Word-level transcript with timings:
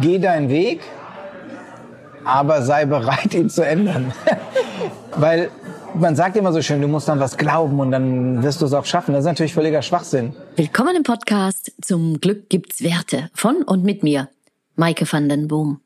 Geh 0.00 0.18
deinen 0.18 0.48
Weg, 0.48 0.80
aber 2.24 2.62
sei 2.62 2.86
bereit, 2.86 3.34
ihn 3.34 3.50
zu 3.50 3.62
ändern. 3.64 4.12
Weil 5.16 5.50
man 5.94 6.16
sagt 6.16 6.36
immer 6.36 6.52
so 6.52 6.60
schön, 6.62 6.80
du 6.80 6.88
musst 6.88 7.08
dann 7.08 7.20
was 7.20 7.36
glauben 7.36 7.78
und 7.80 7.90
dann 7.90 8.42
wirst 8.42 8.60
du 8.60 8.66
es 8.66 8.72
auch 8.72 8.84
schaffen. 8.84 9.12
Das 9.12 9.20
ist 9.20 9.26
natürlich 9.26 9.54
völliger 9.54 9.82
Schwachsinn. 9.82 10.34
Willkommen 10.56 10.96
im 10.96 11.02
Podcast 11.02 11.72
Zum 11.82 12.20
Glück 12.20 12.48
gibt's 12.48 12.82
Werte 12.82 13.30
von 13.34 13.62
und 13.62 13.84
mit 13.84 14.02
mir, 14.02 14.28
Maike 14.76 15.10
van 15.10 15.28
den 15.28 15.48
Boom. 15.48 15.80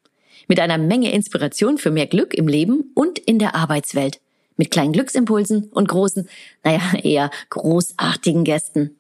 Mit 0.47 0.61
einer 0.61 0.79
Menge 0.79 1.13
Inspiration 1.13 1.77
für 1.77 1.91
mehr 1.91 2.07
Glück 2.07 2.33
im 2.33 2.49
Leben 2.49 2.91
und 2.95 3.19
in 3.19 3.39
der 3.39 3.55
Arbeitswelt. 3.55 4.21
Mit 4.57 4.71
kleinen 4.71 4.93
Glücksimpulsen 4.93 5.65
und 5.73 5.89
großen, 5.89 6.29
naja, 6.65 6.81
eher 7.03 7.31
großartigen 7.51 8.45
Gästen. 8.45 8.97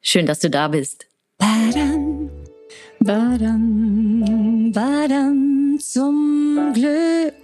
Schön, 0.00 0.26
dass 0.26 0.38
du 0.38 0.48
da 0.48 0.68
bist. 0.68 1.06
Badam, 1.38 2.30
badam, 3.04 4.72
badam, 4.72 5.78
zum 5.80 6.72
Glück 6.72 7.34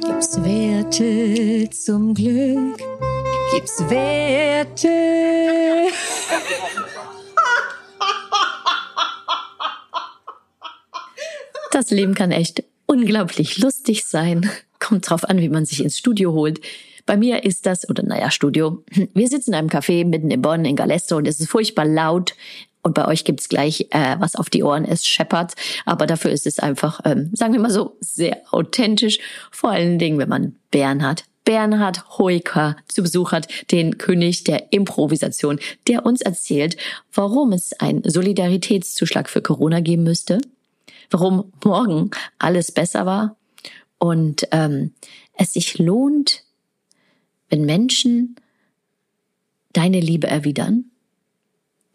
gibt's 0.00 0.42
Werte, 0.42 1.70
zum 1.70 2.14
Glück 2.14 2.78
gibt's 3.52 3.80
Werte. 3.88 4.88
Das 11.70 11.90
Leben 11.90 12.14
kann 12.14 12.32
echt 12.32 12.64
unglaublich 12.86 13.58
lustig 13.58 14.04
sein. 14.04 14.50
Kommt 14.80 15.08
drauf 15.08 15.24
an, 15.28 15.38
wie 15.38 15.48
man 15.48 15.64
sich 15.64 15.82
ins 15.82 15.98
Studio 15.98 16.32
holt. 16.32 16.60
Bei 17.06 17.16
mir 17.16 17.44
ist 17.44 17.64
das, 17.64 17.88
oder 17.88 18.02
naja, 18.02 18.30
Studio. 18.30 18.84
Wir 19.14 19.28
sitzen 19.28 19.50
in 19.50 19.54
einem 19.54 19.68
Café 19.68 20.04
mitten 20.04 20.30
in 20.30 20.42
Bonn, 20.42 20.64
in 20.64 20.76
Galesto 20.76 21.16
und 21.16 21.26
es 21.26 21.40
ist 21.40 21.48
furchtbar 21.48 21.86
laut. 21.86 22.34
Und 22.82 22.94
bei 22.94 23.06
euch 23.06 23.24
gibt's 23.24 23.48
gleich, 23.48 23.88
äh, 23.90 24.16
was 24.18 24.36
auf 24.36 24.50
die 24.50 24.62
Ohren 24.62 24.84
ist, 24.84 25.06
scheppert. 25.06 25.54
Aber 25.84 26.06
dafür 26.06 26.30
ist 26.30 26.46
es 26.46 26.58
einfach, 26.58 27.00
ähm, 27.04 27.30
sagen 27.34 27.52
wir 27.52 27.60
mal 27.60 27.70
so, 27.70 27.96
sehr 28.00 28.42
authentisch. 28.50 29.18
Vor 29.50 29.70
allen 29.70 29.98
Dingen, 29.98 30.18
wenn 30.18 30.28
man 30.28 30.56
Bernhard 30.70 31.24
Bernhard 31.48 32.18
Hoeker 32.18 32.76
zu 32.88 33.02
Besuch 33.02 33.32
hat, 33.32 33.48
den 33.70 33.96
König 33.96 34.44
der 34.44 34.70
Improvisation, 34.70 35.58
der 35.86 36.04
uns 36.04 36.20
erzählt, 36.20 36.76
warum 37.14 37.54
es 37.54 37.72
einen 37.80 38.02
Solidaritätszuschlag 38.04 39.30
für 39.30 39.40
Corona 39.40 39.80
geben 39.80 40.02
müsste, 40.02 40.42
warum 41.10 41.50
morgen 41.64 42.10
alles 42.38 42.70
besser 42.70 43.06
war 43.06 43.36
und 43.96 44.46
ähm, 44.52 44.92
es 45.38 45.54
sich 45.54 45.78
lohnt, 45.78 46.44
wenn 47.48 47.64
Menschen 47.64 48.36
deine 49.72 50.00
Liebe 50.00 50.26
erwidern. 50.26 50.90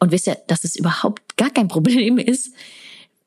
Und 0.04 0.12
wisst 0.12 0.28
ihr, 0.28 0.36
dass 0.48 0.66
es 0.66 0.76
überhaupt 0.76 1.38
gar 1.38 1.50
kein 1.50 1.70
Problem 1.70 2.18
ist, 2.34 2.54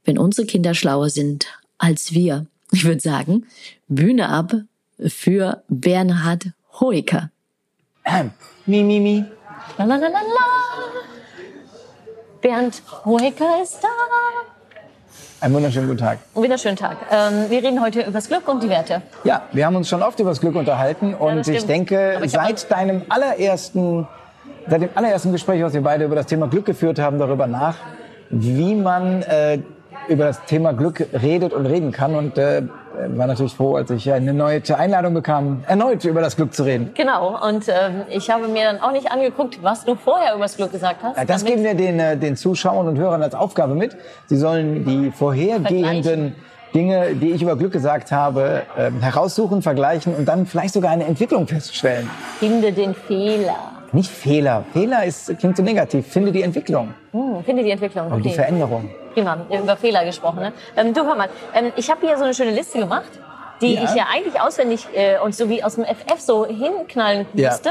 wenn 0.04 0.18
unsere 0.18 0.46
Kinder 0.46 0.74
schlauer 0.74 1.08
sind 1.08 1.46
als 1.78 2.12
wir. 2.12 2.44
Ich 2.70 2.84
würde 2.84 3.00
sagen, 3.00 3.46
Bühne 3.88 4.28
ab 4.28 4.52
für 5.06 5.62
Bernhard 5.68 6.48
Hoeker. 6.78 7.30
Ähm, 8.04 8.30
mi, 8.66 8.82
mi, 8.82 9.00
mi. 9.00 9.24
La, 9.78 9.86
la, 9.86 9.96
la, 9.96 10.08
la, 10.08 10.20
la. 10.20 10.46
Bernd 12.42 12.82
Hoeker 13.06 13.62
ist 13.62 13.78
da. 13.82 13.88
Einen 15.40 15.54
wunderschönen 15.54 15.88
guten 15.88 16.00
Tag. 16.00 16.18
Einen 16.34 16.44
wunderschönen 16.44 16.76
Tag. 16.76 16.98
Ähm, 17.10 17.48
wir 17.48 17.62
reden 17.62 17.80
heute 17.80 18.02
über 18.02 18.12
das 18.12 18.28
Glück 18.28 18.46
und 18.48 18.62
die 18.62 18.68
Werte. 18.68 19.00
Ja, 19.24 19.48
wir 19.52 19.64
haben 19.64 19.76
uns 19.76 19.88
schon 19.88 20.02
oft 20.02 20.20
über 20.20 20.28
das 20.28 20.40
Glück 20.40 20.54
unterhalten 20.54 21.14
und 21.14 21.38
das 21.38 21.48
ich 21.48 21.64
denke, 21.64 22.20
seit 22.26 22.70
deinem 22.70 23.02
allerersten, 23.08 24.06
seit 24.68 24.82
dem 24.82 24.90
allerersten 24.94 25.32
Gespräch, 25.32 25.62
was 25.62 25.74
wir 25.74 25.82
beide 25.82 26.04
über 26.04 26.14
das 26.14 26.26
Thema 26.26 26.48
Glück 26.48 26.66
geführt 26.66 26.98
haben, 26.98 27.18
darüber 27.18 27.46
nach, 27.46 27.76
wie 28.30 28.74
man 28.74 29.22
äh, 29.22 29.58
über 30.08 30.24
das 30.24 30.44
Thema 30.44 30.72
Glück 30.72 31.06
redet 31.12 31.52
und 31.52 31.66
reden 31.66 31.92
kann 31.92 32.14
und 32.14 32.38
äh, 32.38 32.62
war 33.08 33.26
natürlich 33.26 33.54
froh, 33.54 33.76
als 33.76 33.90
ich 33.90 34.10
eine 34.12 34.32
neue 34.32 34.62
Einladung 34.76 35.14
bekam, 35.14 35.64
erneut 35.66 36.04
über 36.04 36.20
das 36.20 36.36
Glück 36.36 36.54
zu 36.54 36.62
reden. 36.64 36.90
Genau. 36.94 37.38
Und 37.46 37.68
ähm, 37.68 38.02
ich 38.08 38.30
habe 38.30 38.48
mir 38.48 38.64
dann 38.64 38.80
auch 38.80 38.92
nicht 38.92 39.10
angeguckt, 39.10 39.62
was 39.62 39.84
du 39.84 39.96
vorher 39.96 40.34
über 40.34 40.44
das 40.44 40.56
Glück 40.56 40.72
gesagt 40.72 41.02
hast. 41.02 41.16
Ja, 41.16 41.24
Das 41.24 41.44
geben 41.44 41.62
wir 41.62 41.74
den, 41.74 41.98
äh, 42.00 42.16
den 42.16 42.36
Zuschauern 42.36 42.88
und 42.88 42.98
Hörern 42.98 43.22
als 43.22 43.34
Aufgabe 43.34 43.74
mit. 43.74 43.96
Sie 44.26 44.36
sollen 44.36 44.84
die 44.84 45.10
vorhergehenden 45.10 46.34
Dinge, 46.74 47.14
die 47.14 47.32
ich 47.32 47.42
über 47.42 47.56
Glück 47.56 47.72
gesagt 47.72 48.12
habe, 48.12 48.62
ähm, 48.78 49.00
heraussuchen, 49.00 49.62
vergleichen 49.62 50.14
und 50.14 50.26
dann 50.26 50.46
vielleicht 50.46 50.74
sogar 50.74 50.90
eine 50.90 51.04
Entwicklung 51.04 51.46
feststellen. 51.46 52.08
Finde 52.38 52.72
den 52.72 52.94
Fehler. 52.94 53.75
Nicht 53.92 54.10
Fehler. 54.10 54.64
Fehler 54.72 55.04
ist, 55.04 55.38
klingt 55.38 55.56
so 55.56 55.62
negativ. 55.62 56.06
Finde 56.06 56.32
die 56.32 56.42
Entwicklung 56.42 56.92
Hm, 57.12 57.42
finde 57.44 57.62
die 57.62 57.70
Entwicklung. 57.70 58.10
und 58.10 58.22
die 58.24 58.28
Okay. 58.28 58.36
Veränderung. 58.36 58.90
Prima, 59.14 59.38
über 59.50 59.76
Fehler 59.76 60.04
gesprochen. 60.04 60.40
Ne? 60.40 60.52
Ähm, 60.76 60.92
du 60.92 61.04
hör 61.04 61.14
mal, 61.14 61.28
ähm, 61.54 61.72
ich 61.76 61.90
habe 61.90 62.06
hier 62.06 62.16
so 62.18 62.24
eine 62.24 62.34
schöne 62.34 62.50
Liste 62.50 62.78
gemacht, 62.78 63.10
die 63.60 63.74
Ja. 63.74 63.84
ich 63.84 63.94
ja 63.94 64.04
eigentlich 64.12 64.40
auswendig 64.40 64.86
äh, 64.94 65.18
und 65.18 65.34
so 65.34 65.48
wie 65.48 65.62
aus 65.64 65.76
dem 65.76 65.84
FF 65.84 66.18
so 66.20 66.46
hinknallen 66.46 67.26
Ja. 67.34 67.50
musste. 67.50 67.70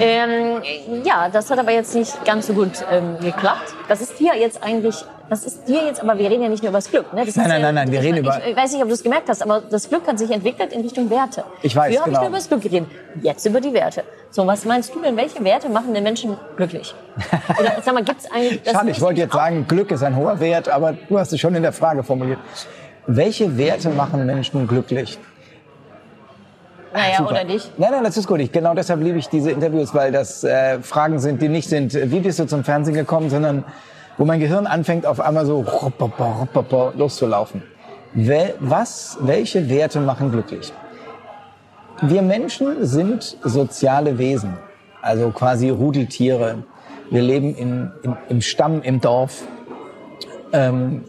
Ähm, 0.00 0.62
ja, 1.04 1.28
das 1.28 1.50
hat 1.50 1.58
aber 1.58 1.72
jetzt 1.72 1.94
nicht 1.94 2.24
ganz 2.24 2.46
so 2.46 2.52
gut 2.54 2.70
ähm, 2.90 3.18
geklappt. 3.20 3.74
Das 3.88 4.00
ist 4.00 4.18
dir 4.18 4.34
jetzt 4.36 4.62
eigentlich, 4.62 4.94
das 5.28 5.44
ist 5.44 5.66
dir 5.68 5.84
jetzt, 5.84 6.00
aber 6.00 6.16
wir 6.16 6.30
reden 6.30 6.42
ja 6.44 6.48
nicht 6.48 6.62
nur 6.62 6.70
über 6.70 6.78
das 6.78 6.90
Glück. 6.90 7.12
Ne? 7.12 7.26
Das 7.26 7.36
Nein, 7.36 7.48
nein, 7.48 7.60
ja, 7.60 7.66
nein, 7.66 7.74
nein, 7.74 7.92
wir 7.92 8.00
ich, 8.00 8.06
reden 8.06 8.18
über- 8.18 8.40
Ich 8.46 8.56
weiß 8.56 8.72
nicht, 8.72 8.82
ob 8.82 8.88
du 8.88 8.94
es 8.94 9.02
gemerkt 9.02 9.28
hast, 9.28 9.42
aber 9.42 9.60
das 9.60 9.88
Glück 9.88 10.06
hat 10.06 10.18
sich 10.18 10.30
entwickelt 10.30 10.72
in 10.72 10.80
Richtung 10.82 11.10
Werte. 11.10 11.44
Ich 11.62 11.74
weiß, 11.76 11.92
Früher 11.92 12.00
habe 12.00 12.10
ich 12.10 12.14
genau. 12.16 12.20
nur 12.20 12.28
über 12.28 12.38
das 12.38 12.48
Glück 12.48 12.62
geredet, 12.62 12.88
jetzt 13.20 13.44
über 13.46 13.60
die 13.60 13.72
Werte. 13.74 14.04
So, 14.30 14.46
was 14.46 14.64
meinst 14.64 14.94
du 14.94 15.00
denn, 15.00 15.16
welche 15.16 15.42
Werte 15.44 15.68
machen 15.68 15.92
den 15.92 16.04
Menschen 16.04 16.36
glücklich? 16.56 16.94
Oder 17.60 17.72
sag 17.82 17.92
mal, 17.92 18.04
gibt's 18.04 18.30
eigentlich... 18.30 18.60
Schade, 18.70 18.90
ich 18.90 19.00
wollte 19.00 19.20
jetzt 19.20 19.32
auch- 19.32 19.38
sagen, 19.38 19.66
Glück 19.68 19.90
ist 19.90 20.02
ein 20.02 20.16
hoher 20.16 20.38
Wert, 20.40 20.68
aber 20.68 20.94
du 21.08 21.18
hast 21.18 21.32
es 21.32 21.40
schon 21.40 21.54
in 21.54 21.62
der 21.62 21.72
Frage 21.72 22.02
formuliert. 22.04 22.38
Welche 23.06 23.56
Werte 23.56 23.90
machen 23.90 24.24
Menschen 24.26 24.66
glücklich? 24.66 25.18
Naja, 26.92 27.18
Super. 27.18 27.30
oder 27.30 27.44
dich? 27.44 27.70
Nein, 27.78 27.90
nein, 27.92 28.04
das 28.04 28.16
ist 28.16 28.26
gut. 28.26 28.40
Ich, 28.40 28.50
genau 28.50 28.74
deshalb 28.74 29.00
liebe 29.00 29.18
ich 29.18 29.28
diese 29.28 29.50
Interviews, 29.50 29.94
weil 29.94 30.10
das 30.10 30.42
äh, 30.42 30.80
Fragen 30.80 31.20
sind, 31.20 31.40
die 31.40 31.48
nicht 31.48 31.68
sind, 31.68 31.94
wie 31.94 32.20
bist 32.20 32.38
du 32.38 32.46
zum 32.46 32.64
Fernsehen 32.64 32.94
gekommen, 32.94 33.30
sondern 33.30 33.64
wo 34.18 34.24
mein 34.24 34.40
Gehirn 34.40 34.66
anfängt, 34.66 35.06
auf 35.06 35.20
einmal 35.20 35.46
so 35.46 35.60
ruppapa, 35.60 36.40
ruppapa, 36.40 36.92
loszulaufen. 36.96 37.62
Wel, 38.12 38.54
was, 38.58 39.18
welche 39.20 39.68
Werte 39.68 40.00
machen 40.00 40.32
glücklich? 40.32 40.72
Wir 42.02 42.22
Menschen 42.22 42.84
sind 42.84 43.36
soziale 43.44 44.18
Wesen, 44.18 44.58
also 45.00 45.30
quasi 45.30 45.70
Rudeltiere. 45.70 46.64
Wir 47.10 47.22
leben 47.22 47.54
in, 47.54 47.92
in, 48.02 48.16
im 48.28 48.40
Stamm, 48.40 48.82
im 48.82 49.00
Dorf 49.00 49.42
ähm, 50.52 51.04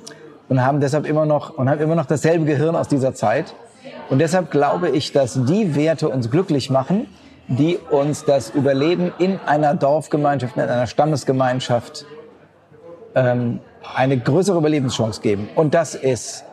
und 0.52 0.66
haben 0.66 0.82
deshalb 0.82 1.08
immer 1.08 1.26
noch 1.26 1.58
und 1.58 1.70
haben 1.70 1.80
immer 1.80 1.96
noch 1.96 2.06
dasselbe 2.06 2.44
Gehirn 2.44 2.76
aus 2.76 2.90
dieser 2.90 3.14
Zeit. 3.14 3.54
Und 4.10 4.20
deshalb 4.20 4.52
glaube 4.52 4.90
ich, 4.90 5.14
dass 5.14 5.46
die 5.46 5.78
Werte 5.78 6.10
uns 6.10 6.30
glücklich 6.30 6.70
machen, 6.70 7.08
die 7.48 7.78
uns 7.90 8.26
das 8.26 8.50
Überleben 8.50 9.14
in 9.18 9.40
einer 9.46 9.76
Dorfgemeinschaft, 9.76 10.58
in 10.58 10.64
einer 10.64 10.88
Stammesgemeinschaft 10.88 12.06
ähm, 13.16 13.62
eine 13.96 14.18
größere 14.18 14.58
Überlebenschance 14.58 15.22
geben. 15.22 15.48
Und 15.56 15.74
das 15.74 15.96
ist, 15.96 16.44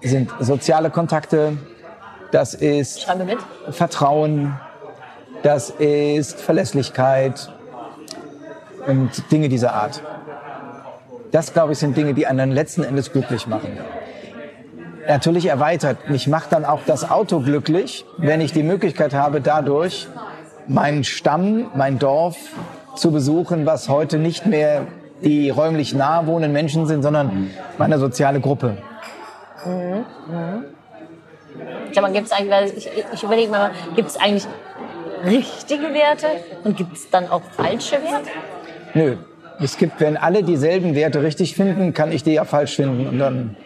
sind 0.00 0.30
soziale 0.40 0.88
Kontakte, 0.88 1.58
das 2.30 2.54
ist. 2.54 3.06
Vertrauen, 3.68 4.58
das 5.42 5.68
ist 5.68 6.40
Verlässlichkeit 6.40 7.52
und 8.86 9.30
Dinge 9.30 9.50
dieser 9.50 9.74
Art. 9.74 10.00
Das, 11.34 11.52
glaube 11.52 11.72
ich, 11.72 11.80
sind 11.80 11.96
Dinge, 11.96 12.14
die 12.14 12.28
einen 12.28 12.52
letzten 12.52 12.84
Endes 12.84 13.10
glücklich 13.10 13.48
machen. 13.48 13.76
Natürlich 15.08 15.46
erweitert. 15.46 16.08
Mich 16.08 16.28
macht 16.28 16.52
dann 16.52 16.64
auch 16.64 16.82
das 16.86 17.10
Auto 17.10 17.40
glücklich, 17.40 18.04
wenn 18.18 18.40
ich 18.40 18.52
die 18.52 18.62
Möglichkeit 18.62 19.14
habe, 19.14 19.40
dadurch 19.40 20.06
meinen 20.68 21.02
Stamm, 21.02 21.72
mein 21.74 21.98
Dorf 21.98 22.36
zu 22.94 23.10
besuchen, 23.10 23.66
was 23.66 23.88
heute 23.88 24.18
nicht 24.18 24.46
mehr 24.46 24.82
die 25.24 25.50
räumlich 25.50 25.92
nahe 25.92 26.24
wohnenden 26.28 26.52
Menschen 26.52 26.86
sind, 26.86 27.02
sondern 27.02 27.50
meine 27.78 27.98
soziale 27.98 28.38
Gruppe. 28.38 28.78
Sag 31.92 32.02
mal, 32.02 32.12
gibt's 32.12 32.30
eigentlich, 32.30 32.50
weil 32.52 32.72
ich, 32.76 32.88
ich 33.12 33.22
überlege 33.24 33.50
mal, 33.50 33.72
gibt 33.96 34.08
es 34.08 34.16
eigentlich 34.18 34.46
richtige 35.24 35.92
Werte 35.92 36.28
und 36.62 36.76
gibt 36.76 36.92
es 36.96 37.10
dann 37.10 37.28
auch 37.28 37.42
falsche 37.56 37.96
Werte? 37.96 38.30
Nö. 38.94 39.16
Es 39.60 39.76
gibt, 39.76 40.00
wenn 40.00 40.16
alle 40.16 40.42
dieselben 40.42 40.94
Werte 40.94 41.22
richtig 41.22 41.54
finden, 41.54 41.94
kann 41.94 42.12
ich 42.12 42.22
die 42.22 42.32
ja 42.32 42.44
falsch 42.44 42.76
finden 42.76 43.06
und 43.06 43.18
dann. 43.18 43.56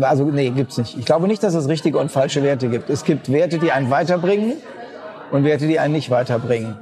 Also 0.00 0.24
nee, 0.24 0.50
gibt's 0.50 0.76
nicht. 0.76 0.98
Ich 0.98 1.06
glaube 1.06 1.26
nicht, 1.26 1.42
dass 1.42 1.54
es 1.54 1.68
richtige 1.68 1.98
und 1.98 2.10
falsche 2.10 2.42
Werte 2.42 2.68
gibt. 2.68 2.90
Es 2.90 3.04
gibt 3.04 3.32
Werte, 3.32 3.58
die 3.58 3.72
einen 3.72 3.90
weiterbringen 3.90 4.54
und 5.30 5.44
Werte, 5.44 5.66
die 5.66 5.78
einen 5.78 5.94
nicht 5.94 6.10
weiterbringen. 6.10 6.76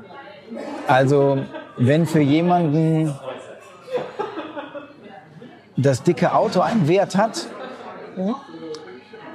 Also 0.87 1.39
wenn 1.77 2.07
für 2.07 2.21
jemanden 2.21 3.15
das 5.77 6.03
dicke 6.03 6.33
Auto 6.35 6.61
einen 6.61 6.89
Wert 6.89 7.17
hat, 7.17 7.47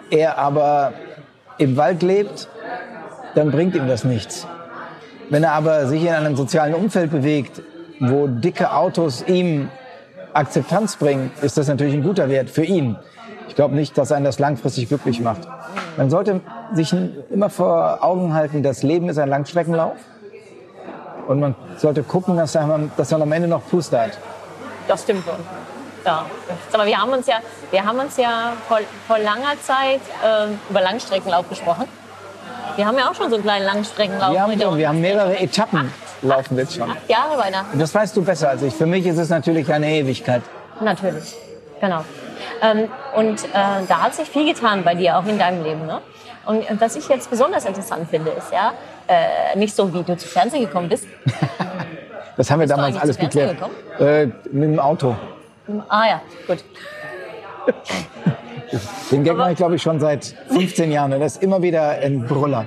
er 0.09 0.37
aber 0.37 0.93
im 1.57 1.77
Wald 1.77 2.01
lebt, 2.01 2.49
dann 3.35 3.51
bringt 3.51 3.75
ihm 3.75 3.87
das 3.87 4.03
nichts. 4.03 4.47
Wenn 5.29 5.43
er 5.43 5.53
aber 5.53 5.87
sich 5.87 6.01
in 6.01 6.09
einem 6.09 6.35
sozialen 6.35 6.73
Umfeld 6.73 7.11
bewegt, 7.11 7.61
wo 8.01 8.27
dicke 8.27 8.73
Autos 8.73 9.23
ihm 9.27 9.69
Akzeptanz 10.33 10.95
bringen, 10.95 11.31
ist 11.41 11.57
das 11.57 11.67
natürlich 11.67 11.93
ein 11.93 12.03
guter 12.03 12.29
Wert 12.29 12.49
für 12.49 12.63
ihn. 12.63 12.97
Ich 13.47 13.55
glaube 13.55 13.75
nicht, 13.75 13.97
dass 13.97 14.11
einen 14.11 14.25
das 14.25 14.39
langfristig 14.39 14.87
glücklich 14.87 15.19
macht. 15.19 15.41
Man 15.97 16.09
sollte 16.09 16.41
sich 16.73 16.95
immer 17.29 17.49
vor 17.49 18.03
Augen 18.03 18.33
halten, 18.33 18.63
das 18.63 18.81
Leben 18.81 19.09
ist 19.09 19.17
ein 19.17 19.29
Langstreckenlauf. 19.29 19.93
Und 21.27 21.39
man 21.39 21.55
sollte 21.77 22.01
gucken, 22.01 22.37
dass 22.37 22.55
man, 22.55 22.91
dass 22.97 23.11
man 23.11 23.21
am 23.21 23.31
Ende 23.31 23.47
noch 23.47 23.61
Puste 23.69 23.99
hat. 23.99 24.17
Das 24.87 25.03
stimmt 25.03 25.23
schon. 25.23 25.35
Ja. 26.03 26.25
Mal, 26.75 26.87
wir 26.87 26.97
haben 26.97 27.11
uns 27.11 27.27
ja, 27.27 27.35
wir 27.69 27.85
haben 27.85 27.99
uns 27.99 28.17
ja 28.17 28.53
vor, 28.67 28.79
vor 29.05 29.19
langer 29.19 29.59
Zeit 29.61 30.01
äh, 30.23 30.47
über 30.69 30.81
Langstreckenlauf 30.81 31.47
gesprochen. 31.47 31.85
Wir 32.75 32.87
haben 32.87 32.97
ja 32.97 33.09
auch 33.09 33.15
schon 33.15 33.29
so 33.29 33.35
einen 33.35 33.43
kleinen 33.43 33.65
Langstreckenlauf. 33.65 34.31
Wir 34.33 34.41
haben, 34.41 34.59
so, 34.59 34.77
wir 34.77 34.89
haben 34.89 35.01
mehrere 35.01 35.39
Etappen 35.39 35.91
laufen 36.21 36.57
jetzt 36.57 36.75
schon. 36.75 36.89
Acht 36.89 37.09
Jahre 37.09 37.37
beinahe. 37.37 37.65
Das 37.73 37.93
weißt 37.93 38.15
du 38.15 38.23
besser 38.23 38.49
als 38.49 38.61
ich. 38.63 38.73
Für 38.73 38.85
mich 38.85 39.05
ist 39.05 39.17
es 39.17 39.29
natürlich 39.29 39.71
eine 39.71 39.89
Ewigkeit. 39.89 40.41
Natürlich, 40.79 41.35
genau. 41.79 42.03
Ähm, 42.61 42.87
und 43.15 43.43
äh, 43.45 43.47
da 43.87 44.01
hat 44.01 44.15
sich 44.15 44.29
viel 44.29 44.51
getan 44.53 44.83
bei 44.83 44.95
dir, 44.95 45.17
auch 45.17 45.25
in 45.25 45.37
deinem 45.37 45.63
Leben. 45.63 45.85
Ne? 45.85 46.01
Und 46.45 46.61
äh, 46.61 46.75
was 46.79 46.95
ich 46.95 47.07
jetzt 47.07 47.29
besonders 47.29 47.65
interessant 47.65 48.09
finde, 48.09 48.31
ist 48.31 48.51
ja, 48.51 48.73
äh, 49.07 49.57
nicht 49.57 49.75
so, 49.75 49.93
wie 49.93 50.03
du 50.03 50.17
zu 50.17 50.27
Fernsehen 50.27 50.65
gekommen 50.65 50.89
bist. 50.89 51.07
Das 52.37 52.49
haben 52.49 52.59
wir 52.59 52.65
Bist 52.65 52.77
damals 52.77 52.97
alles 52.97 53.17
geklärt. 53.17 53.57
Äh, 53.99 54.27
mit 54.51 54.63
dem 54.63 54.79
Auto. 54.79 55.15
Ah 55.89 56.07
ja, 56.07 56.21
gut. 56.47 56.63
Den 59.11 59.23
Gag 59.23 59.35
mache 59.35 59.51
ich, 59.51 59.57
glaube 59.57 59.75
ich, 59.75 59.81
schon 59.81 59.99
seit 59.99 60.33
15 60.47 60.91
Jahren. 60.91 61.13
Und 61.13 61.19
das 61.19 61.35
ist 61.35 61.43
immer 61.43 61.61
wieder 61.61 61.89
ein 61.89 62.25
Brüller. 62.25 62.65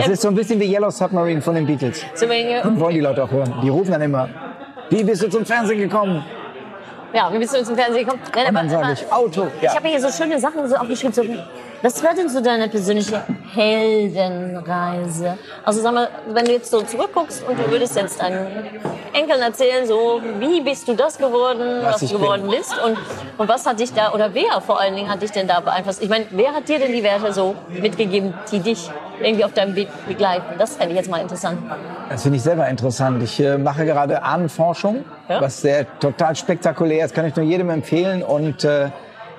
Das 0.00 0.08
ist 0.08 0.22
so 0.22 0.28
ein 0.28 0.34
bisschen 0.34 0.58
wie 0.60 0.72
Yellow 0.72 0.90
Submarine 0.90 1.40
von 1.42 1.54
den 1.54 1.66
Beatles. 1.66 2.04
So, 2.14 2.26
ihr- 2.26 2.62
Wollen 2.80 2.94
die 2.94 3.00
Leute 3.00 3.24
auch 3.24 3.30
hören. 3.30 3.54
Die 3.62 3.68
rufen 3.68 3.92
dann 3.92 4.02
immer, 4.02 4.28
wie 4.90 5.02
bist 5.04 5.22
du 5.22 5.28
zum 5.28 5.44
Fernsehen 5.44 5.78
gekommen? 5.78 6.24
Ja, 7.12 7.32
wie 7.32 7.38
bist 7.38 7.54
du 7.56 7.62
zum 7.64 7.74
Fernsehen 7.76 8.04
gekommen? 8.04 8.22
Nein, 8.34 8.48
Und 8.48 8.54
dann 8.54 8.66
aber- 8.66 8.94
sage 8.94 8.98
ich, 9.06 9.12
Auto. 9.12 9.42
Ja. 9.62 9.70
Ich 9.70 9.76
habe 9.76 9.88
hier 9.88 10.00
so 10.00 10.10
schöne 10.10 10.38
Sachen 10.38 10.68
so 10.68 10.76
aufgeschrieben. 10.76 11.12
So, 11.12 11.22
was 11.82 12.02
war 12.02 12.14
denn 12.14 12.28
so 12.28 12.40
deine 12.40 12.68
persönliche 12.68 13.22
Heldenreise? 13.54 15.38
Also 15.64 15.80
sag 15.80 15.94
mal, 15.94 16.08
wenn 16.28 16.44
du 16.44 16.52
jetzt 16.52 16.70
so 16.70 16.80
zurückguckst 16.82 17.44
und 17.48 17.58
du 17.58 17.70
würdest 17.70 17.96
jetzt 17.96 18.20
deinen 18.20 18.46
Enkeln 19.12 19.40
erzählen, 19.40 19.86
so 19.86 20.20
wie 20.38 20.60
bist 20.60 20.88
du 20.88 20.94
das 20.94 21.18
geworden, 21.18 21.80
Was 21.82 22.02
was, 22.02 22.10
du 22.10 22.18
geworden 22.18 22.48
bist 22.50 22.74
und, 22.84 22.96
und 23.38 23.48
was 23.48 23.66
hat 23.66 23.80
dich 23.80 23.92
da, 23.92 24.12
oder 24.12 24.34
wer 24.34 24.60
vor 24.60 24.80
allen 24.80 24.94
Dingen 24.94 25.08
hat 25.10 25.22
dich 25.22 25.30
denn 25.30 25.46
da 25.48 25.60
beeinflusst? 25.60 26.02
Ich 26.02 26.08
meine, 26.08 26.26
wer 26.30 26.52
hat 26.52 26.68
dir 26.68 26.78
denn 26.78 26.92
die 26.92 27.02
Werte 27.02 27.32
so 27.32 27.54
mitgegeben, 27.68 28.34
die 28.50 28.60
dich 28.60 28.90
irgendwie 29.20 29.44
auf 29.44 29.52
deinem 29.52 29.74
Weg 29.76 29.88
begleiten? 30.06 30.44
Das 30.58 30.76
fände 30.76 30.92
ich 30.92 30.96
jetzt 30.98 31.10
mal 31.10 31.20
interessant. 31.20 31.58
Das 32.10 32.22
finde 32.22 32.36
ich 32.36 32.42
selber 32.42 32.68
interessant. 32.68 33.22
Ich 33.22 33.38
äh, 33.40 33.58
mache 33.58 33.84
gerade 33.84 34.22
Ahnenforschung, 34.22 35.04
Ja. 35.28 35.40
was 35.40 35.60
sehr 35.60 35.86
total 36.00 36.34
spektakulär 36.36 37.04
ist, 37.04 37.14
kann 37.14 37.26
ich 37.26 37.36
nur 37.36 37.44
jedem 37.44 37.70
empfehlen. 37.70 38.22
Und 38.22 38.64
äh, 38.64 38.90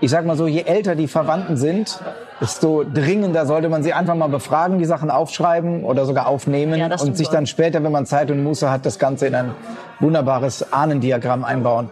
ich 0.02 0.10
sag 0.12 0.26
mal 0.26 0.38
so, 0.38 0.48
je 0.48 0.64
älter 0.64 0.96
die 0.96 1.08
Verwandten 1.08 1.58
sind, 1.58 2.00
desto 2.42 2.84
dringender 2.84 3.46
sollte 3.46 3.70
man 3.70 3.84
sie 3.84 3.94
einfach 3.94 4.16
mal 4.16 4.30
befragen, 4.30 4.80
die 4.80 4.86
Sachen 4.86 5.12
aufschreiben 5.12 5.84
oder 5.84 6.06
sogar 6.06 6.28
aufnehmen 6.28 6.80
Ja, 6.80 6.88
und 7.00 7.18
sich 7.18 7.28
dann 7.28 7.48
später, 7.48 7.84
wenn 7.84 7.92
man 7.92 8.06
Zeit 8.06 8.32
und 8.32 8.44
Muße 8.44 8.70
hat, 8.72 8.86
das 8.86 9.00
Ganze 9.00 9.28
in 9.28 9.36
ein 9.36 9.52
wunderbares 10.00 10.72
Ahnendiagramm 10.72 11.44
einbauen. 11.44 11.90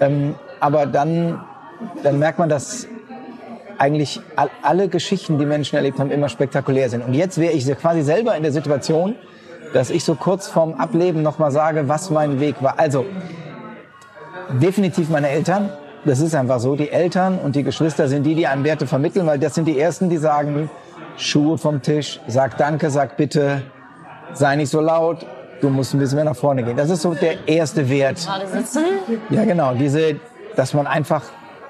Ähm, 0.00 0.34
aber 0.60 0.86
dann, 0.86 1.40
dann 2.02 2.18
merkt 2.18 2.38
man, 2.38 2.48
dass 2.48 2.88
eigentlich 3.78 4.20
all, 4.36 4.50
alle 4.62 4.88
Geschichten, 4.88 5.38
die 5.38 5.46
Menschen 5.46 5.76
erlebt 5.76 5.98
haben, 5.98 6.10
immer 6.10 6.28
spektakulär 6.28 6.88
sind. 6.88 7.04
Und 7.04 7.14
jetzt 7.14 7.38
wäre 7.38 7.52
ich 7.52 7.66
quasi 7.78 8.02
selber 8.02 8.36
in 8.36 8.42
der 8.42 8.52
Situation, 8.52 9.16
dass 9.72 9.90
ich 9.90 10.04
so 10.04 10.14
kurz 10.14 10.48
vorm 10.48 10.74
Ableben 10.74 11.22
nochmal 11.22 11.50
sage, 11.50 11.88
was 11.88 12.10
mein 12.10 12.40
Weg 12.40 12.62
war. 12.62 12.78
Also, 12.78 13.04
definitiv 14.60 15.08
meine 15.08 15.28
Eltern. 15.28 15.70
Das 16.04 16.20
ist 16.20 16.34
einfach 16.34 16.60
so. 16.60 16.76
Die 16.76 16.90
Eltern 16.90 17.38
und 17.38 17.56
die 17.56 17.62
Geschwister 17.62 18.08
sind 18.08 18.24
die, 18.24 18.34
die 18.34 18.46
einem 18.46 18.64
Werte 18.64 18.86
vermitteln, 18.86 19.26
weil 19.26 19.38
das 19.38 19.54
sind 19.54 19.66
die 19.66 19.78
Ersten, 19.78 20.10
die 20.10 20.18
sagen, 20.18 20.68
Schuhe 21.16 21.56
vom 21.58 21.80
Tisch, 21.80 22.20
sag 22.26 22.58
Danke, 22.58 22.90
sag 22.90 23.16
Bitte, 23.16 23.62
sei 24.32 24.56
nicht 24.56 24.70
so 24.70 24.80
laut, 24.80 25.24
du 25.60 25.70
musst 25.70 25.94
ein 25.94 25.98
bisschen 25.98 26.16
mehr 26.16 26.24
nach 26.24 26.36
vorne 26.36 26.62
gehen. 26.62 26.76
Das 26.76 26.90
ist 26.90 27.02
so 27.02 27.14
der 27.14 27.48
erste 27.48 27.88
Wert. 27.88 28.26
Ja, 29.30 29.44
genau. 29.44 29.74
Diese, 29.74 30.16
dass 30.56 30.74
man 30.74 30.86
einfach 30.86 31.22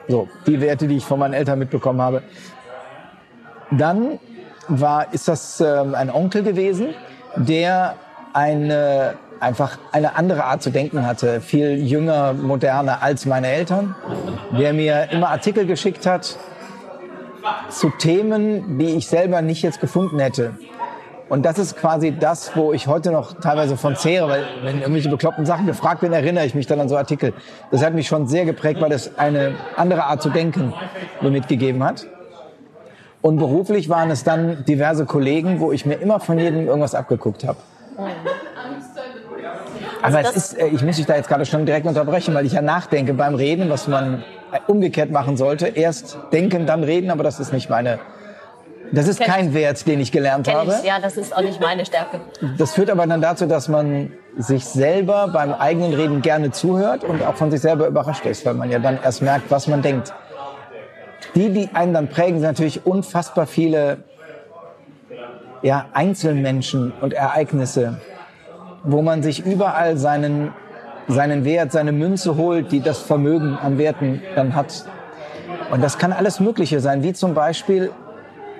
so 0.08 0.28
die 0.46 0.60
Werte, 0.60 0.88
die 0.88 0.96
ich 0.96 1.04
von 1.04 1.18
meinen 1.18 1.34
Eltern 1.34 1.58
mitbekommen 1.58 2.00
habe. 2.00 2.22
Dann 3.70 4.18
war, 4.68 5.12
ist 5.12 5.28
das 5.28 5.60
ähm, 5.60 5.94
ein 5.94 6.10
Onkel 6.10 6.42
gewesen, 6.42 6.88
der 7.36 7.96
eine, 8.34 9.14
einfach 9.40 9.78
eine 9.92 10.16
andere 10.16 10.44
Art 10.44 10.62
zu 10.62 10.70
denken 10.70 11.06
hatte, 11.06 11.40
viel 11.40 11.82
jünger, 11.82 12.34
moderner 12.34 13.02
als 13.02 13.24
meine 13.24 13.48
Eltern, 13.48 13.94
der 14.58 14.74
mir 14.74 15.08
immer 15.10 15.30
Artikel 15.30 15.66
geschickt 15.66 16.04
hat 16.04 16.36
zu 17.70 17.90
Themen, 17.90 18.78
die 18.78 18.96
ich 18.96 19.06
selber 19.06 19.40
nicht 19.40 19.62
jetzt 19.62 19.80
gefunden 19.80 20.18
hätte. 20.18 20.54
Und 21.28 21.46
das 21.46 21.58
ist 21.58 21.76
quasi 21.76 22.14
das, 22.18 22.54
wo 22.54 22.72
ich 22.72 22.86
heute 22.86 23.10
noch 23.10 23.40
teilweise 23.40 23.76
von 23.76 23.96
zehre, 23.96 24.28
weil 24.28 24.44
wenn 24.62 24.80
irgendwelche 24.80 25.08
bekloppten 25.08 25.46
Sachen 25.46 25.66
gefragt 25.66 26.02
werden, 26.02 26.12
erinnere 26.12 26.44
ich 26.44 26.54
mich 26.54 26.66
dann 26.66 26.80
an 26.80 26.88
so 26.88 26.96
Artikel. 26.96 27.32
Das 27.70 27.84
hat 27.84 27.94
mich 27.94 28.06
schon 28.08 28.26
sehr 28.26 28.44
geprägt, 28.44 28.80
weil 28.80 28.90
das 28.90 29.16
eine 29.16 29.54
andere 29.76 30.04
Art 30.04 30.22
zu 30.22 30.28
denken 30.28 30.74
mir 31.22 31.30
mitgegeben 31.30 31.82
hat. 31.82 32.06
Und 33.22 33.36
beruflich 33.36 33.88
waren 33.88 34.10
es 34.10 34.22
dann 34.22 34.64
diverse 34.66 35.06
Kollegen, 35.06 35.60
wo 35.60 35.72
ich 35.72 35.86
mir 35.86 35.94
immer 35.94 36.20
von 36.20 36.38
jedem 36.38 36.66
irgendwas 36.66 36.94
abgeguckt 36.94 37.44
habe. 37.44 37.58
Aber 40.02 40.20
es 40.20 40.36
ist, 40.36 40.58
äh, 40.58 40.66
ich 40.68 40.82
muss 40.82 40.96
dich 40.96 41.06
da 41.06 41.16
jetzt 41.16 41.28
gerade 41.28 41.46
schon 41.46 41.66
direkt 41.66 41.86
unterbrechen, 41.86 42.34
weil 42.34 42.46
ich 42.46 42.52
ja 42.52 42.62
nachdenke 42.62 43.14
beim 43.14 43.34
Reden, 43.34 43.70
was 43.70 43.88
man 43.88 44.22
umgekehrt 44.66 45.10
machen 45.10 45.36
sollte. 45.36 45.68
Erst 45.68 46.18
denken, 46.32 46.66
dann 46.66 46.84
reden, 46.84 47.10
aber 47.10 47.22
das 47.24 47.40
ist 47.40 47.52
nicht 47.52 47.70
meine, 47.70 47.98
das 48.92 49.08
ist 49.08 49.18
Kenn 49.18 49.26
ich. 49.28 49.34
kein 49.34 49.54
Wert, 49.54 49.86
den 49.86 50.00
ich 50.00 50.12
gelernt 50.12 50.46
Kenn 50.46 50.56
habe. 50.56 50.74
ich. 50.78 50.86
Ja, 50.86 50.98
das 51.00 51.16
ist 51.16 51.36
auch 51.36 51.42
nicht 51.42 51.60
meine 51.60 51.84
Stärke. 51.84 52.20
Das 52.58 52.74
führt 52.74 52.90
aber 52.90 53.06
dann 53.06 53.20
dazu, 53.20 53.46
dass 53.46 53.68
man 53.68 54.12
sich 54.36 54.64
selber 54.64 55.28
beim 55.32 55.52
eigenen 55.52 55.94
Reden 55.94 56.22
gerne 56.22 56.50
zuhört 56.50 57.04
und 57.04 57.22
auch 57.22 57.34
von 57.34 57.50
sich 57.50 57.60
selber 57.60 57.86
überrascht 57.86 58.26
ist, 58.26 58.44
weil 58.44 58.54
man 58.54 58.70
ja 58.70 58.78
dann 58.78 58.98
erst 59.02 59.22
merkt, 59.22 59.50
was 59.50 59.68
man 59.68 59.82
denkt. 59.82 60.12
Die, 61.34 61.50
die 61.50 61.70
einen 61.72 61.94
dann 61.94 62.08
prägen, 62.08 62.38
sind 62.38 62.48
natürlich 62.48 62.86
unfassbar 62.86 63.46
viele 63.46 63.98
ja, 65.64 65.86
Einzelmenschen 65.94 66.92
und 67.00 67.14
Ereignisse, 67.14 67.98
wo 68.84 69.00
man 69.00 69.22
sich 69.22 69.46
überall 69.46 69.96
seinen, 69.96 70.52
seinen 71.08 71.46
Wert, 71.46 71.72
seine 71.72 71.90
Münze 71.90 72.36
holt, 72.36 72.70
die 72.70 72.80
das 72.80 72.98
Vermögen 72.98 73.56
an 73.56 73.78
Werten 73.78 74.20
dann 74.36 74.54
hat. 74.54 74.84
Und 75.70 75.82
das 75.82 75.96
kann 75.96 76.12
alles 76.12 76.38
Mögliche 76.38 76.80
sein, 76.80 77.02
wie 77.02 77.14
zum 77.14 77.32
Beispiel 77.32 77.90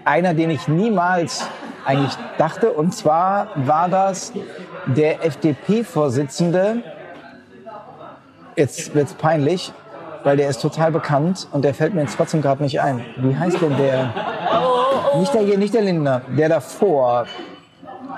einer, 0.07 0.33
den 0.33 0.49
ich 0.49 0.67
niemals 0.67 1.47
eigentlich 1.85 2.14
dachte. 2.38 2.71
Und 2.71 2.95
zwar 2.95 3.49
war 3.55 3.90
das 3.90 4.33
der 4.87 5.26
FDP-Vorsitzende. 5.26 6.83
Jetzt 8.57 8.95
wird's 8.95 9.12
peinlich, 9.12 9.75
weil 10.23 10.38
der 10.38 10.49
ist 10.49 10.62
total 10.62 10.90
bekannt 10.90 11.49
und 11.52 11.67
der 11.67 11.75
fällt 11.75 11.93
mir 11.93 12.00
jetzt 12.00 12.17
trotzdem 12.17 12.40
gerade 12.40 12.62
nicht 12.62 12.81
ein. 12.81 13.05
Wie 13.19 13.37
heißt 13.37 13.61
denn 13.61 13.76
der? 13.76 14.11
Nicht 15.18 15.35
der 15.35 15.42
hier, 15.42 15.59
nicht 15.59 15.75
der 15.75 15.83
Lindner, 15.83 16.23
der 16.37 16.49
davor, 16.49 17.26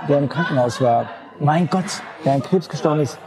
der 0.09 0.19
im 0.19 0.29
Krankenhaus 0.29 0.81
war. 0.81 1.07
Mein 1.39 1.69
Gott, 1.69 1.85
der 2.25 2.33
an 2.35 2.43
Krebs 2.43 2.69
gestorben 2.69 3.01
ist. 3.01 3.19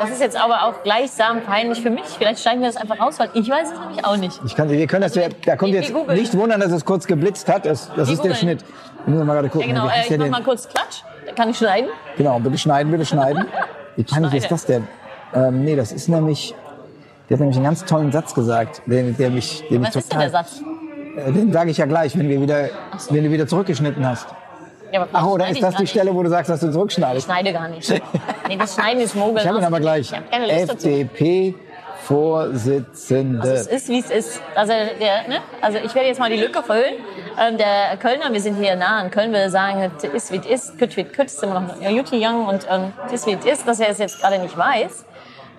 Das 0.00 0.10
ist 0.10 0.20
jetzt 0.20 0.36
aber 0.40 0.62
auch 0.62 0.82
gleichsam 0.84 1.40
peinlich 1.42 1.82
für 1.82 1.90
mich. 1.90 2.04
Vielleicht 2.04 2.40
schneiden 2.40 2.60
wir 2.60 2.68
das 2.68 2.76
einfach 2.76 3.00
raus, 3.00 3.18
weil 3.18 3.30
ich 3.34 3.48
weiß 3.50 3.72
es 3.72 3.80
nämlich 3.80 4.04
auch 4.04 4.16
nicht. 4.16 4.40
Ich 4.46 4.54
kann, 4.54 4.70
wir 4.70 4.86
können 4.86 5.02
das, 5.02 5.14
ja- 5.16 5.28
da 5.44 5.56
kommt 5.56 5.72
Wir- 5.72 5.80
jetzt 5.80 5.92
wir 5.92 6.14
nicht 6.14 6.36
wundern, 6.38 6.60
dass 6.60 6.70
es 6.70 6.84
kurz 6.84 7.06
geblitzt 7.06 7.48
hat. 7.48 7.66
Das, 7.66 7.90
das 7.96 8.06
Wir 8.08 8.14
ist 8.14 8.24
der. 8.24 8.34
Schnitt. 8.34 8.64
Wir 9.04 9.14
müssen 9.14 9.26
mal 9.26 9.34
gerade 9.34 9.48
Ja, 9.48 9.52
gucken. 9.52 9.68
genau, 9.68 9.86
Wie 9.86 9.90
heißt 9.90 10.10
äh, 10.10 10.14
ich 10.14 10.20
mach 10.20 10.28
mal 10.38 10.42
kurz 10.44 10.68
Klatsch. 10.68 11.02
Da 11.26 11.32
kann 11.32 11.50
ich 11.50 11.58
schneiden. 11.58 11.90
Genau, 12.16 12.38
bitte 12.38 12.56
schneiden, 12.58 12.92
bitte 12.92 13.04
schneiden. 13.06 13.46
Wie 13.96 14.04
peinlich 14.04 14.34
ist 14.34 14.50
das 14.50 14.64
denn? 14.66 14.86
Ähm, 15.34 15.64
nee, 15.64 15.74
das 15.74 15.90
ist 15.92 16.08
nämlich, 16.08 16.54
der 17.28 17.34
hat 17.36 17.40
nämlich 17.40 17.56
einen 17.56 17.64
ganz 17.64 17.84
tollen 17.84 18.12
Satz 18.12 18.32
gesagt, 18.34 18.82
der, 18.86 19.02
der 19.02 19.30
mich, 19.30 19.64
der 19.68 19.80
mich 19.80 19.88
Was 19.88 19.96
ist 19.96 20.12
denn 20.12 20.20
total, 20.20 20.20
der 20.20 20.30
Satz? 20.30 20.62
Äh, 21.16 21.32
Den 21.32 21.52
sage 21.52 21.70
ich 21.70 21.76
ja 21.78 21.86
gleich, 21.86 22.16
wenn, 22.18 22.28
wir 22.28 22.40
wieder, 22.40 22.68
wenn 23.10 23.24
du 23.24 23.30
wieder 23.30 23.46
zurückgeschnitten 23.46 24.04
hast. 24.06 24.26
Ja, 24.92 25.06
Ach, 25.12 25.26
oder 25.26 25.48
ist 25.48 25.56
ich 25.56 25.60
das 25.60 25.74
die 25.74 25.82
nicht. 25.82 25.90
Stelle, 25.90 26.14
wo 26.14 26.22
du 26.22 26.30
sagst, 26.30 26.50
dass 26.50 26.60
du 26.60 26.68
Ich 26.68 26.72
zurückschneidest? 26.72 27.26
schneide 27.26 27.52
gar 27.52 27.68
nicht. 27.68 27.90
Nee, 28.48 28.56
das 28.56 28.74
Schneiden 28.74 29.02
ist 29.02 29.14
Mogel. 29.14 29.42
Ich 29.42 29.46
habe 29.48 29.58
ihn 29.58 29.64
aber 29.64 29.80
gleich. 29.80 30.10
Ich 30.12 30.38
Lust 30.38 30.70
dazu. 30.70 30.88
FDP-Vorsitzende. 30.88 33.52
Es 33.52 33.66
ist, 33.66 33.88
wie 33.90 33.98
es 33.98 34.08
ist. 34.10 34.40
Also, 34.54 34.72
der, 34.72 35.28
ne? 35.28 35.40
also 35.60 35.76
ich 35.84 35.94
werde 35.94 36.08
jetzt 36.08 36.18
mal 36.20 36.30
die 36.30 36.38
Lücke 36.38 36.62
füllen. 36.62 36.94
Ähm, 37.38 37.58
der 37.58 37.98
Kölner, 37.98 38.32
wir 38.32 38.40
sind 38.40 38.56
hier 38.56 38.76
nah 38.76 39.02
in 39.02 39.10
Köln, 39.10 39.30
würde 39.32 39.50
sagen, 39.50 39.90
es 39.98 40.04
ist 40.04 40.32
wie 40.32 40.38
es 40.38 40.46
ist, 40.46 40.78
kütt 40.78 40.96
wie 40.96 41.02
es 41.16 41.34
ist 41.34 41.42
immer 41.42 41.60
noch 41.60 41.78
Juti 41.90 42.24
Young 42.24 42.46
und 42.46 42.66
ähm, 42.70 42.92
es 43.06 43.12
ist 43.12 43.26
wie 43.26 43.34
es 43.34 43.44
ist, 43.44 43.68
dass 43.68 43.78
er 43.80 43.90
es 43.90 43.98
jetzt 43.98 44.18
gerade 44.20 44.38
nicht 44.38 44.56
weiß. 44.56 45.04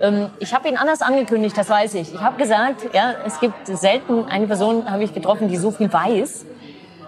Ähm, 0.01 0.29
ich 0.39 0.53
habe 0.53 0.67
ihn 0.69 0.77
anders 0.77 1.01
angekündigt, 1.01 1.57
das 1.57 1.69
weiß 1.69 1.95
ich. 1.95 2.13
Ich 2.13 2.21
habe 2.21 2.37
gesagt, 2.37 2.93
ja, 2.93 3.13
es 3.25 3.39
gibt 3.39 3.67
selten 3.67 4.25
eine 4.25 4.47
Person, 4.47 4.89
habe 4.89 5.03
ich 5.03 5.13
getroffen, 5.13 5.47
die 5.49 5.57
so 5.57 5.71
viel 5.71 5.91
weiß. 5.91 6.45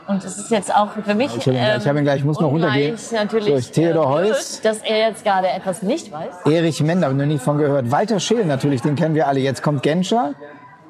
Und 0.08 0.24
es 0.26 0.38
ist 0.38 0.52
jetzt 0.52 0.76
auch 0.76 0.90
für 1.06 1.16
mich. 1.16 1.36
Ich 1.38 1.48
habe 1.48 1.56
ihn, 1.56 1.64
ich 1.80 1.88
habe 1.88 2.00
ihn 2.00 2.04
gleich, 2.04 2.18
ich 2.20 2.26
muss 2.26 2.40
noch 2.40 2.52
ungleich 2.52 2.92
runtergehen. 2.92 3.00
Natürlich 3.14 3.48
So, 3.48 3.56
ich 3.58 3.72
Theodor 3.72 4.10
Heuss. 4.10 4.60
dass 4.62 4.80
er 4.80 5.08
jetzt 5.10 5.24
gerade 5.24 5.48
etwas 5.48 5.84
nicht 5.84 6.12
weiß. 6.12 6.46
Erich 6.46 6.82
Mender, 6.82 7.06
habe 7.08 7.16
ich 7.16 7.20
noch 7.22 7.28
nie 7.28 7.38
von 7.38 7.58
gehört. 7.58 7.92
Walter 7.92 8.20
Scheel 8.20 8.46
natürlich, 8.46 8.82
den 8.82 8.96
kennen 8.96 9.16
wir 9.16 9.28
alle. 9.28 9.40
Jetzt 9.40 9.64
kommt 9.64 9.84
Genscher. 9.84 10.34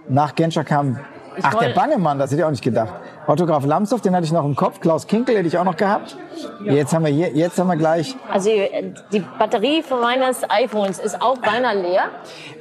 Nach 0.07 0.33
Genscher 0.33 0.63
kam 0.63 0.99
Ich 1.37 1.45
Ach, 1.45 1.53
der 1.55 1.69
Bangemann, 1.69 2.19
das 2.19 2.31
hätte 2.31 2.41
ich 2.41 2.45
auch 2.45 2.51
nicht 2.51 2.63
gedacht. 2.63 2.93
Autograf 3.25 3.65
Lambsdorff, 3.65 4.01
den 4.01 4.13
hatte 4.15 4.25
ich 4.25 4.31
noch 4.33 4.43
im 4.43 4.55
Kopf. 4.55 4.81
Klaus 4.81 5.07
Kinkel 5.07 5.37
hätte 5.37 5.47
ich 5.47 5.57
auch 5.57 5.63
noch 5.63 5.77
gehabt. 5.77 6.17
Jetzt 6.65 6.93
haben 6.93 7.05
wir 7.05 7.11
hier, 7.11 7.29
jetzt 7.29 7.57
haben 7.57 7.67
wir 7.67 7.77
gleich. 7.77 8.15
Also 8.29 8.49
äh, 8.49 8.91
die 9.11 9.23
Batterie 9.39 9.81
von 9.81 10.01
meines 10.01 10.41
iPhones 10.49 10.99
ist 10.99 11.21
auch 11.21 11.37
beinahe 11.37 11.81
leer. 11.81 12.03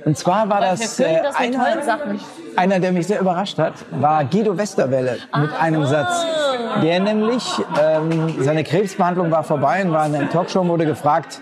Und 0.05 0.17
zwar 0.17 0.49
war 0.49 0.61
das, 0.61 1.01
äh, 1.01 1.21
das 1.23 1.37
tollen 1.37 1.83
Sachen. 1.83 2.21
einer, 2.57 2.79
der 2.79 2.93
mich 2.93 3.07
sehr 3.07 3.21
überrascht 3.21 3.59
hat, 3.59 3.75
war 3.91 4.25
Guido 4.25 4.57
Westerwelle 4.57 5.19
mit 5.37 5.51
einem 5.61 5.85
Satz. 5.87 6.25
Der 6.83 7.01
nämlich, 7.01 7.45
ähm, 7.81 8.37
seine 8.39 8.63
Krebsbehandlung 8.63 9.31
war 9.31 9.43
vorbei 9.43 9.85
und 9.85 9.93
war 9.93 10.07
in 10.07 10.15
einer 10.15 10.31
Talkshow 10.31 10.61
und 10.61 10.69
wurde 10.69 10.87
gefragt, 10.87 11.41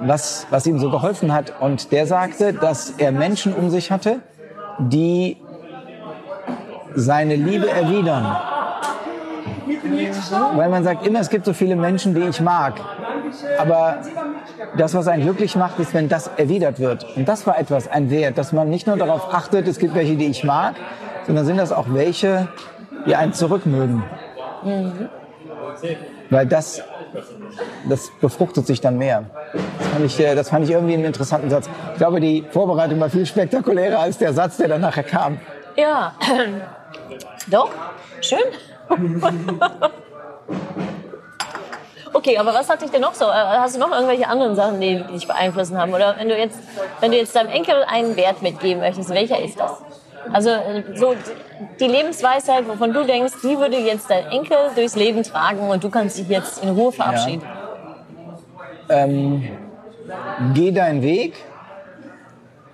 was, 0.00 0.46
was 0.50 0.66
ihm 0.66 0.78
so 0.78 0.90
geholfen 0.90 1.32
hat. 1.32 1.54
Und 1.60 1.92
der 1.92 2.06
sagte, 2.06 2.52
dass 2.52 2.90
er 2.98 3.12
Menschen 3.12 3.54
um 3.54 3.70
sich 3.70 3.90
hatte, 3.90 4.20
die 4.78 5.36
seine 6.94 7.36
Liebe 7.36 7.68
erwidern. 7.70 8.36
Weil 10.54 10.68
man 10.68 10.84
sagt 10.84 11.06
immer, 11.06 11.20
es 11.20 11.30
gibt 11.30 11.44
so 11.44 11.52
viele 11.52 11.76
Menschen, 11.76 12.14
die 12.14 12.22
ich 12.22 12.40
mag. 12.40 12.74
Aber 13.58 13.98
das, 14.76 14.94
was 14.94 15.08
einen 15.08 15.22
glücklich 15.22 15.56
macht, 15.56 15.78
ist, 15.78 15.94
wenn 15.94 16.08
das 16.08 16.30
erwidert 16.36 16.80
wird. 16.80 17.06
Und 17.16 17.28
das 17.28 17.46
war 17.46 17.58
etwas, 17.58 17.88
ein 17.88 18.10
Wert, 18.10 18.38
dass 18.38 18.52
man 18.52 18.68
nicht 18.68 18.86
nur 18.86 18.96
darauf 18.96 19.32
achtet, 19.32 19.68
es 19.68 19.78
gibt 19.78 19.94
welche, 19.94 20.16
die 20.16 20.26
ich 20.26 20.44
mag, 20.44 20.74
sondern 21.26 21.44
sind 21.44 21.56
das 21.56 21.72
auch 21.72 21.86
welche, 21.88 22.48
die 23.06 23.16
einen 23.16 23.32
zurückmögen. 23.32 24.02
Weil 26.30 26.46
das, 26.46 26.82
das 27.88 28.10
befruchtet 28.20 28.66
sich 28.66 28.80
dann 28.80 28.98
mehr. 28.98 29.24
Das 29.52 29.88
fand, 29.88 30.04
ich, 30.04 30.20
äh, 30.20 30.34
das 30.34 30.48
fand 30.48 30.64
ich 30.64 30.70
irgendwie 30.70 30.94
einen 30.94 31.04
interessanten 31.04 31.50
Satz. 31.50 31.68
Ich 31.92 31.98
glaube, 31.98 32.20
die 32.20 32.44
Vorbereitung 32.50 33.00
war 33.00 33.10
viel 33.10 33.26
spektakulärer 33.26 33.98
als 33.98 34.18
der 34.18 34.32
Satz, 34.32 34.58
der 34.58 34.68
dann 34.68 34.80
nachher 34.80 35.02
kam. 35.02 35.38
Ja, 35.76 36.12
doch, 37.50 37.70
schön. 38.20 38.38
Okay, 42.12 42.36
aber 42.38 42.52
was 42.52 42.68
hat 42.68 42.82
dich 42.82 42.90
denn 42.90 43.00
noch 43.02 43.14
so? 43.14 43.24
äh, 43.26 43.28
Hast 43.32 43.76
du 43.76 43.80
noch 43.80 43.90
irgendwelche 43.92 44.26
anderen 44.28 44.54
Sachen, 44.56 44.80
die 44.80 45.02
dich 45.12 45.26
beeinflussen 45.26 45.78
haben? 45.78 45.94
Oder 45.94 46.16
wenn 46.18 46.28
du 46.28 46.36
jetzt, 46.36 46.58
wenn 47.00 47.12
du 47.12 47.16
jetzt 47.16 47.34
deinem 47.36 47.50
Enkel 47.50 47.84
einen 47.88 48.16
Wert 48.16 48.42
mitgeben 48.42 48.80
möchtest, 48.82 49.10
welcher 49.10 49.40
ist 49.40 49.58
das? 49.58 49.72
Also 50.32 50.50
äh, 50.50 50.82
so 50.96 51.14
die 51.78 51.86
Lebensweisheit, 51.86 52.68
wovon 52.68 52.92
du 52.92 53.04
denkst, 53.04 53.34
die 53.42 53.56
würde 53.58 53.78
jetzt 53.78 54.10
dein 54.10 54.26
Enkel 54.26 54.56
durchs 54.74 54.96
Leben 54.96 55.22
tragen 55.22 55.60
und 55.68 55.82
du 55.84 55.88
kannst 55.88 56.18
dich 56.18 56.28
jetzt 56.28 56.62
in 56.62 56.70
Ruhe 56.70 56.92
verabschieden. 56.92 57.42
Ähm, 58.88 59.48
geh 60.54 60.72
deinen 60.72 61.02
Weg, 61.02 61.34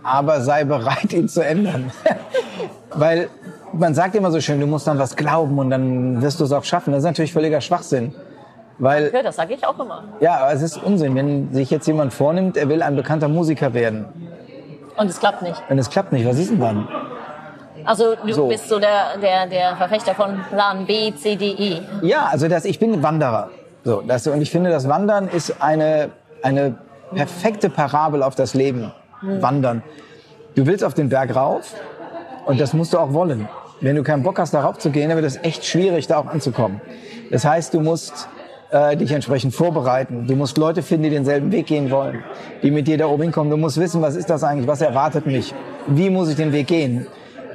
aber 0.03 0.41
sei 0.41 0.65
bereit, 0.65 1.13
ihn 1.13 1.29
zu 1.29 1.43
ändern. 1.45 1.93
Weil 2.91 3.29
man 3.73 3.95
sagt 3.95 4.15
immer 4.15 4.31
so 4.31 4.41
schön, 4.41 4.61
du 4.61 4.67
musst 4.67 4.89
an 4.89 4.99
was 4.99 5.17
glauben 5.17 5.59
und 5.59 5.71
dann 5.71 6.23
wirst 6.23 6.41
du 6.41 6.45
es 6.45 6.53
auch 6.53 6.65
schaffen. 6.65 6.93
Das 6.93 7.01
ist 7.01 7.05
natürlich 7.07 7.33
völliger 7.33 7.61
Schwachsinn. 7.61 8.15
Weil, 8.79 9.11
Ja, 9.13 9.23
das 9.23 9.37
sage 9.37 9.55
ich 9.55 9.67
auch 9.67 9.79
immer. 9.79 10.05
ja, 10.21 10.37
aber 10.39 10.53
es 10.53 10.61
ist 10.63 10.77
Unsinn, 10.83 11.15
wenn 11.15 11.53
sich 11.53 11.71
jetzt 11.71 11.87
jemand 11.87 12.13
vornimmt, 12.13 12.57
er 12.59 12.69
will 12.69 12.83
ein 12.83 12.95
bekannter 12.95 13.29
Musiker 13.29 13.73
werden. 13.73 14.05
Und 14.99 15.09
es 15.09 15.19
klappt 15.19 15.43
nicht. 15.43 15.63
Und 15.69 15.79
es 15.79 15.89
klappt 15.91 16.13
nicht, 16.13 16.27
was 16.27 16.39
ist 16.39 16.51
denn 16.51 16.61
dann? 16.61 16.89
Also 17.85 18.15
du 18.17 18.33
So. 18.33 18.49
bist 18.49 18.69
so 18.69 18.79
der, 18.79 19.17
der, 19.23 19.47
der 19.47 19.77
Verfechter 19.77 20.15
von 20.15 20.41
Plan 20.51 20.87
B, 20.87 21.15
C, 21.15 21.37
D, 21.37 21.47
E. 21.53 21.81
Ja, 22.03 22.27
also 22.31 22.49
das, 22.49 22.65
ich 22.65 22.79
bin 22.79 23.03
Wanderer. 23.03 23.51
So, 23.85 24.03
das, 24.07 24.27
und 24.27 24.43
ich 24.43 24.51
finde, 24.51 24.71
das 24.71 24.89
Wandern 24.89 25.29
ist 25.29 25.63
eine, 25.63 26.11
eine 26.43 26.77
perfekte 27.15 27.71
Parabel 27.71 28.23
auf 28.23 28.35
das 28.35 28.55
Leben. 28.55 28.93
Wandern. 29.23 29.83
Du 30.55 30.67
willst 30.67 30.85
auf 30.85 30.95
den 30.95 31.09
Berg 31.09 31.35
rauf 31.37 31.73
und 32.47 32.61
das 32.61 32.73
musst 32.73 32.95
du 32.95 32.99
auch 32.99 33.13
wollen. 33.13 33.49
Wenn 33.81 33.97
du 33.97 34.03
keinen 34.03 34.23
Bock 34.23 34.39
hast, 34.39 34.55
da 34.55 34.63
rauf 34.63 34.79
zu 34.79 34.91
gehen, 34.91 35.09
dann 35.09 35.19
wird 35.19 35.27
es 35.27 35.37
echt 35.43 35.65
schwierig, 35.65 36.07
da 36.07 36.19
auch 36.19 36.27
anzukommen. 36.27 36.81
Das 37.31 37.45
heißt, 37.45 37.75
du 37.75 37.81
musst 37.81 38.29
äh, 38.71 38.97
dich 38.97 39.13
entsprechend 39.13 39.55
vorbereiten. 39.55 40.27
Du 40.27 40.35
musst 40.35 40.57
Leute 40.57 40.83
finden, 40.83 41.05
die 41.05 41.11
denselben 41.11 41.53
Weg 41.53 41.67
gehen 41.67 41.91
wollen, 41.91 42.25
die 42.63 42.71
mit 42.71 42.87
dir 42.87 42.97
da 42.97 43.07
oben 43.07 43.25
hinkommen. 43.25 43.51
Du 43.51 43.57
musst 43.57 43.79
wissen, 43.79 44.01
was 44.01 44.17
ist 44.17 44.31
das 44.31 44.45
eigentlich, 44.45 44.67
was 44.67 44.81
erwartet 44.81 45.27
mich, 45.27 45.55
wie 45.87 46.09
muss 46.09 46.31
ich 46.31 46.37
den 46.37 46.53
Weg 46.53 46.69
gehen. 46.69 47.07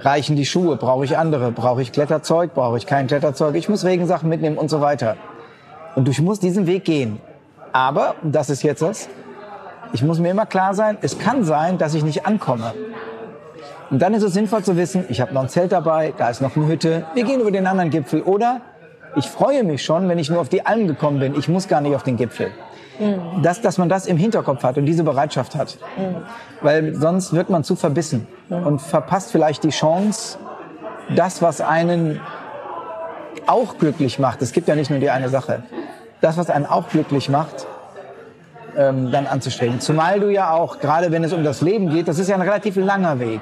Reichen 0.01 0.35
die 0.35 0.45
Schuhe? 0.45 0.77
Brauche 0.77 1.05
ich 1.05 1.17
andere? 1.17 1.51
Brauche 1.51 1.81
ich 1.81 1.91
Kletterzeug? 1.91 2.53
Brauche 2.53 2.77
ich 2.77 2.85
kein 2.85 3.07
Kletterzeug? 3.07 3.55
Ich 3.55 3.69
muss 3.69 3.85
Regensachen 3.85 4.29
mitnehmen 4.29 4.57
und 4.57 4.69
so 4.69 4.81
weiter. 4.81 5.15
Und 5.95 6.09
ich 6.09 6.21
muss 6.21 6.39
diesen 6.39 6.67
Weg 6.67 6.85
gehen. 6.85 7.19
Aber, 7.71 8.15
das 8.23 8.49
ist 8.49 8.63
jetzt 8.63 8.81
das, 8.81 9.09
ich 9.93 10.03
muss 10.03 10.19
mir 10.19 10.31
immer 10.31 10.45
klar 10.45 10.73
sein, 10.73 10.97
es 11.01 11.19
kann 11.19 11.43
sein, 11.43 11.77
dass 11.77 11.93
ich 11.93 12.03
nicht 12.03 12.25
ankomme. 12.25 12.73
Und 13.91 14.01
dann 14.01 14.13
ist 14.13 14.23
es 14.23 14.33
sinnvoll 14.33 14.63
zu 14.63 14.77
wissen, 14.77 15.03
ich 15.09 15.19
habe 15.19 15.33
noch 15.33 15.41
ein 15.41 15.49
Zelt 15.49 15.73
dabei, 15.73 16.13
da 16.17 16.29
ist 16.29 16.41
noch 16.41 16.55
eine 16.55 16.65
Hütte, 16.65 17.05
wir 17.13 17.25
gehen 17.25 17.41
über 17.41 17.51
den 17.51 17.67
anderen 17.67 17.89
Gipfel. 17.89 18.21
Oder 18.21 18.61
ich 19.17 19.25
freue 19.25 19.65
mich 19.65 19.83
schon, 19.83 20.07
wenn 20.07 20.17
ich 20.17 20.29
nur 20.29 20.39
auf 20.39 20.47
die 20.47 20.65
Alm 20.65 20.87
gekommen 20.87 21.19
bin, 21.19 21.35
ich 21.37 21.49
muss 21.49 21.67
gar 21.67 21.81
nicht 21.81 21.93
auf 21.93 22.03
den 22.03 22.15
Gipfel. 22.15 22.51
Dass, 23.41 23.61
dass 23.61 23.77
man 23.77 23.89
das 23.89 24.05
im 24.05 24.15
Hinterkopf 24.15 24.63
hat 24.63 24.77
und 24.77 24.85
diese 24.85 25.03
Bereitschaft 25.03 25.55
hat. 25.55 25.77
Weil 26.61 26.93
sonst 26.95 27.33
wird 27.33 27.49
man 27.49 27.63
zu 27.63 27.75
verbissen 27.75 28.27
und 28.49 28.79
verpasst 28.79 29.31
vielleicht 29.31 29.63
die 29.63 29.69
Chance, 29.69 30.37
das, 31.15 31.41
was 31.41 31.61
einen 31.61 32.21
auch 33.47 33.77
glücklich 33.77 34.19
macht, 34.19 34.41
es 34.41 34.51
gibt 34.53 34.67
ja 34.67 34.75
nicht 34.75 34.89
nur 34.89 34.99
die 34.99 35.09
eine 35.09 35.29
Sache, 35.29 35.63
das, 36.21 36.37
was 36.37 36.49
einen 36.49 36.65
auch 36.65 36.89
glücklich 36.89 37.27
macht, 37.27 37.65
ähm, 38.77 39.11
dann 39.11 39.25
anzustreben. 39.25 39.79
Zumal 39.79 40.19
du 40.19 40.29
ja 40.29 40.51
auch, 40.51 40.79
gerade 40.79 41.11
wenn 41.11 41.23
es 41.23 41.33
um 41.33 41.43
das 41.43 41.61
Leben 41.61 41.89
geht, 41.89 42.07
das 42.07 42.19
ist 42.19 42.29
ja 42.29 42.35
ein 42.35 42.41
relativ 42.41 42.75
langer 42.75 43.19
Weg, 43.19 43.41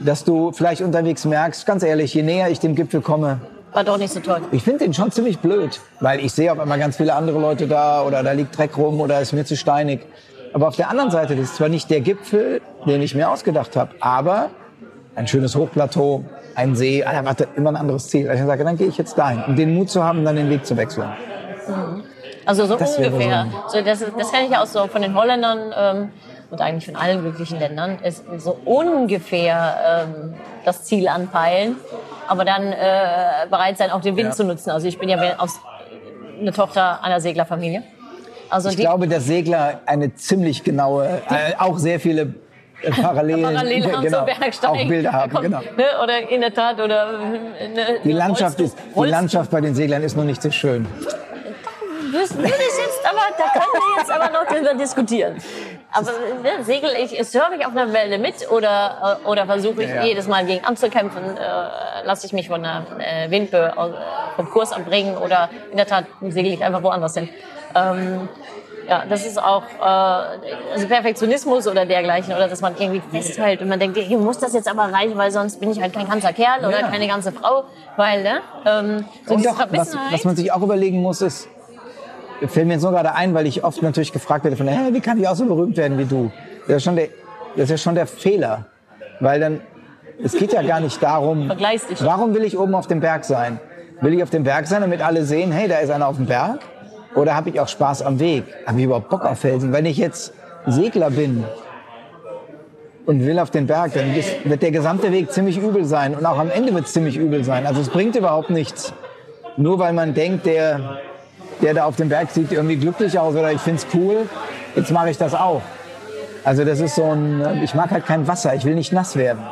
dass 0.00 0.24
du 0.24 0.52
vielleicht 0.52 0.82
unterwegs 0.82 1.24
merkst, 1.24 1.66
ganz 1.66 1.82
ehrlich, 1.82 2.14
je 2.14 2.22
näher 2.22 2.50
ich 2.50 2.60
dem 2.60 2.74
Gipfel 2.74 3.00
komme, 3.00 3.38
War 3.72 3.84
doch 3.84 3.98
nicht 3.98 4.12
so 4.12 4.20
toll. 4.20 4.40
ich 4.50 4.62
finde 4.62 4.80
den 4.80 4.94
schon 4.94 5.10
ziemlich 5.10 5.38
blöd, 5.38 5.80
weil 6.00 6.20
ich 6.20 6.32
sehe 6.32 6.52
auf 6.52 6.58
einmal 6.58 6.78
ganz 6.78 6.96
viele 6.96 7.14
andere 7.14 7.38
Leute 7.38 7.66
da 7.66 8.02
oder 8.02 8.22
da 8.22 8.32
liegt 8.32 8.56
Dreck 8.56 8.76
rum 8.76 9.00
oder 9.00 9.20
ist 9.20 9.32
mir 9.32 9.44
zu 9.44 9.56
steinig. 9.56 10.00
Aber 10.54 10.68
auf 10.68 10.76
der 10.76 10.90
anderen 10.90 11.10
Seite, 11.10 11.34
das 11.34 11.44
ist 11.46 11.56
zwar 11.56 11.68
nicht 11.70 11.88
der 11.90 12.00
Gipfel, 12.00 12.60
den 12.86 13.00
ich 13.00 13.14
mir 13.14 13.30
ausgedacht 13.30 13.74
habe, 13.76 13.92
aber 14.00 14.50
ein 15.14 15.26
schönes 15.26 15.56
Hochplateau, 15.56 16.24
ein 16.54 16.74
See, 16.76 17.02
ah, 17.04 17.12
da 17.12 17.24
wartet 17.24 17.48
immer 17.56 17.70
ein 17.70 17.76
anderes 17.76 18.08
Ziel. 18.08 18.28
Also 18.28 18.42
ich 18.42 18.46
sage, 18.48 18.64
dann 18.64 18.76
gehe 18.76 18.88
ich 18.88 18.98
jetzt 18.98 19.16
dahin. 19.16 19.42
Um 19.46 19.56
den 19.56 19.72
Mut 19.74 19.88
zu 19.88 20.04
haben, 20.04 20.24
dann 20.24 20.36
den 20.36 20.50
Weg 20.50 20.66
zu 20.66 20.76
wechseln. 20.76 21.08
Also 22.44 22.66
so 22.66 22.76
Das 22.76 22.96
ungefähr. 22.98 23.46
So, 23.68 23.80
das, 23.82 24.00
das 24.18 24.32
kenne 24.32 24.44
ich 24.46 24.50
ja 24.50 24.62
auch 24.62 24.66
so 24.66 24.86
von 24.88 25.00
den 25.00 25.14
Holländern 25.14 25.58
ähm, 25.76 26.08
und 26.52 26.60
eigentlich 26.60 26.84
von 26.86 26.96
allen 26.96 27.22
glücklichen 27.22 27.58
Ländern, 27.58 27.98
ist 28.04 28.22
so 28.38 28.56
ungefähr 28.66 30.04
ähm, 30.06 30.34
das 30.66 30.84
Ziel 30.84 31.08
anpeilen, 31.08 31.76
aber 32.28 32.44
dann 32.44 32.72
äh, 32.72 32.76
bereit 33.50 33.78
sein, 33.78 33.90
auch 33.90 34.02
den 34.02 34.16
Wind 34.16 34.28
Ja. 34.28 34.34
zu 34.34 34.44
nutzen. 34.44 34.70
Also 34.70 34.86
ich 34.86 34.98
bin 34.98 35.08
ja 35.08 35.18
aus, 35.38 35.58
eine 36.38 36.52
Tochter 36.52 37.02
einer 37.02 37.20
Seglerfamilie. 37.20 37.82
Also 38.50 38.68
Ich 38.68 38.76
die 38.76 38.82
glaube, 38.82 39.08
dass 39.08 39.24
Segler 39.24 39.80
eine 39.86 40.14
ziemlich 40.14 40.62
genaue, 40.62 41.06
äh, 41.30 41.54
auch 41.58 41.78
sehr 41.78 41.98
viele 41.98 42.34
äh, 42.82 42.90
Parallelen, 42.90 43.42
parallel 43.54 43.84
haben 43.92 44.02
genau, 44.02 44.16
zum 44.18 44.26
Bergsteigen. 44.26 44.76
auch 44.84 44.88
Bilder 44.88 45.12
haben. 45.12 45.32
Kommt, 45.32 45.44
Genau. 45.44 45.60
ne, 45.60 45.84
oder 46.02 46.28
in 46.30 46.40
der 46.42 46.52
Tat, 46.52 46.78
oder 46.80 47.14
äh, 47.58 47.68
ne, 47.68 47.80
Die 48.04 48.12
Landschaft, 48.12 48.58
Rollstuhl- 48.60 48.64
ist, 48.64 48.76
die 48.94 49.08
Landschaft 49.08 49.50
bei 49.50 49.62
den 49.62 49.74
Seglern 49.74 50.02
ist 50.02 50.18
noch 50.18 50.24
nicht 50.24 50.42
so 50.42 50.50
schön. 50.50 50.86
Das 52.12 52.36
würde 52.36 52.48
ich 52.48 52.78
jetzt 52.78 53.00
aber, 53.08 53.22
da 53.38 53.44
können 53.58 53.72
wir 53.72 53.98
jetzt 53.98 54.10
aber 54.10 54.30
noch 54.30 54.46
drüber 54.46 54.74
diskutieren. 54.74 55.36
Aber 55.92 56.10
ne, 56.42 56.62
segel 56.64 56.90
ich, 56.98 57.10
surfe 57.28 57.54
ich 57.58 57.64
auf 57.66 57.72
einer 57.72 57.92
Welle 57.92 58.18
mit 58.18 58.50
oder, 58.50 59.18
äh, 59.24 59.28
oder 59.28 59.46
versuche 59.46 59.82
ich 59.82 59.88
Ja, 59.88 59.96
ja. 59.96 60.04
jedes 60.04 60.28
Mal 60.28 60.44
gegen 60.44 60.64
anzukämpfen, 60.64 61.22
äh, 61.36 62.04
lasse 62.04 62.26
ich 62.26 62.32
mich 62.32 62.48
von 62.48 62.64
einer 62.64 62.84
äh, 62.98 63.30
Windböe 63.30 63.68
äh, 63.76 64.36
vom 64.36 64.50
Kurs 64.50 64.72
abbringen 64.72 65.16
oder 65.16 65.48
in 65.70 65.76
der 65.76 65.86
Tat 65.86 66.04
segel 66.20 66.52
ich 66.52 66.62
einfach 66.64 66.82
woanders 66.82 67.14
hin. 67.14 67.28
Ähm, 67.74 68.28
ja, 68.88 69.04
das 69.08 69.24
ist 69.24 69.40
auch 69.42 69.62
äh, 69.80 69.84
also 70.72 70.88
Perfektionismus 70.88 71.68
oder 71.68 71.86
dergleichen 71.86 72.34
oder 72.34 72.48
dass 72.48 72.60
man 72.60 72.74
irgendwie 72.76 73.00
festhält 73.12 73.62
und 73.62 73.68
man 73.68 73.78
denkt, 73.78 73.96
ich 73.96 74.08
muss 74.10 74.38
das 74.38 74.52
jetzt 74.54 74.68
aber 74.68 74.92
reichen, 74.92 75.16
weil 75.16 75.30
sonst 75.30 75.60
bin 75.60 75.70
ich 75.70 75.80
halt 75.80 75.92
kein 75.94 76.08
ganzer 76.08 76.32
Kerl 76.32 76.64
oder 76.66 76.80
Ja. 76.80 76.88
keine 76.88 77.06
ganze 77.06 77.30
Frau, 77.32 77.64
weil 77.96 78.22
ne, 78.22 78.40
ähm, 78.66 79.04
so 79.26 79.34
Und 79.34 79.46
doch, 79.46 79.56
was, 79.70 79.96
was 80.10 80.24
man 80.24 80.34
sich 80.36 80.50
auch 80.52 80.62
überlegen 80.62 81.00
muss, 81.00 81.22
ist, 81.22 81.48
fällt 82.48 82.66
mir 82.66 82.74
jetzt 82.74 82.82
nur 82.82 82.92
gerade 82.92 83.14
ein, 83.14 83.34
weil 83.34 83.46
ich 83.46 83.64
oft 83.64 83.82
natürlich 83.82 84.12
gefragt 84.12 84.44
werde 84.44 84.56
von, 84.56 84.68
Hä, 84.68 84.92
wie 84.92 85.00
kann 85.00 85.18
ich 85.18 85.28
auch 85.28 85.36
so 85.36 85.46
berühmt 85.46 85.76
werden 85.76 85.98
wie 85.98 86.04
du? 86.04 86.30
Das 86.66 86.78
ist, 86.78 86.84
schon 86.84 86.96
der, 86.96 87.08
das 87.56 87.64
ist 87.64 87.70
ja 87.70 87.78
schon 87.78 87.94
der 87.94 88.06
Fehler. 88.06 88.66
Weil 89.20 89.40
dann, 89.40 89.60
es 90.22 90.32
geht 90.32 90.52
ja 90.52 90.62
gar 90.62 90.80
nicht 90.80 91.02
darum, 91.02 91.50
warum 92.00 92.34
will 92.34 92.44
ich 92.44 92.58
oben 92.58 92.74
auf 92.74 92.86
dem 92.86 93.00
Berg 93.00 93.24
sein? 93.24 93.60
Will 94.00 94.14
ich 94.14 94.22
auf 94.22 94.30
dem 94.30 94.42
Berg 94.42 94.66
sein, 94.66 94.80
damit 94.80 95.00
alle 95.00 95.24
sehen, 95.24 95.52
hey, 95.52 95.68
da 95.68 95.78
ist 95.78 95.90
einer 95.90 96.08
auf 96.08 96.16
dem 96.16 96.26
Berg? 96.26 96.60
Oder 97.14 97.36
habe 97.36 97.50
ich 97.50 97.60
auch 97.60 97.68
Spaß 97.68 98.02
am 98.02 98.18
Weg? 98.18 98.44
Habe 98.66 98.78
ich 98.78 98.84
überhaupt 98.84 99.08
Bock 99.08 99.24
auf 99.24 99.38
Felsen? 99.38 99.72
Wenn 99.72 99.86
ich 99.86 99.96
jetzt 99.96 100.32
Segler 100.66 101.10
bin 101.10 101.44
und 103.06 103.24
will 103.24 103.38
auf 103.38 103.50
den 103.50 103.66
Berg, 103.66 103.92
dann 103.94 104.14
wird 104.44 104.62
der 104.62 104.70
gesamte 104.70 105.12
Weg 105.12 105.30
ziemlich 105.30 105.58
übel 105.58 105.84
sein. 105.84 106.14
Und 106.14 106.24
auch 106.24 106.38
am 106.38 106.50
Ende 106.50 106.74
wird 106.74 106.86
es 106.86 106.92
ziemlich 106.92 107.16
übel 107.16 107.44
sein. 107.44 107.66
Also 107.66 107.80
es 107.80 107.90
bringt 107.90 108.16
überhaupt 108.16 108.50
nichts. 108.50 108.92
Nur 109.56 109.78
weil 109.78 109.92
man 109.92 110.14
denkt, 110.14 110.46
der, 110.46 110.98
der 111.62 111.74
da 111.74 111.84
auf 111.84 111.96
dem 111.96 112.08
Berg 112.08 112.30
sieht 112.30 112.52
irgendwie 112.52 112.76
glücklich 112.76 113.18
aus 113.18 113.34
oder 113.34 113.52
ich 113.52 113.60
find's 113.60 113.86
cool, 113.94 114.28
jetzt 114.74 114.90
mache 114.90 115.10
ich 115.10 115.18
das 115.18 115.34
auch. 115.34 115.62
Also 116.44 116.64
das 116.64 116.80
ist 116.80 116.96
so 116.96 117.04
ein, 117.04 117.62
ich 117.62 117.74
mag 117.74 117.90
halt 117.90 118.04
kein 118.04 118.26
Wasser, 118.26 118.54
ich 118.54 118.64
will 118.64 118.74
nicht 118.74 118.92
nass 118.92 119.16
werden. 119.16 119.42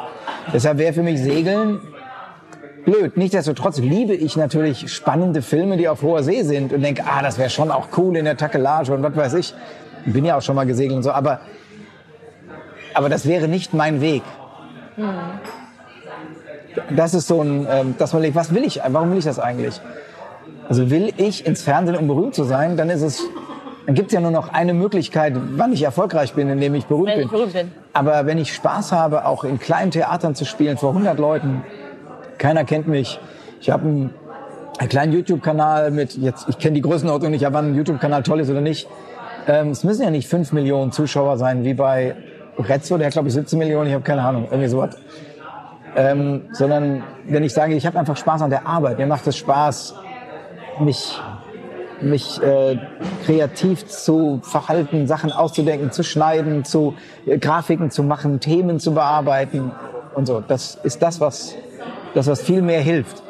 Deshalb 0.53 0.79
wäre 0.79 0.93
für 0.93 1.03
mich 1.03 1.21
Segeln 1.21 1.81
blöd. 2.85 3.17
Nichtsdestotrotz 3.17 3.79
liebe 3.79 4.15
ich 4.15 4.37
natürlich 4.37 4.93
spannende 4.93 5.43
Filme, 5.43 5.77
die 5.77 5.89
auf 5.89 6.03
hoher 6.03 6.23
See 6.25 6.43
sind 6.43 6.73
und 6.73 6.83
denke, 6.83 7.05
ah, 7.07 7.23
das 7.23 7.39
wäre 7.39 7.51
schon 7.51 7.71
auch 7.71 7.89
cool 7.97 8.17
in 8.17 8.25
der 8.25 8.37
Takelage 8.37 8.93
und 8.93 9.03
was 9.03 9.17
weiß 9.17 9.35
ich. 9.35 9.55
Bin 10.05 10.25
ja 10.25 10.37
auch 10.37 10.43
schon 10.43 10.57
mal 10.57 10.67
gesegelt 10.67 10.97
und 10.97 11.03
so, 11.03 11.13
aber, 11.13 11.41
aber 12.95 13.09
das 13.09 13.29
wäre 13.29 13.47
nicht 13.47 13.75
mein 13.75 14.01
Weg. 14.01 14.23
Das 16.97 17.15
ist 17.15 17.29
so 17.29 17.43
ein, 17.43 17.67
ähm, 17.71 17.95
dass 17.99 18.13
man 18.13 18.23
denkt, 18.23 18.37
was 18.37 18.55
will 18.55 18.65
ich, 18.65 18.81
warum 18.89 19.11
will 19.11 19.19
ich 19.19 19.25
das 19.25 19.39
eigentlich? 19.39 19.81
Also 20.71 20.89
will 20.89 21.13
ich 21.17 21.45
ins 21.47 21.63
Fernsehen, 21.63 21.97
um 21.97 22.07
berühmt 22.07 22.33
zu 22.33 22.45
sein, 22.45 22.77
dann 22.77 22.91
ist 22.91 23.03
es, 23.03 23.29
dann 23.87 23.97
gibt 23.97 24.07
es 24.07 24.15
ja 24.15 24.21
nur 24.21 24.31
noch 24.31 24.53
eine 24.53 24.73
Möglichkeit, 24.73 25.35
wann 25.57 25.73
ich 25.73 25.83
erfolgreich 25.83 26.35
bin, 26.35 26.49
indem 26.49 26.77
ich 26.77 26.87
berühmt, 26.87 27.09
Wenn 27.09 27.17
bin. 27.17 27.25
ich 27.25 27.31
berühmt 27.33 27.53
bin. 27.53 27.73
Aber 27.93 28.25
wenn 28.25 28.39
ich 28.39 28.55
Spaß 28.55 28.93
habe, 28.93 29.27
auch 29.27 29.43
in 29.43 29.59
kleinen 29.59 29.91
Theatern 29.91 30.37
zu 30.37 30.45
spielen, 30.45 30.79
vor 30.79 30.91
100 30.91 31.19
Leuten, 31.19 31.65
keiner 32.39 32.63
kennt 32.63 32.87
mich. 32.87 33.19
Ich 33.61 33.69
habe 33.69 33.83
einen, 33.83 34.15
einen 34.79 34.89
kleinen 34.89 35.13
YouTube-Kanal 35.13 35.91
mit, 35.91 36.17
jetzt, 36.17 36.49
ich 36.49 36.57
kenne 36.59 36.75
die 36.75 36.83
Größenordnung 36.83 37.33
nicht, 37.33 37.45
aber 37.45 37.57
wann 37.57 37.73
ein 37.73 37.75
YouTube-Kanal 37.75 38.23
toll 38.23 38.39
ist 38.39 38.49
oder 38.49 38.61
nicht. 38.61 38.89
Ähm, 39.49 39.71
es 39.71 39.83
müssen 39.83 40.05
ja 40.05 40.11
nicht 40.11 40.29
5 40.29 40.53
Millionen 40.53 40.93
Zuschauer 40.93 41.37
sein, 41.37 41.65
wie 41.65 41.75
bei 41.75 42.15
Rezzo, 42.57 42.97
der 42.97 43.09
hat 43.09 43.15
glaube 43.15 43.27
ich 43.27 43.35
17 43.35 43.59
Millionen, 43.59 43.89
ich 43.89 43.95
habe 43.95 44.05
keine 44.05 44.23
Ahnung, 44.23 44.47
irgendwie 44.49 44.69
sowas. 44.69 44.97
Ähm, 45.97 46.43
sondern 46.53 47.03
wenn 47.27 47.43
ich 47.43 47.53
sage, 47.53 47.75
ich 47.75 47.87
habe 47.87 47.99
einfach 47.99 48.17
Spaß 48.17 48.43
an 48.43 48.51
der 48.51 48.69
Arbeit, 48.69 48.99
mir 48.99 49.09
macht 49.09 49.27
es 49.27 49.37
Spaß, 49.37 49.97
mich, 50.79 51.19
mich 52.01 52.41
äh, 52.43 52.79
kreativ 53.27 53.87
zu 53.87 54.41
verhalten, 54.43 55.07
Sachen 55.07 55.33
auszudenken, 55.33 55.93
zu 55.93 56.03
schneiden, 56.03 56.65
zu 56.65 56.95
äh, 57.27 57.39
Grafiken 57.39 57.91
zu 57.91 58.03
machen, 58.03 58.41
Themen 58.41 58.81
zu 58.81 58.93
bearbeiten 58.95 59.73
und 60.15 60.27
so. 60.27 60.43
Das 60.47 60.79
ist 60.83 61.03
das, 61.03 61.21
was, 61.21 61.55
das, 62.15 62.27
was 62.27 62.41
viel 62.41 62.63
mehr 62.63 62.81
hilft. 62.81 63.23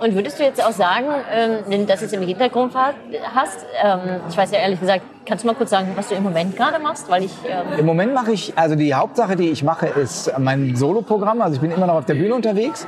Und 0.00 0.14
würdest 0.14 0.38
du 0.38 0.44
jetzt 0.44 0.64
auch 0.64 0.70
sagen, 0.70 1.06
ähm, 1.34 1.58
wenn 1.66 1.80
du 1.80 1.86
das 1.86 2.02
jetzt 2.02 2.14
im 2.14 2.22
Hintergrund 2.22 2.72
ha- 2.76 2.92
hast, 3.34 3.66
ähm, 3.82 4.20
ich 4.28 4.36
weiß 4.36 4.52
ja 4.52 4.58
ehrlich 4.58 4.78
gesagt, 4.78 5.02
kannst 5.26 5.42
du 5.42 5.48
mal 5.48 5.54
kurz 5.54 5.70
sagen, 5.70 5.88
was 5.96 6.06
du 6.08 6.14
im 6.14 6.22
Moment 6.22 6.56
gerade 6.56 6.78
machst? 6.80 7.10
Weil 7.10 7.24
ich, 7.24 7.32
ähm, 7.48 7.80
Im 7.80 7.86
Moment 7.86 8.14
mache 8.14 8.30
ich, 8.30 8.52
also 8.56 8.76
die 8.76 8.94
Hauptsache, 8.94 9.34
die 9.34 9.48
ich 9.50 9.64
mache, 9.64 9.86
ist 9.86 10.32
mein 10.38 10.76
Soloprogramm. 10.76 11.40
Also 11.42 11.56
ich 11.56 11.60
bin 11.60 11.72
immer 11.72 11.88
noch 11.88 11.94
auf 11.94 12.04
der 12.04 12.14
Bühne 12.14 12.34
unterwegs 12.36 12.86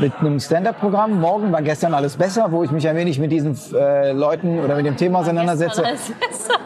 mit 0.00 0.12
einem 0.20 0.38
Stand-up-Programm. 0.38 1.20
Morgen 1.20 1.52
war 1.52 1.62
gestern 1.62 1.94
alles 1.94 2.16
besser, 2.16 2.50
wo 2.50 2.62
ich 2.62 2.70
mich 2.70 2.86
ein 2.88 2.96
wenig 2.96 3.18
mit 3.18 3.32
diesen 3.32 3.58
äh, 3.74 4.12
Leuten 4.12 4.60
oder 4.60 4.76
mit 4.76 4.86
dem 4.86 4.96
Thema 4.96 5.20
auseinandersetze. 5.20 5.84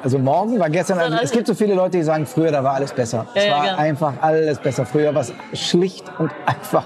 Also 0.03 0.19
morgen 0.19 0.59
war 0.59 0.69
gestern, 0.71 0.99
also 0.99 1.17
es 1.23 1.31
gibt 1.31 1.47
so 1.47 1.55
viele 1.55 1.75
Leute, 1.75 1.99
die 1.99 2.03
sagen, 2.03 2.27
früher 2.27 2.51
da 2.51 2.63
war 2.65 2.75
alles 2.75 2.93
besser. 2.93 3.27
Ja, 3.35 3.43
es 3.43 3.51
war 3.51 3.63
genau. 3.63 3.77
einfach 3.77 4.13
alles 4.21 4.59
besser. 4.59 4.85
Früher 4.85 5.15
was 5.15 5.33
schlicht 5.53 6.05
und 6.19 6.31
einfach, 6.47 6.85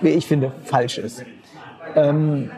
wie 0.00 0.10
ich 0.10 0.26
finde, 0.26 0.52
falsch 0.64 0.98
ist. 0.98 1.24
Ähm, 1.94 2.50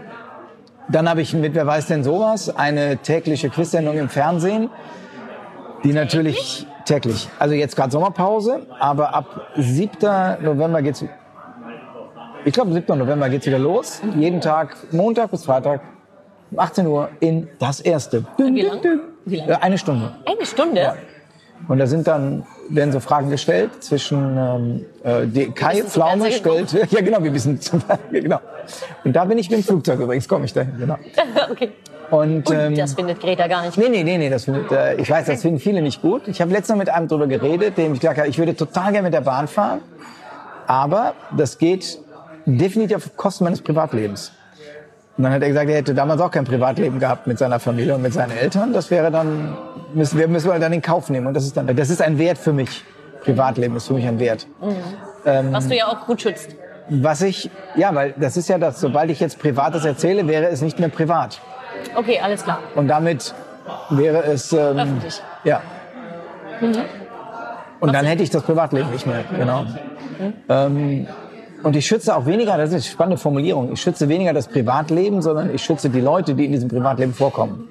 dann 0.89 1.09
habe 1.09 1.21
ich 1.21 1.35
mit 1.35 1.55
Wer 1.55 1.67
weiß 1.67 1.87
denn 1.87 2.03
sowas 2.03 2.55
eine 2.57 2.97
tägliche 2.99 3.51
Quizsendung 3.51 3.99
im 3.99 4.09
Fernsehen, 4.09 4.71
die 5.85 5.93
natürlich 5.93 6.67
täglich, 6.87 7.29
also 7.39 7.55
jetzt 7.55 7.77
gerade 7.77 7.91
Sommerpause, 7.91 8.67
aber 8.81 9.15
ab 9.15 9.49
7. 9.57 10.43
November 10.43 10.81
geht's, 10.81 11.05
ich 12.49 12.55
glaube 12.55 12.73
7. 12.73 12.99
November 12.99 13.29
geht's 13.29 13.47
wieder 13.47 13.59
los. 13.59 14.01
Jeden 14.17 14.41
Tag, 14.41 14.75
Montag 14.91 15.31
bis 15.31 15.45
Freitag, 15.45 15.83
um 16.51 16.59
18 16.59 16.87
Uhr 16.87 17.11
in 17.21 17.47
das 17.59 17.81
erste. 17.81 18.25
Dün, 18.39 18.55
Wie 18.55 18.63
lang? 18.63 18.81
dün. 18.81 19.01
Wie 19.27 19.37
lang? 19.37 19.49
Äh, 19.51 19.55
Eine 19.61 19.77
Stunde. 19.77 20.15
eine 20.25 20.47
Stunde? 20.47 20.95
Und 21.69 21.79
da 21.79 21.87
sind 21.87 22.07
dann 22.07 22.45
werden 22.71 22.93
so 22.93 23.01
Fragen 23.01 23.29
gestellt 23.29 23.83
zwischen 23.83 24.39
ähm, 24.39 24.87
äh, 25.05 25.27
die 25.27 25.51
Kai 25.51 25.83
Pflaume 25.83 26.31
stellt 26.33 26.73
ja 26.91 27.01
genau 27.01 27.23
wir 27.23 27.35
wissen 27.35 27.61
zum 27.61 27.83
genau 28.13 28.41
und 29.05 29.17
da 29.17 29.25
bin 29.25 29.39
ich 29.39 29.49
mit 29.51 29.61
dem 29.61 29.65
Flugzeug 29.65 29.99
übrigens 30.01 30.29
komme 30.29 30.45
ich 30.45 30.53
dahin 30.53 30.75
genau 30.79 30.97
okay. 31.51 31.71
und 32.11 32.49
Und 32.49 32.55
ähm, 32.55 32.77
das 32.77 32.93
findet 32.95 33.21
Greta 33.21 33.47
gar 33.49 33.63
nicht. 33.65 33.77
nee 33.79 33.89
nee 33.89 34.05
nee 34.05 34.19
nee 34.19 34.29
das 34.31 34.45
findet 34.45 34.71
äh, 34.71 34.97
ich 34.97 35.09
weiß 35.11 35.27
das 35.27 35.41
finden 35.43 35.59
viele 35.59 35.81
nicht 35.81 36.03
gut 36.03 36.29
ich 36.29 36.41
habe 36.43 36.53
letztens 36.53 36.79
mit 36.79 36.91
einem 36.91 37.09
drüber 37.09 37.27
geredet 37.27 37.77
dem 37.79 37.95
ich 37.95 38.01
gesagt 38.01 38.19
habe 38.19 38.29
ich 38.29 38.39
würde 38.39 38.55
total 38.55 38.93
gerne 38.93 39.05
mit 39.07 39.15
der 39.15 39.23
Bahn 39.23 39.49
fahren 39.49 39.81
aber 40.67 41.15
das 41.37 41.57
geht 41.59 41.99
definitiv 42.57 42.97
auf 42.97 43.17
Kosten 43.17 43.45
meines 43.45 43.61
Privatlebens 43.61 44.33
und 45.19 45.25
dann 45.25 45.33
hat 45.33 45.43
er 45.43 45.49
gesagt, 45.49 45.69
er 45.69 45.77
hätte 45.77 45.95
damals 45.95 46.21
auch 46.21 46.31
kein 46.31 46.45
Privatleben 46.45 47.01
gehabt 47.01 47.27
mit 47.27 47.39
seiner 47.39 47.59
Familie 47.59 47.97
und 47.97 48.03
mit 48.03 48.15
seinen 48.15 48.31
Eltern. 48.31 48.73
Das 48.73 48.89
wäre 48.93 49.11
dann, 49.11 49.57
müssen 49.93 50.17
wir, 50.17 50.29
müssen 50.29 50.49
wir 50.49 50.61
dann 50.61 50.73
in 50.73 50.81
Kauf 50.81 51.11
nehmen. 51.11 51.27
Und 51.27 51.35
das 51.35 51.45
ist 51.45 51.57
dann, 51.57 51.75
das 51.75 51.91
ist 51.91 52.01
ein 52.01 52.19
Wert 52.19 52.39
für 52.39 52.53
mich. 52.53 52.85
Privatleben 53.23 53.75
ist 53.77 53.89
für 53.89 53.95
mich 53.95 54.07
ein 54.07 54.21
Wert. 54.21 54.47
Was 55.25 55.67
du 55.67 55.75
ja 55.75 55.89
auch 55.89 56.07
gut 56.07 56.23
schützt. 56.23 56.55
Was 56.89 57.21
ich, 57.23 57.51
ja, 57.75 57.93
weil 57.97 58.15
das 58.17 58.37
ist 58.37 58.49
ja 58.49 58.59
das, 58.59 58.81
sobald 58.81 59.11
ich 59.11 59.19
jetzt 59.19 59.41
Privates 59.41 59.85
erzähle, 59.85 60.29
wäre 60.29 60.47
es 60.47 60.63
nicht 60.63 60.79
mehr 60.79 60.89
privat. 60.89 61.41
Okay, 61.97 62.21
alles 62.23 62.45
klar. 62.45 62.61
Und 62.77 62.87
damit 62.87 63.35
wäre 63.91 64.23
es, 64.23 64.53
ähm, 64.53 64.79
Öffentlich. 64.79 65.21
ja. 65.43 65.61
Und 67.81 67.93
dann 67.93 68.07
hätte 68.07 68.23
ich 68.23 68.31
das 68.31 68.45
Privatleben 68.45 68.91
nicht 68.93 69.07
mehr, 69.07 69.25
genau. 69.37 69.67
Ähm, 70.49 71.09
und 71.63 71.77
ich 71.77 71.87
schütze 71.87 72.17
auch 72.17 72.27
weniger, 72.27 72.57
das 72.57 72.69
ist 72.69 72.75
eine 72.75 72.83
spannende 72.83 73.19
Formulierung, 73.19 73.73
ich 73.73 73.81
schütze 73.81 74.09
weniger 74.09 74.33
das 74.33 74.49
Privatleben, 74.49 75.23
sondern 75.23 75.55
ich 75.55 75.63
schütze 75.63 75.91
die 75.91 76.01
Leute, 76.01 76.35
die 76.35 76.47
in 76.47 76.53
diesem 76.53 76.69
Privatleben 76.69 77.13
vorkommen. 77.13 77.69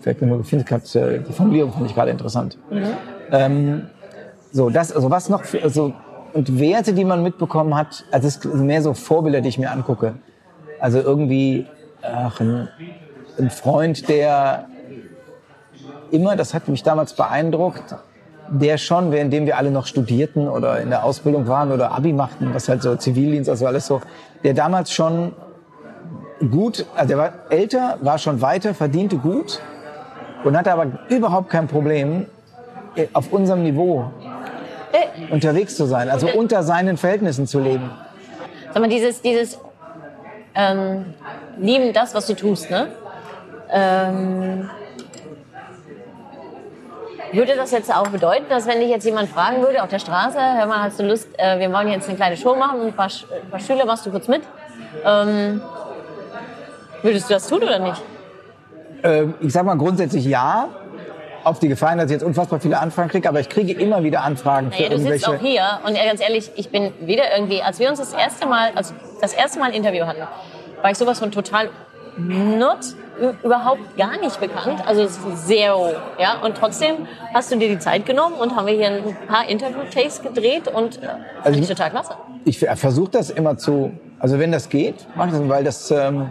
Vielleicht, 0.00 0.20
ich 0.20 0.46
finde 0.46 0.64
grad, 0.64 0.94
äh, 0.94 1.20
die 1.20 1.32
Formulierung 1.32 1.72
finde 1.72 1.88
ich 1.88 1.94
gerade 1.94 2.10
interessant. 2.10 2.58
Ähm, 3.30 3.88
so, 4.52 4.70
das, 4.70 4.92
also 4.92 5.10
was 5.10 5.28
noch, 5.28 5.44
für, 5.44 5.62
also, 5.62 5.94
und 6.32 6.58
Werte, 6.58 6.92
die 6.92 7.04
man 7.04 7.22
mitbekommen 7.22 7.76
hat, 7.76 8.04
also 8.10 8.28
es 8.28 8.34
sind 8.34 8.66
mehr 8.66 8.82
so 8.82 8.92
Vorbilder, 8.92 9.40
die 9.40 9.48
ich 9.48 9.58
mir 9.58 9.70
angucke. 9.70 10.14
Also 10.80 10.98
irgendwie, 11.00 11.66
ach, 12.02 12.40
ein, 12.40 12.68
ein 13.38 13.50
Freund, 13.50 14.08
der 14.08 14.66
immer, 16.10 16.36
das 16.36 16.54
hat 16.54 16.68
mich 16.68 16.82
damals 16.82 17.14
beeindruckt, 17.14 17.94
der 18.48 18.78
schon, 18.78 19.10
währenddem 19.12 19.46
wir 19.46 19.56
alle 19.56 19.70
noch 19.70 19.86
studierten 19.86 20.48
oder 20.48 20.80
in 20.80 20.90
der 20.90 21.04
Ausbildung 21.04 21.48
waren 21.48 21.72
oder 21.72 21.92
Abi 21.92 22.12
machten, 22.12 22.52
was 22.54 22.68
halt 22.68 22.82
so 22.82 22.94
Zivildienst, 22.96 23.48
also 23.50 23.66
alles 23.66 23.86
so, 23.86 24.00
der 24.42 24.54
damals 24.54 24.92
schon 24.92 25.32
gut, 26.50 26.84
also 26.94 27.08
der 27.08 27.18
war 27.18 27.32
älter, 27.50 27.98
war 28.02 28.18
schon 28.18 28.40
weiter, 28.40 28.74
verdiente 28.74 29.16
gut 29.16 29.60
und 30.44 30.56
hatte 30.56 30.72
aber 30.72 30.86
überhaupt 31.08 31.48
kein 31.50 31.66
Problem, 31.68 32.26
äh, 32.96 33.06
auf 33.12 33.32
unserem 33.32 33.62
Niveau 33.62 34.10
Äh, 34.92 35.32
unterwegs 35.32 35.74
zu 35.76 35.86
sein, 35.86 36.08
also 36.08 36.28
unter 36.28 36.62
seinen 36.62 36.96
Verhältnissen 36.96 37.48
zu 37.48 37.58
leben. 37.58 37.90
Sag 38.72 38.80
mal, 38.80 38.88
dieses, 38.88 39.22
dieses 39.22 39.58
ähm, 40.54 41.06
Lieben 41.58 41.92
das, 41.92 42.14
was 42.14 42.26
du 42.28 42.34
tust, 42.34 42.70
ne? 42.70 42.88
Ähm, 43.72 44.70
würde 47.34 47.56
das 47.56 47.70
jetzt 47.70 47.94
auch 47.94 48.08
bedeuten, 48.08 48.44
dass 48.48 48.66
wenn 48.66 48.80
dich 48.80 48.88
jetzt 48.90 49.04
jemand 49.04 49.28
fragen 49.30 49.62
würde 49.62 49.82
auf 49.82 49.88
der 49.88 49.98
Straße, 49.98 50.38
hör 50.38 50.66
mal, 50.66 50.82
hast 50.82 50.98
du 50.98 51.04
Lust, 51.04 51.28
äh, 51.38 51.58
wir 51.58 51.72
wollen 51.72 51.88
jetzt 51.88 52.08
eine 52.08 52.16
kleine 52.16 52.36
Show 52.36 52.54
machen, 52.54 52.80
ein 52.86 52.92
paar, 52.92 53.08
Sch- 53.08 53.24
ein 53.32 53.50
paar 53.50 53.60
Schüler, 53.60 53.84
machst 53.86 54.04
du 54.06 54.10
kurz 54.10 54.28
mit? 54.28 54.42
Ähm, 55.04 55.60
würdest 57.02 57.28
du 57.28 57.34
das 57.34 57.46
tun 57.48 57.62
oder 57.62 57.78
nicht? 57.78 58.02
Ähm, 59.02 59.34
ich 59.40 59.52
sag 59.52 59.64
mal 59.64 59.76
grundsätzlich 59.76 60.24
ja, 60.24 60.68
auf 61.44 61.58
die 61.58 61.68
Gefahr, 61.68 61.94
dass 61.96 62.06
ich 62.06 62.12
jetzt 62.12 62.22
unfassbar 62.24 62.58
viele 62.60 62.78
Anfragen 62.78 63.10
kriege, 63.10 63.28
aber 63.28 63.38
ich 63.40 63.48
kriege 63.50 63.72
immer 63.78 64.02
wieder 64.02 64.22
Anfragen 64.22 64.72
für 64.72 64.82
Naja, 64.82 64.94
du 64.94 64.98
sitzt 64.98 65.26
irgendwelche... 65.28 65.36
auch 65.36 65.40
hier 65.40 65.80
und 65.86 65.94
äh, 65.94 66.06
ganz 66.06 66.20
ehrlich, 66.22 66.50
ich 66.56 66.70
bin 66.70 66.92
wieder 67.00 67.24
irgendwie, 67.36 67.60
als 67.62 67.78
wir 67.78 67.90
uns 67.90 67.98
das 67.98 68.14
erste 68.14 68.46
Mal, 68.46 68.70
also 68.74 68.94
das 69.20 69.34
erste 69.34 69.58
Mal 69.58 69.66
ein 69.66 69.74
Interview 69.74 70.06
hatten, 70.06 70.22
war 70.80 70.90
ich 70.90 70.96
sowas 70.98 71.18
von 71.18 71.30
total 71.32 71.68
not, 72.16 72.78
überhaupt 73.42 73.96
gar 73.96 74.18
nicht 74.20 74.40
bekannt, 74.40 74.82
also 74.86 75.06
zero, 75.36 75.92
ja, 76.18 76.40
und 76.44 76.56
trotzdem 76.56 77.06
hast 77.32 77.52
du 77.52 77.56
dir 77.56 77.68
die 77.68 77.78
Zeit 77.78 78.06
genommen 78.06 78.34
und 78.36 78.56
haben 78.56 78.66
wir 78.66 78.74
hier 78.74 78.88
ein 78.88 79.16
paar 79.28 79.48
Interview-Takes 79.48 80.22
gedreht 80.22 80.68
und 80.68 80.96
äh, 81.02 81.08
finde 81.44 81.58
ich 81.58 81.60
ich- 81.62 81.68
total 81.68 81.90
klasse. 81.90 82.14
ich 82.44 82.58
versuche 82.58 83.10
das 83.10 83.30
immer 83.30 83.56
zu, 83.56 83.92
also 84.18 84.38
wenn 84.38 84.52
das 84.52 84.68
geht, 84.68 85.06
mache 85.16 85.28
ich 85.28 85.34
das, 85.34 85.48
weil 85.48 85.64
das, 85.64 85.90
ähm, 85.90 86.30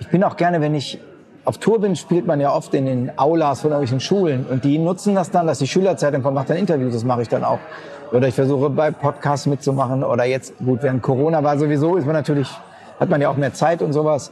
ich 0.00 0.08
bin 0.08 0.22
auch 0.24 0.36
gerne, 0.36 0.60
wenn 0.60 0.74
ich 0.74 0.98
auf 1.44 1.58
Tour 1.58 1.80
bin, 1.80 1.96
spielt 1.96 2.26
man 2.26 2.40
ja 2.40 2.52
oft 2.54 2.72
in 2.74 2.86
den 2.86 3.18
Aulas 3.18 3.60
von 3.62 3.70
irgendwelchen 3.70 4.00
Schulen 4.00 4.46
und 4.48 4.62
die 4.64 4.78
nutzen 4.78 5.14
das 5.14 5.30
dann, 5.30 5.46
dass 5.46 5.58
die 5.58 5.66
Schülerzeitung 5.66 6.22
kommt, 6.22 6.34
macht 6.36 6.50
dann 6.50 6.56
Interviews, 6.56 6.92
das 6.94 7.04
mache 7.04 7.22
ich 7.22 7.28
dann 7.28 7.42
auch. 7.44 7.58
Oder 8.12 8.28
ich 8.28 8.34
versuche 8.34 8.68
bei 8.70 8.90
Podcasts 8.90 9.46
mitzumachen 9.46 10.04
oder 10.04 10.24
jetzt, 10.24 10.54
gut, 10.58 10.82
während 10.82 11.02
Corona 11.02 11.42
war 11.42 11.56
sowieso, 11.58 11.96
ist 11.96 12.04
man 12.06 12.14
natürlich, 12.14 12.48
hat 13.00 13.08
man 13.08 13.20
ja 13.20 13.28
auch 13.30 13.36
mehr 13.36 13.54
Zeit 13.54 13.82
und 13.82 13.92
sowas. 13.92 14.30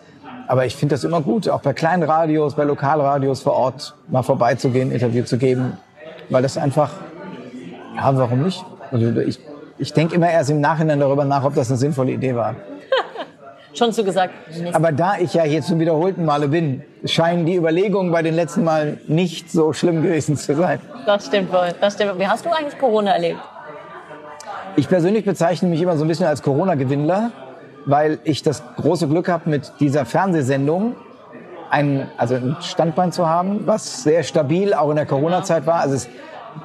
Aber 0.51 0.67
ich 0.67 0.75
finde 0.75 0.97
das 0.97 1.05
immer 1.05 1.21
gut, 1.21 1.49
auch 1.49 1.61
bei 1.61 1.73
kleinen 1.73 2.03
Radios, 2.03 2.55
bei 2.55 2.65
Lokalradios 2.65 3.41
vor 3.41 3.53
Ort 3.53 3.95
mal 4.09 4.25
vorbeizugehen, 4.25 4.91
Interview 4.91 5.23
zu 5.23 5.39
geben, 5.39 5.79
weil 6.29 6.43
das 6.43 6.59
einfach, 6.59 6.91
ja, 7.95 8.17
warum 8.17 8.43
nicht? 8.43 8.65
Also 8.91 9.21
ich, 9.21 9.39
ich 9.79 9.93
denke 9.93 10.17
immer 10.17 10.29
erst 10.29 10.51
im 10.51 10.61
Nachhinein 10.61 10.99
darüber 10.99 11.25
nach, 11.25 11.45
ob 11.45 11.55
das 11.55 11.71
eine 11.71 11.79
sinnvolle 11.79 12.11
Idee 12.11 12.35
war. 12.35 12.57
Schon 13.75 13.93
zugesagt. 13.93 14.35
Mist. 14.49 14.75
Aber 14.75 14.91
da 14.91 15.19
ich 15.19 15.35
ja 15.35 15.45
hier 15.45 15.63
zum 15.63 15.79
wiederholten 15.79 16.25
Male 16.25 16.49
bin, 16.49 16.83
scheinen 17.05 17.47
die 17.47 17.55
Überlegungen 17.55 18.11
bei 18.11 18.23
den 18.23 18.35
letzten 18.35 18.65
Malen 18.65 19.01
nicht 19.07 19.53
so 19.53 19.73
schlimm 19.73 20.03
gewesen 20.03 20.37
zu 20.37 20.57
sein. 20.57 20.81
Das 21.07 21.27
stimmt 21.27 21.53
wohl, 21.53 21.69
das 21.81 21.95
stimmt. 21.95 22.19
Wie 22.19 22.27
hast 22.27 22.45
du 22.45 22.51
eigentlich 22.51 22.77
Corona 22.77 23.13
erlebt? 23.13 23.39
Ich 24.75 24.89
persönlich 24.89 25.25
bezeichne 25.25 25.69
mich 25.69 25.81
immer 25.81 25.97
so 25.97 26.05
ein 26.05 26.09
bisschen 26.09 26.27
als 26.27 26.43
Corona-Gewinnler, 26.43 27.31
weil 27.87 28.19
ich 28.25 28.43
das 28.43 28.63
große 28.77 29.09
Glück 29.09 29.29
habe, 29.29 29.49
mit 29.51 29.73
dieser 29.81 30.05
Fernsehsendung 30.05 30.95
ein, 31.71 32.09
also 32.17 32.35
ein 32.35 32.57
Standbein 32.61 33.13
zu 33.13 33.29
haben, 33.29 33.67
was 33.67 34.03
sehr 34.03 34.23
stabil 34.23 34.75
auch 34.75 34.91
in 34.91 34.97
der 34.97 35.07
Corona-Zeit 35.07 35.67
war. 35.67 35.81
Also 35.81 35.95
es 35.95 36.05
ist 36.07 36.11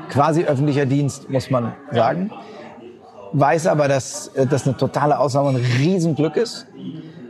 quasi 0.09 0.45
öffentlicher 0.45 0.85
Dienst, 0.85 1.29
muss 1.29 1.49
man 1.49 1.73
sagen. 1.91 2.31
Weiß 3.33 3.67
aber, 3.67 3.87
dass 3.87 4.29
äh, 4.29 4.45
das 4.45 4.65
eine 4.65 4.77
totale 4.77 5.19
Ausnahme 5.19 5.49
und 5.49 5.55
ein 5.57 5.65
Riesenglück 5.77 6.37
ist, 6.37 6.67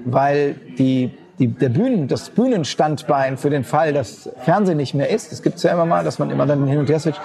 weil 0.06 0.56
die, 0.78 1.12
die, 1.40 1.48
der 1.48 1.70
Bühnen, 1.70 2.08
das 2.08 2.30
Bühnenstandbein 2.30 3.38
für 3.38 3.50
den 3.50 3.64
Fall, 3.64 3.92
dass 3.92 4.30
Fernsehen 4.44 4.78
nicht 4.78 4.94
mehr 4.94 5.10
ist, 5.10 5.32
das 5.32 5.42
gibt 5.42 5.58
es 5.58 5.64
ja 5.64 5.74
immer 5.74 5.86
mal, 5.86 6.04
dass 6.04 6.20
man 6.20 6.30
immer 6.30 6.46
dann 6.46 6.66
hin 6.68 6.80
und 6.80 6.90
her 6.90 7.00
switcht, 7.00 7.20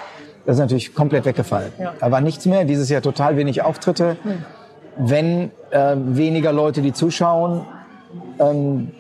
das 0.47 0.57
ist 0.57 0.61
natürlich 0.61 0.95
komplett 0.95 1.27
weggefallen. 1.27 1.73
Ja. 1.79 1.93
Da 2.01 2.11
war 2.11 2.21
nichts 2.21 2.47
mehr, 2.47 2.65
dieses 2.65 2.89
Jahr 2.89 3.03
total 3.03 3.37
wenig 3.37 3.63
Auftritte. 3.63 4.17
Hm. 4.23 4.45
Wenn 5.03 5.51
äh, 5.71 5.97
weniger 5.97 6.53
Leute, 6.53 6.83
die 6.83 6.93
zuschauen, 6.93 7.67
ähm, 8.39 8.91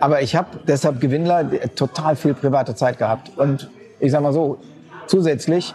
aber 0.00 0.22
ich 0.22 0.34
habe 0.34 0.48
deshalb 0.66 1.00
Gewinnler 1.00 1.44
total 1.74 2.16
viel 2.16 2.34
private 2.34 2.74
Zeit 2.74 2.98
gehabt. 2.98 3.30
Und 3.36 3.70
ich 3.98 4.12
sag 4.12 4.22
mal 4.22 4.32
so, 4.32 4.58
zusätzlich 5.06 5.74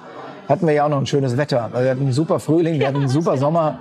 hatten 0.50 0.68
wir 0.68 0.74
ja 0.74 0.86
auch 0.86 0.90
noch 0.90 0.98
ein 0.98 1.06
schönes 1.06 1.38
Wetter. 1.38 1.70
Wir 1.74 1.92
hatten 1.92 2.02
einen 2.02 2.12
super 2.12 2.40
Frühling, 2.40 2.80
wir 2.80 2.88
hatten 2.88 2.98
einen 2.98 3.10
super 3.10 3.38
Sommer. 3.38 3.80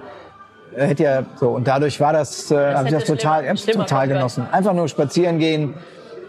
Hätte 0.77 1.05
ja 1.05 1.23
so 1.37 1.51
und 1.51 1.69
dadurch 1.69 2.01
war 2.01 2.13
das, 2.13 2.51
äh, 2.51 2.75
habe 2.75 2.89
ich 2.89 2.95
das 2.95 3.05
total, 3.05 3.57
schlimmer 3.57 3.87
total 3.87 4.09
genossen. 4.09 4.47
Einfach 4.51 4.73
nur 4.73 4.89
spazieren 4.89 5.39
gehen, 5.39 5.75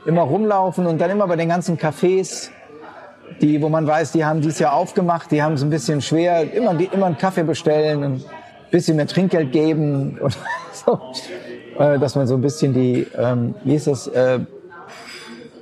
immer 0.06 0.22
rumlaufen 0.22 0.86
und 0.86 1.02
dann 1.02 1.10
immer 1.10 1.28
bei 1.28 1.36
den 1.36 1.50
ganzen 1.50 1.78
Cafés, 1.80 2.50
die, 3.42 3.60
wo 3.62 3.70
man 3.70 3.88
weiß, 3.88 4.12
die 4.12 4.24
haben 4.24 4.42
dieses 4.42 4.60
Jahr 4.60 4.74
aufgemacht, 4.74 5.32
die 5.32 5.42
haben 5.42 5.54
es 5.54 5.64
ein 5.64 5.72
bisschen 5.72 6.00
schwer, 6.00 6.54
immer, 6.54 6.80
immer 6.80 7.08
einen 7.08 7.18
Kaffee 7.18 7.44
bestellen, 7.44 8.04
ein 8.04 8.24
bisschen 8.76 8.98
mehr 8.98 9.08
Trinkgeld 9.08 9.54
geben 9.54 10.20
und 10.20 10.38
so 10.74 11.00
äh, 11.78 12.00
dass 12.00 12.16
man 12.16 12.28
so 12.28 12.36
ein 12.36 12.42
bisschen 12.42 12.74
die, 12.74 13.08
ähm, 13.18 13.56
wie 13.64 13.76
ist 13.76 13.88
das, 13.88 14.08
äh, 14.08 14.40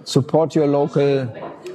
Support 0.06 0.56
your 0.56 0.67
local 0.67 1.34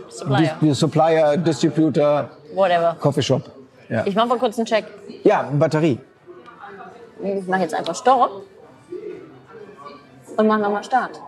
Supplier, 0.09 0.57
Dis 0.61 0.79
Supplier 0.79 1.37
Distributor, 1.37 2.29
whatever, 2.55 2.97
Coffee 3.01 3.23
Shop. 3.23 3.43
Ja. 3.89 4.05
Ich 4.07 4.15
mache 4.15 4.29
mal 4.29 4.39
kurz 4.39 4.59
einen 4.59 4.67
Check. 4.67 4.85
Ja, 5.25 5.49
Batterie. 5.53 5.99
Ich 7.23 7.47
mache 7.47 7.63
jetzt 7.63 7.75
einfach 7.75 7.95
Stopp 7.95 8.43
und 10.37 10.47
mache 10.47 10.61
nochmal 10.61 10.85
Start. 10.85 11.21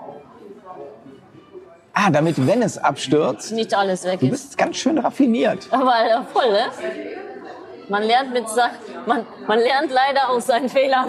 Ah, 1.94 2.10
damit, 2.10 2.46
wenn 2.46 2.62
es 2.62 2.78
abstürzt, 2.78 3.52
nicht 3.52 3.74
alles 3.74 4.04
weg 4.04 4.14
ist. 4.14 4.22
Du 4.22 4.28
bist 4.28 4.58
ganz 4.58 4.76
schön 4.76 4.98
raffiniert. 4.98 5.66
Aber 5.70 5.92
voll, 6.32 6.52
ne? 6.52 6.66
Man 7.90 8.04
lernt 8.04 8.32
mit 8.32 8.44
man, 9.06 9.26
man 9.46 9.58
lernt 9.58 9.90
leider 9.90 10.30
aus 10.30 10.46
seinen 10.46 10.68
Fehlern. 10.68 11.06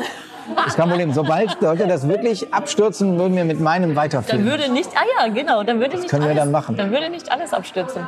Das 0.55 0.75
kein 0.75 0.89
Problem. 0.89 1.13
Sobald 1.13 1.57
sollte 1.61 1.87
das 1.87 2.07
wirklich 2.07 2.51
abstürzen, 2.53 3.19
würden 3.19 3.37
wir 3.37 3.45
mit 3.45 3.59
meinem 3.59 3.95
weiterführen. 3.95 4.43
Dann 4.43 4.51
würde 4.51 4.71
nicht, 4.71 4.89
ah 4.95 5.05
ja, 5.17 5.31
genau, 5.31 5.63
dann 5.63 5.79
würde 5.79 5.91
das 5.91 6.01
nicht 6.01 6.09
können 6.09 6.23
alles, 6.23 6.35
wir 6.35 6.41
dann 6.41 6.51
machen. 6.51 6.75
Dann 6.75 6.91
würde 6.91 7.09
nicht 7.09 7.31
alles 7.31 7.53
abstürzen. 7.53 8.07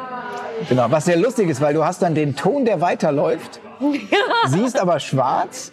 Genau, 0.68 0.88
was 0.90 1.06
sehr 1.06 1.18
lustig 1.18 1.50
ist, 1.50 1.62
weil 1.62 1.74
du 1.74 1.86
hast 1.86 2.02
dann 2.02 2.16
den 2.16 2.36
Ton, 2.36 2.66
der 2.66 2.82
weiterläuft, 2.82 3.60
siehst 4.48 4.80
aber 4.80 5.00
schwarz 5.00 5.72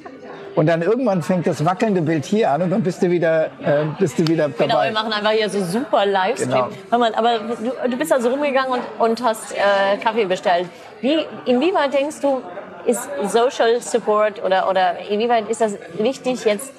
und 0.55 0.67
dann 0.67 0.83
irgendwann 0.83 1.23
fängt 1.23 1.47
das 1.47 1.65
wackelnde 1.65 2.03
Bild 2.03 2.25
hier 2.25 2.51
an 2.51 2.63
und 2.63 2.71
dann 2.71 2.83
bist 2.83 3.03
du 3.03 3.11
wieder, 3.11 3.47
äh, 3.63 3.85
bist 3.99 4.19
du 4.19 4.27
wieder 4.27 4.49
dabei. 4.49 4.67
Genau, 4.67 4.83
wir 4.83 4.93
machen 4.93 5.13
einfach 5.13 5.31
hier 5.31 5.49
so 5.49 5.65
super 5.65 6.05
Livestream. 6.05 6.67
Genau. 6.91 7.05
aber 7.17 7.39
du, 7.39 7.91
du 7.91 7.97
bist 7.97 8.13
also 8.13 8.31
rumgegangen 8.31 8.73
und, 8.73 8.83
und 8.99 9.23
hast 9.23 9.55
äh, 9.55 9.97
Kaffee 10.03 10.25
bestellt. 10.25 10.67
Wie, 11.01 11.25
inwieweit 11.47 11.95
denkst 11.95 12.21
du, 12.21 12.43
ist 12.87 13.09
Social 13.27 13.81
Support 13.81 14.43
oder, 14.45 14.69
oder 14.69 14.99
inwieweit 15.09 15.49
ist 15.49 15.61
das 15.61 15.77
wichtig 15.99 16.45
jetzt 16.45 16.73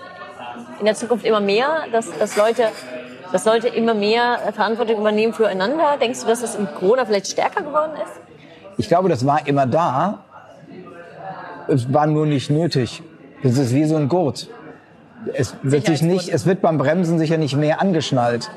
in 0.80 0.86
der 0.86 0.96
Zukunft 0.96 1.26
immer 1.26 1.40
mehr, 1.40 1.86
dass, 1.92 2.08
dass, 2.18 2.36
Leute, 2.36 2.64
dass 3.32 3.46
Leute 3.46 3.68
immer 3.68 3.94
mehr 3.94 4.40
Verantwortung 4.54 5.00
übernehmen 5.00 5.34
füreinander? 5.34 5.98
Denkst 6.00 6.22
du, 6.22 6.28
dass 6.28 6.42
das 6.42 6.56
in 6.56 6.68
Corona 6.74 7.06
vielleicht 7.06 7.28
stärker 7.28 7.62
geworden 7.62 7.92
ist? 7.96 8.22
Ich 8.78 8.88
glaube, 8.88 9.10
das 9.10 9.26
war 9.26 9.48
immer 9.48 9.68
da. 9.68 10.24
Es 11.68 11.94
war 11.94 12.08
nur 12.08 12.26
nicht 12.26 12.50
nötig. 12.50 13.04
Das 13.44 13.58
ist 13.58 13.74
wie 13.74 13.86
so 13.86 13.96
ein 13.96 14.08
Gurt. 14.08 14.50
Es 15.34 15.56
wird, 15.62 15.86
sich 15.86 16.02
nicht, 16.02 16.30
es 16.30 16.46
wird 16.46 16.62
beim 16.62 16.80
Bremsen 16.80 17.20
sicher 17.20 17.38
nicht 17.38 17.56
mehr 17.56 17.80
angeschnallt, 17.80 18.50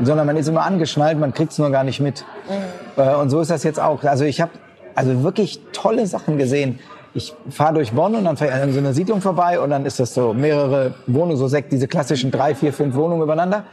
sondern 0.00 0.26
man 0.26 0.36
ist 0.36 0.46
immer 0.46 0.62
angeschnallt, 0.62 1.18
man 1.18 1.34
kriegt 1.34 1.52
es 1.52 1.58
nur 1.58 1.70
gar 1.70 1.82
nicht 1.82 2.00
mit. 2.00 2.24
Mhm. 2.48 3.02
Äh, 3.02 3.14
und 3.16 3.30
so 3.30 3.40
ist 3.40 3.50
das 3.50 3.64
jetzt 3.64 3.80
auch. 3.80 4.04
Also 4.04 4.24
ich 4.24 4.40
habe 4.40 4.52
also 4.94 5.22
wirklich 5.22 5.60
tolle 5.72 6.06
Sachen 6.06 6.38
gesehen. 6.38 6.78
Ich 7.14 7.32
fahre 7.50 7.74
durch 7.74 7.92
Bonn 7.92 8.14
und 8.14 8.24
dann 8.24 8.36
fahre 8.36 8.50
ich 8.50 8.56
an 8.56 8.72
so 8.72 8.78
einer 8.80 8.92
Siedlung 8.92 9.20
vorbei 9.20 9.60
und 9.60 9.70
dann 9.70 9.86
ist 9.86 10.00
das 10.00 10.14
so 10.14 10.34
mehrere 10.34 10.94
Wohnungen, 11.06 11.36
so 11.36 11.46
sechs, 11.46 11.68
diese 11.68 11.86
klassischen 11.86 12.30
drei, 12.30 12.54
vier, 12.54 12.72
fünf 12.72 12.94
Wohnungen 12.96 13.22
übereinander. 13.22 13.64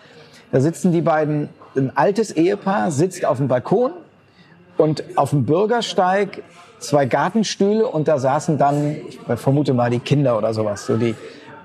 Da 0.52 0.60
sitzen 0.60 0.92
die 0.92 1.02
beiden, 1.02 1.50
ein 1.76 1.96
altes 1.96 2.32
Ehepaar 2.32 2.92
sitzt 2.92 3.26
auf 3.26 3.38
dem 3.38 3.48
Balkon 3.48 3.94
und 4.78 5.04
auf 5.16 5.32
dem 5.32 5.46
Bürgersteig 5.46 6.44
zwei 6.80 7.06
Gartenstühle 7.06 7.88
und 7.88 8.08
da 8.08 8.20
saßen 8.20 8.58
dann, 8.58 8.98
ich 9.08 9.20
vermute 9.38 9.74
mal, 9.74 9.90
die 9.90 10.00
Kinder 10.00 10.38
oder 10.38 10.54
sowas. 10.54 10.86
So 10.86 10.98
die, 10.98 11.16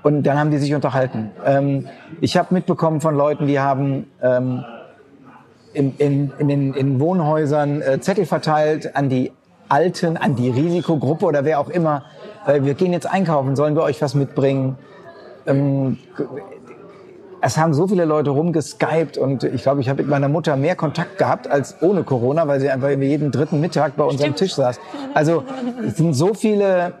und 0.03 0.23
dann 0.23 0.39
haben 0.39 0.51
die 0.51 0.57
sich 0.57 0.73
unterhalten. 0.73 1.31
Ähm, 1.45 1.89
ich 2.21 2.37
habe 2.37 2.53
mitbekommen 2.53 3.01
von 3.01 3.15
Leuten, 3.15 3.47
die 3.47 3.59
haben 3.59 4.07
ähm, 4.21 4.63
in, 5.73 5.95
in, 5.97 6.31
in, 6.37 6.47
den, 6.47 6.73
in 6.73 6.99
Wohnhäusern 6.99 7.81
äh, 7.81 7.99
Zettel 7.99 8.25
verteilt 8.25 8.95
an 8.95 9.09
die 9.09 9.31
Alten, 9.69 10.17
an 10.17 10.35
die 10.35 10.49
Risikogruppe 10.49 11.25
oder 11.25 11.45
wer 11.45 11.59
auch 11.59 11.69
immer, 11.69 12.03
äh, 12.45 12.61
wir 12.63 12.73
gehen 12.73 12.93
jetzt 12.93 13.05
einkaufen, 13.05 13.55
sollen 13.55 13.75
wir 13.75 13.83
euch 13.83 14.01
was 14.01 14.13
mitbringen? 14.13 14.77
Ähm, 15.45 15.97
es 17.39 17.57
haben 17.57 17.73
so 17.73 17.87
viele 17.87 18.05
Leute 18.05 18.31
rumgeskypt 18.31 19.17
und 19.17 19.43
ich 19.43 19.61
glaube, 19.61 19.81
ich 19.81 19.89
habe 19.89 20.01
mit 20.01 20.09
meiner 20.09 20.27
Mutter 20.27 20.55
mehr 20.55 20.75
Kontakt 20.75 21.17
gehabt 21.17 21.47
als 21.47 21.81
ohne 21.81 22.03
Corona, 22.03 22.47
weil 22.47 22.59
sie 22.59 22.69
einfach 22.69 22.89
jeden 22.89 23.31
dritten 23.31 23.61
Mittag 23.61 23.95
bei 23.95 24.03
unserem 24.03 24.35
Tisch 24.35 24.55
saß. 24.55 24.79
Also 25.13 25.43
es 25.85 25.97
sind 25.97 26.13
so 26.13 26.33
viele 26.33 26.93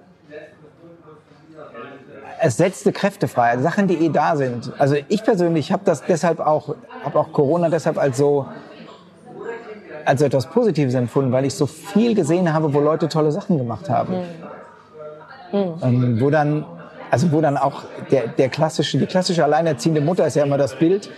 es 2.39 2.57
setzte 2.57 2.91
Kräfte 2.91 3.27
frei, 3.27 3.57
Sachen, 3.57 3.87
die 3.87 3.95
eh 3.95 4.09
da 4.09 4.35
sind. 4.35 4.71
Also 4.77 4.95
ich 5.07 5.23
persönlich 5.23 5.71
habe 5.71 5.83
das 5.85 6.03
deshalb 6.03 6.39
auch, 6.39 6.75
habe 7.03 7.19
auch 7.19 7.31
Corona 7.31 7.69
deshalb 7.69 7.97
als 7.97 8.17
so 8.17 8.45
als 10.07 10.21
etwas 10.21 10.47
Positives 10.47 10.93
empfunden, 10.93 11.33
weil 11.33 11.45
ich 11.45 11.53
so 11.53 11.65
viel 11.65 12.15
gesehen 12.15 12.53
habe, 12.53 12.73
wo 12.73 12.79
Leute 12.79 13.09
tolle 13.09 13.31
Sachen 13.31 13.57
gemacht 13.57 13.89
haben. 13.89 14.13
Mhm. 15.51 15.73
Ähm, 15.81 16.21
wo 16.21 16.29
dann, 16.29 16.65
also 17.11 17.31
wo 17.33 17.41
dann 17.41 17.57
auch 17.57 17.83
der, 18.09 18.27
der 18.27 18.47
klassische, 18.47 18.97
die 18.97 19.05
klassische 19.05 19.43
alleinerziehende 19.43 19.99
Mutter 19.99 20.25
ist 20.25 20.35
ja 20.35 20.45
immer 20.45 20.57
das 20.57 20.75
Bild, 20.75 21.09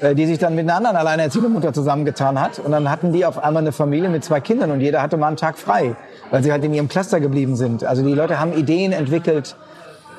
äh, 0.00 0.14
die 0.14 0.26
sich 0.26 0.38
dann 0.38 0.54
mit 0.54 0.64
einer 0.68 0.76
anderen 0.76 0.96
alleinerziehenden 0.96 1.52
Mutter 1.52 1.72
zusammengetan 1.72 2.40
hat. 2.40 2.60
Und 2.60 2.70
dann 2.70 2.88
hatten 2.88 3.12
die 3.12 3.24
auf 3.24 3.42
einmal 3.42 3.62
eine 3.62 3.72
Familie 3.72 4.08
mit 4.08 4.22
zwei 4.22 4.40
Kindern 4.40 4.70
und 4.70 4.80
jeder 4.80 5.02
hatte 5.02 5.16
mal 5.16 5.28
einen 5.28 5.36
Tag 5.36 5.58
frei, 5.58 5.96
weil 6.30 6.44
sie 6.44 6.52
halt 6.52 6.64
in 6.64 6.72
ihrem 6.72 6.88
Cluster 6.88 7.18
geblieben 7.18 7.56
sind. 7.56 7.82
Also 7.82 8.04
die 8.04 8.14
Leute 8.14 8.38
haben 8.38 8.52
Ideen 8.52 8.92
entwickelt, 8.92 9.56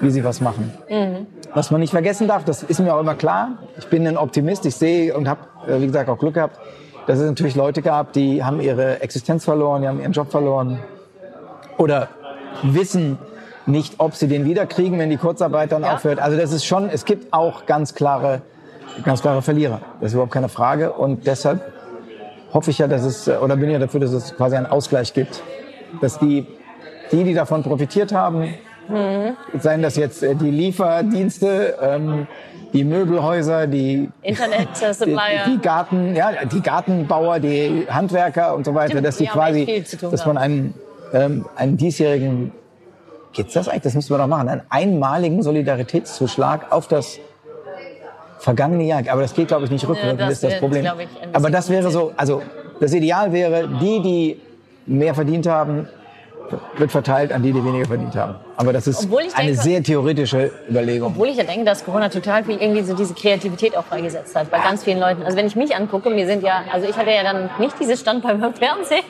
wie 0.02 0.12
sie 0.12 0.26
was 0.26 0.42
machen. 0.42 0.74
Mhm. 0.90 1.28
Was 1.54 1.72
man 1.72 1.80
nicht 1.80 1.92
vergessen 1.92 2.28
darf, 2.28 2.44
das 2.44 2.62
ist 2.62 2.82
mir 2.82 2.94
auch 2.94 3.00
immer 3.00 3.16
klar. 3.16 3.52
Ich 3.78 3.88
bin 3.88 4.06
ein 4.06 4.18
Optimist, 4.18 4.66
ich 4.66 4.76
sehe 4.76 5.16
und 5.16 5.30
habe, 5.30 5.40
äh, 5.66 5.80
wie 5.80 5.88
gesagt, 5.88 6.10
auch 6.10 6.20
Glück 6.20 6.34
gehabt, 6.34 6.60
dass 7.08 7.20
es 7.20 7.26
natürlich 7.26 7.56
Leute 7.56 7.82
gab, 7.82 8.14
die 8.14 8.44
haben 8.44 8.62
ihre 8.62 9.02
Existenz 9.02 9.46
verloren, 9.46 9.82
die 9.82 9.88
haben 9.88 10.00
ihren 10.00 10.12
Job 10.12 10.30
verloren 10.30 10.80
oder 11.78 12.10
wissen 12.64 13.18
nicht, 13.66 13.96
ob 14.00 14.16
sie 14.16 14.28
den 14.28 14.46
wiederkriegen, 14.46 15.00
wenn 15.00 15.10
die 15.10 15.18
Kurzarbeit 15.18 15.72
dann 15.72 15.84
ja. 15.84 15.96
aufhört. 15.96 16.20
Also 16.20 16.38
das 16.38 16.52
ist 16.52 16.66
schon, 16.66 16.90
es 16.90 17.06
gibt 17.06 17.34
auch 17.34 17.66
ganz 17.66 17.96
klare, 17.96 18.42
ganz 19.04 19.22
klare 19.22 19.42
Verlierer. 19.42 19.82
Das 20.00 20.10
ist 20.10 20.14
überhaupt 20.14 20.34
keine 20.34 20.50
Frage. 20.50 20.94
Und 20.94 21.28
deshalb 21.28 21.62
hoffe 22.54 22.72
ich 22.72 22.78
ja, 22.78 22.88
dass 22.88 23.04
es, 23.04 23.28
oder 23.28 23.58
bin 23.58 23.70
ja 23.70 23.80
dafür, 23.80 24.00
dass 24.00 24.12
es 24.12 24.36
quasi 24.36 24.56
einen 24.56 24.66
Ausgleich 24.66 25.14
gibt. 25.14 25.44
Dass 26.02 26.18
die, 26.20 26.46
die, 27.12 27.24
die 27.24 27.34
davon 27.34 27.64
profitiert 27.64 28.14
haben, 28.14 28.54
mhm. 28.90 29.60
seien 29.60 29.82
das 29.82 29.96
jetzt 29.96 30.24
äh, 30.24 30.36
die 30.36 30.52
Lieferdienste, 30.52 31.78
ähm, 31.82 32.28
die 32.74 32.84
Möbelhäuser, 32.84 33.68
die 33.68 34.10
Internet-Supplier, 34.22 35.18
die, 35.46 35.52
die, 35.52 35.62
Garten, 35.62 36.16
ja, 36.16 36.46
die 36.46 36.62
Gartenbauer, 36.62 37.40
die 37.40 37.88
Handwerker 37.90 38.56
und 38.56 38.66
so 38.66 38.76
weiter, 38.76 39.02
dass 39.02 39.18
die 39.18 39.26
quasi, 39.26 39.84
dass 40.02 40.26
man 40.26 40.38
einen, 40.38 40.74
ähm, 41.14 41.46
einen 41.56 41.78
diesjährigen, 41.78 42.52
geht's 43.34 43.54
das 43.54 43.70
eigentlich? 43.70 43.84
Das 43.84 43.94
müssen 43.94 44.10
wir 44.10 44.18
doch 44.18 44.28
machen, 44.28 44.50
einen 44.50 44.62
einmaligen 44.70 45.42
Solidaritätszuschlag 45.44 46.72
auf 46.72 46.88
das 46.88 47.20
vergangene 48.40 48.84
Jahr. 48.84 49.02
Aber 49.10 49.22
das 49.22 49.34
geht, 49.34 49.48
glaube 49.48 49.66
ich, 49.66 49.72
nicht 49.72 49.88
rückwirkend, 49.88 50.20
ja, 50.20 50.28
das 50.28 50.36
ist 50.36 50.44
das 50.44 50.60
Problem. 50.60 50.86
Ich, 50.86 51.08
Aber 51.34 51.50
das 51.50 51.70
wäre 51.70 51.90
so, 51.90 52.14
also 52.18 52.42
das 52.80 52.94
Ideal 52.94 53.32
wäre, 53.32 53.68
die, 53.82 54.02
die 54.02 54.42
mehr 54.86 55.14
verdient 55.16 55.48
haben, 55.48 55.88
wird 56.78 56.92
verteilt 56.92 57.32
an 57.32 57.44
die, 57.44 57.52
die 57.52 57.64
weniger 57.64 57.86
verdient 57.86 58.16
haben. 58.16 58.36
Aber 58.56 58.74
das 58.74 58.88
ist 58.88 59.12
denke, 59.12 59.36
eine 59.36 59.56
sehr 59.56 59.84
theoretische 59.84 60.52
Überlegung. 60.70 61.14
Obwohl 61.14 61.28
ich 61.28 61.38
ja 61.38 61.44
denke, 61.44 61.66
dass 61.66 61.86
Corona 61.86 62.10
total 62.10 62.44
viel 62.44 62.58
irgendwie 62.62 62.84
so 62.84 62.96
diese 62.96 63.14
Kreativität 63.14 63.76
auch 63.78 63.86
freigesetzt 63.86 64.36
hat 64.36 64.50
bei 64.50 64.60
ganz 64.60 64.84
vielen 64.84 65.00
Leuten. 65.00 65.24
Also 65.24 65.38
wenn 65.38 65.48
ich 65.48 65.56
mich 65.56 65.76
angucke, 65.76 66.10
mir 66.10 66.26
sind 66.26 66.44
ja, 66.44 66.64
also 66.72 66.88
ich 66.88 66.98
hatte 66.98 67.12
ja 67.12 67.24
dann 67.24 67.50
nicht 67.60 67.80
dieses 67.80 68.00
Stand 68.00 68.24
beim 68.24 68.40
Fernsehen, 68.54 69.04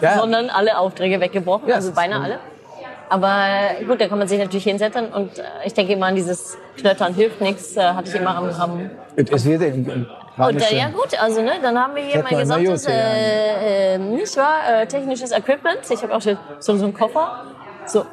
ja. 0.00 0.18
sondern 0.18 0.50
alle 0.50 0.78
Aufträge 0.78 1.20
weggebrochen, 1.20 1.68
ja, 1.68 1.76
also 1.76 1.92
beinahe 1.92 2.22
alle. 2.22 2.38
Aber 3.10 3.46
gut, 3.86 4.00
da 4.00 4.08
kann 4.08 4.18
man 4.18 4.28
sich 4.28 4.38
natürlich 4.38 4.64
hinsetzen 4.64 5.06
und 5.06 5.38
äh, 5.38 5.42
ich 5.64 5.72
denke 5.72 5.94
immer 5.94 6.06
an 6.06 6.14
dieses 6.14 6.58
Knöttern 6.76 7.14
hilft 7.14 7.40
nichts, 7.40 7.76
äh, 7.76 7.80
hatte 7.80 8.10
ich 8.10 8.14
immer 8.14 8.36
am, 8.36 8.50
am 8.50 8.90
Es 9.16 9.44
wird 9.46 9.62
in, 9.62 10.06
und 10.38 10.60
äh, 10.60 10.76
ja 10.76 10.88
gut, 10.88 11.20
also 11.20 11.42
ne, 11.42 11.52
dann 11.60 11.78
haben 11.78 11.94
wir 11.94 12.02
hier 12.02 12.22
mein 12.22 12.38
gesamtes, 12.38 12.86
äh, 12.86 13.94
äh, 13.94 13.98
nicht 13.98 14.36
wahr, 14.36 14.82
äh, 14.82 14.86
technisches 14.86 15.32
Equipment. 15.32 15.78
Ich 15.88 16.02
habe 16.02 16.14
auch 16.14 16.20
so, 16.20 16.36
so 16.58 16.72
einen 16.72 16.94
Koffer. 16.94 17.44
So. 17.86 18.04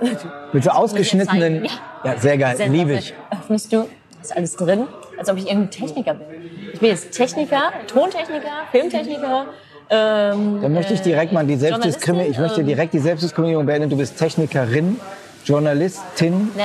Mit 0.53 0.63
so 0.63 0.69
ausgeschnittenen, 0.69 1.65
ja. 1.65 1.71
ja 2.03 2.17
sehr 2.17 2.37
geil, 2.37 2.57
liebe 2.69 2.93
ich. 2.93 3.13
Öffnest 3.31 3.73
du, 3.73 3.87
ist 4.21 4.35
alles 4.35 4.55
drin, 4.55 4.87
als 5.17 5.29
ob 5.29 5.37
ich 5.37 5.47
irgendein 5.47 5.71
Techniker 5.71 6.13
bin. 6.13 6.27
Ich 6.73 6.79
bin 6.79 6.89
jetzt 6.89 7.11
Techniker, 7.11 7.73
Tontechniker, 7.87 8.51
Filmtechniker, 8.71 9.47
ähm, 9.89 10.61
Dann 10.61 10.73
möchte 10.73 10.93
ich 10.93 11.01
direkt 11.01 11.31
mal 11.31 11.45
die 11.45 11.57
Selbstdiskriminierung, 11.57 12.31
ich 12.31 12.39
möchte 12.39 12.61
ähm, 12.61 12.67
direkt 12.67 12.93
die 12.93 12.99
Selbstdiskriminierung 12.99 13.65
beenden. 13.65 13.89
Du 13.89 13.97
bist 13.97 14.17
Technikerin, 14.17 14.99
Journalistin. 15.43 16.49
Nee. 16.55 16.63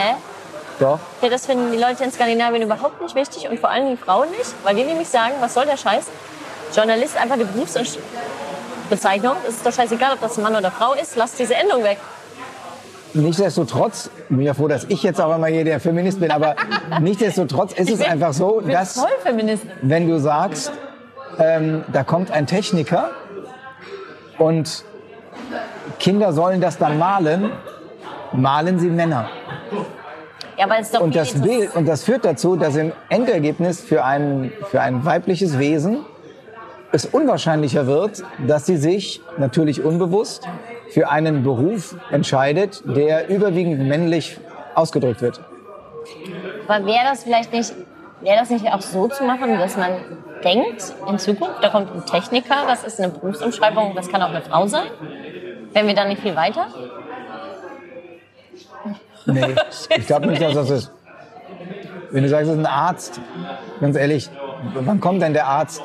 Doch. 0.81 0.99
Ja, 1.21 1.29
das 1.29 1.47
finden 1.47 1.71
die 1.73 1.79
Leute 1.79 2.03
in 2.03 2.11
Skandinavien 2.11 2.62
überhaupt 2.62 3.01
nicht 3.03 3.14
wichtig 3.14 3.49
und 3.49 3.61
vor 3.61 3.71
allem 3.71 3.90
die 3.90 3.97
Frauen 3.97 4.31
nicht, 4.31 4.55
weil 4.64 4.75
die 4.75 4.85
nämlich 4.85 5.09
sagen, 5.09 5.35
was 5.40 5.53
soll 5.55 5.66
der 5.66 5.77
Scheiß? 5.77 6.07
Journalist 6.75 7.16
einfach 7.16 7.35
eine 7.35 7.45
Berufsbezeichnung. 7.45 9.35
Es 9.47 9.57
ist 9.57 9.66
doch 9.66 9.73
scheißegal, 9.73 10.14
ob 10.14 10.21
das 10.21 10.38
ein 10.38 10.43
Mann 10.43 10.57
oder 10.57 10.71
Frau 10.71 10.95
ist. 10.95 11.16
Lass 11.16 11.35
diese 11.35 11.55
Endung 11.55 11.85
weg. 11.85 11.99
Nichtsdestotrotz, 13.12 14.09
bin 14.29 14.43
ja 14.43 14.55
froh, 14.55 14.69
dass 14.69 14.85
ich 14.85 15.03
jetzt 15.03 15.21
auch 15.21 15.35
immer 15.35 15.49
hier 15.49 15.64
der 15.64 15.81
Feminist 15.81 16.21
bin, 16.21 16.31
aber 16.31 16.55
nichtsdestotrotz 17.01 17.73
ist 17.73 17.90
es 17.90 18.01
einfach 18.01 18.33
so, 18.33 18.61
dass, 18.61 19.05
wenn 19.83 20.09
du 20.09 20.19
sagst, 20.19 20.73
ähm, 21.38 21.85
da 21.93 22.05
kommt 22.05 22.31
ein 22.31 22.47
Techniker 22.47 23.11
und 24.38 24.85
Kinder 25.99 26.33
sollen 26.33 26.61
das 26.61 26.79
dann 26.79 26.99
malen, 26.99 27.51
malen 28.33 28.79
sie 28.79 28.88
Männer. 28.88 29.29
Ja, 30.61 30.66
aber 30.66 30.79
ist 30.79 30.94
doch 30.94 31.01
und, 31.01 31.16
das 31.16 31.33
Bild, 31.40 31.75
und 31.75 31.88
das 31.88 32.05
führt 32.05 32.23
dazu, 32.23 32.55
dass 32.55 32.77
im 32.77 32.92
Endergebnis 33.09 33.81
für 33.81 34.05
ein, 34.05 34.53
für 34.70 34.83
ein 34.83 35.07
weibliches 35.07 35.59
Wesen 35.59 36.05
es 36.92 37.07
unwahrscheinlicher 37.07 37.87
wird, 37.87 38.23
dass 38.46 38.66
sie 38.66 38.77
sich 38.77 39.23
natürlich 39.38 39.83
unbewusst 39.83 40.46
für 40.90 41.09
einen 41.09 41.44
Beruf 41.44 41.96
entscheidet, 42.11 42.83
der 42.85 43.31
überwiegend 43.31 43.88
männlich 43.88 44.38
ausgedrückt 44.75 45.23
wird. 45.23 45.40
Aber 46.68 46.85
wäre 46.85 47.05
das 47.05 47.25
vielleicht 47.25 47.55
nicht, 47.55 47.73
wäre 48.20 48.40
das 48.40 48.51
nicht 48.51 48.66
auch 48.66 48.83
so 48.83 49.09
zu 49.09 49.25
machen, 49.25 49.59
dass 49.59 49.79
man 49.79 49.92
denkt 50.44 50.92
in 51.09 51.18
Zukunft, 51.18 51.64
da 51.64 51.70
kommt 51.70 51.90
ein 51.94 52.05
Techniker, 52.05 52.66
das 52.68 52.85
ist 52.85 53.01
eine 53.01 53.09
Berufsumschreibung, 53.09 53.94
das 53.94 54.11
kann 54.11 54.20
auch 54.20 54.29
eine 54.29 54.42
Frau 54.42 54.66
sein? 54.66 54.88
Wären 55.73 55.87
wir 55.87 55.94
dann 55.94 56.09
nicht 56.09 56.20
viel 56.20 56.37
weiter? 56.37 56.66
Nee, 59.26 59.54
ich 59.96 60.06
glaube 60.06 60.26
nicht, 60.26 60.42
dass 60.42 60.54
das 60.54 60.70
ist. 60.70 60.92
Wenn 62.11 62.24
du 62.24 62.28
sagst, 62.28 62.48
es 62.48 62.54
ist 62.54 62.59
ein 62.59 62.66
Arzt, 62.66 63.20
ganz 63.80 63.96
ehrlich, 63.96 64.30
wann 64.74 65.00
kommt 65.00 65.22
denn 65.22 65.33
der 65.33 65.46
Arzt? 65.46 65.83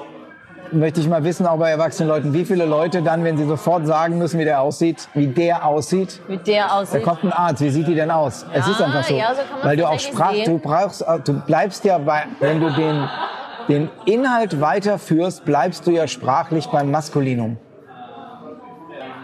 Möchte 0.72 1.00
ich 1.00 1.08
mal 1.08 1.24
wissen, 1.24 1.46
auch 1.46 1.60
bei 1.60 1.70
erwachsenen 1.70 2.10
Leuten, 2.10 2.34
wie 2.34 2.44
viele 2.44 2.66
Leute 2.66 3.04
dann, 3.04 3.24
wenn 3.24 3.38
sie 3.38 3.46
sofort 3.46 3.86
sagen 3.86 4.18
müssen, 4.18 4.40
wie 4.40 4.46
der 4.46 4.62
aussieht, 4.62 5.08
wie 5.14 5.28
der 5.28 5.64
aussieht. 5.64 6.20
Wie 6.28 6.38
der 6.38 6.74
aussieht. 6.74 7.02
Da 7.02 7.06
kommt 7.06 7.24
ein 7.24 7.32
Arzt, 7.32 7.62
wie 7.62 7.70
sieht 7.70 7.88
die 7.88 7.94
denn 7.94 8.10
aus? 8.10 8.48
Ja, 8.52 8.60
es 8.60 8.68
ist 8.68 8.82
einfach 8.82 9.04
so. 9.04 9.16
Ja, 9.16 9.36
so 9.36 9.42
Weil 9.62 9.78
du 9.78 9.88
auch 9.88 10.00
Sprach, 10.00 10.34
du 10.44 10.58
brauchst, 10.58 11.06
du 11.26 11.34
bleibst 11.34 11.86
ja 11.86 12.00
bei, 12.00 12.24
wenn 12.40 12.60
du 12.60 12.72
den 12.72 13.08
den 13.68 13.90
Inhalt 14.06 14.62
weiterführst, 14.62 15.46
bleibst 15.46 15.88
du 15.88 15.92
ja 15.92 16.08
sprachlich 16.08 16.68
beim 16.68 16.92
Maskulinum. 16.92 17.58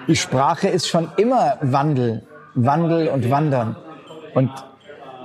Die 0.08 0.16
Sprache 0.16 0.68
ist 0.68 0.88
schon 0.88 1.12
immer 1.18 1.58
Wandel, 1.62 2.24
Wandel 2.56 3.08
und 3.08 3.30
Wandern. 3.30 3.76
Und 4.34 4.52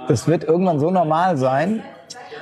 das 0.09 0.29
wird 0.29 0.45
irgendwann 0.45 0.79
so 0.79 0.90
normal 0.90 1.37
sein, 1.37 1.83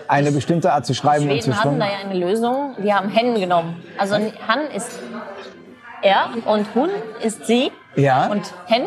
eine 0.08 0.32
bestimmte 0.32 0.72
Art 0.72 0.84
zu 0.86 0.94
schreiben 0.94 1.30
und 1.30 1.42
zu 1.42 1.52
schreiben. 1.52 1.60
hatten 1.60 1.80
da 1.80 1.86
ja 1.86 2.08
eine 2.08 2.18
Lösung. 2.18 2.74
Die 2.78 2.92
haben 2.92 3.08
Hen 3.08 3.34
genommen. 3.34 3.82
Also 3.96 4.16
Han 4.16 4.60
ist 4.74 4.98
er 6.02 6.28
und 6.44 6.74
Hun 6.74 6.90
ist 7.22 7.46
sie. 7.46 7.72
Ja. 7.96 8.26
Und 8.26 8.52
Hen 8.66 8.84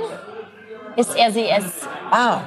ist 0.95 1.17
er, 1.17 1.31
sie, 1.31 1.45
es. 1.47 1.87
Ah, 2.11 2.39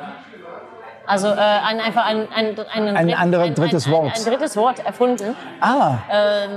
also 1.10 1.26
äh, 1.26 1.32
ein, 1.32 1.80
einfach 1.80 2.06
ein, 2.06 2.28
ein, 2.32 2.56
ein, 2.72 2.96
ein 2.96 3.14
anderes 3.14 3.54
drittes 3.54 3.86
ein, 3.86 3.92
Wort. 3.92 4.12
Ein, 4.16 4.24
drittes 4.24 4.56
Wort 4.56 4.86
erfunden. 4.86 5.34
Ah. 5.60 5.98
Ähm, 6.08 6.50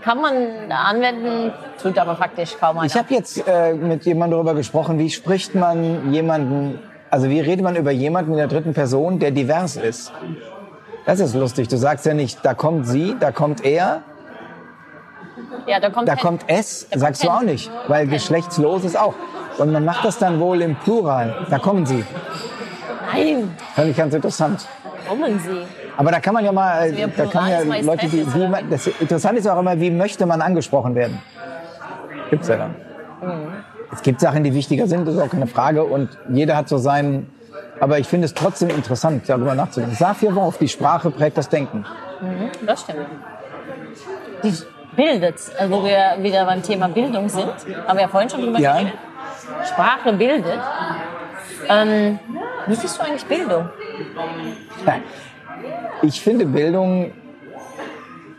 kann 0.00 0.18
man 0.18 0.72
anwenden, 0.72 1.52
tut 1.80 1.98
aber 1.98 2.16
faktisch 2.16 2.56
kaum 2.58 2.78
einer. 2.78 2.86
Ich 2.86 2.96
habe 2.96 3.12
jetzt 3.12 3.46
äh, 3.46 3.74
mit 3.74 4.06
jemandem 4.06 4.38
darüber 4.38 4.54
gesprochen, 4.54 4.98
wie 4.98 5.10
spricht 5.10 5.54
man 5.54 6.10
jemanden, 6.10 6.78
also 7.12 7.28
wie 7.28 7.40
redet 7.40 7.62
man 7.62 7.76
über 7.76 7.90
jemanden 7.90 8.32
in 8.32 8.38
der 8.38 8.48
dritten 8.48 8.72
Person, 8.72 9.18
der 9.18 9.32
divers 9.32 9.76
ist. 9.76 10.12
Das 11.04 11.20
ist 11.20 11.34
lustig. 11.34 11.68
Du 11.68 11.76
sagst 11.76 12.06
ja 12.06 12.14
nicht, 12.14 12.38
da 12.42 12.54
kommt 12.54 12.86
sie, 12.86 13.14
da 13.20 13.30
kommt 13.30 13.66
er. 13.66 14.00
Ja, 15.66 15.78
da 15.78 15.90
kommt, 15.90 16.08
da 16.08 16.16
kommt 16.16 16.44
es, 16.46 16.88
da 16.90 16.98
sagst 16.98 17.20
kommt 17.20 17.34
du 17.34 17.36
auch 17.36 17.42
nicht, 17.42 17.70
weil 17.86 18.06
geschlechtslos 18.06 18.84
ist 18.84 18.98
auch. 18.98 19.12
Und 19.58 19.72
man 19.72 19.84
macht 19.84 20.06
das 20.06 20.16
dann 20.18 20.40
wohl 20.40 20.62
im 20.62 20.74
Plural. 20.74 21.46
Da 21.50 21.58
kommen 21.58 21.84
sie. 21.84 22.02
Nein. 23.12 23.54
Fand 23.74 23.88
ich 23.88 23.96
ganz 23.96 24.14
interessant. 24.14 24.66
Kommen 25.06 25.38
Sie. 25.38 25.66
Aber 25.98 26.12
da 26.12 26.20
kann 26.20 26.32
man 26.32 26.44
ja 26.44 26.52
mal, 26.52 26.72
also 26.72 26.96
da 27.14 27.26
kann 27.26 27.50
ja 27.50 27.60
Leute, 27.82 28.06
die, 28.06 28.34
wie 28.34 28.48
man, 28.48 28.70
das 28.70 28.86
Interessante 28.86 29.40
ist 29.40 29.48
auch 29.48 29.58
immer, 29.58 29.78
wie 29.78 29.90
möchte 29.90 30.24
man 30.24 30.40
angesprochen 30.40 30.94
werden? 30.94 31.20
Gibt's 32.30 32.48
ja 32.48 32.56
dann. 32.56 32.74
Mhm. 33.20 33.71
Es 33.92 34.02
gibt 34.02 34.20
Sachen, 34.20 34.42
die 34.42 34.54
wichtiger 34.54 34.86
sind, 34.86 35.06
das 35.06 35.14
ist 35.14 35.20
auch 35.20 35.28
keine 35.28 35.46
Frage 35.46 35.84
und 35.84 36.08
jeder 36.30 36.56
hat 36.56 36.68
so 36.68 36.78
seinen, 36.78 37.30
aber 37.78 37.98
ich 37.98 38.06
finde 38.06 38.24
es 38.24 38.32
trotzdem 38.32 38.70
interessant, 38.70 39.28
darüber 39.28 39.54
nachzudenken. 39.54 39.94
Safir 39.96 40.34
Worf, 40.34 40.58
die 40.58 40.68
Sprache 40.68 41.10
prägt 41.10 41.36
das 41.36 41.48
Denken. 41.50 41.84
Mhm, 42.20 42.66
das 42.66 42.80
stimmt. 42.80 43.06
Die 44.42 44.54
bildet, 44.96 45.36
also 45.58 45.74
wo 45.74 45.84
wir 45.84 46.22
wieder 46.22 46.44
beim 46.46 46.62
Thema 46.62 46.88
Bildung 46.88 47.28
sind, 47.28 47.52
haben 47.86 47.96
wir 47.96 48.02
ja 48.02 48.08
vorhin 48.08 48.30
schon 48.30 48.40
drüber 48.40 48.58
ja. 48.58 48.72
geredet. 48.72 48.94
Sprache 49.64 50.12
bildet. 50.14 50.60
Ähm, 51.68 52.18
wie 52.66 52.74
siehst 52.74 52.98
du 52.98 53.04
eigentlich 53.04 53.24
Bildung? 53.26 53.68
Ich 56.02 56.20
finde 56.20 56.46
Bildung, 56.46 57.12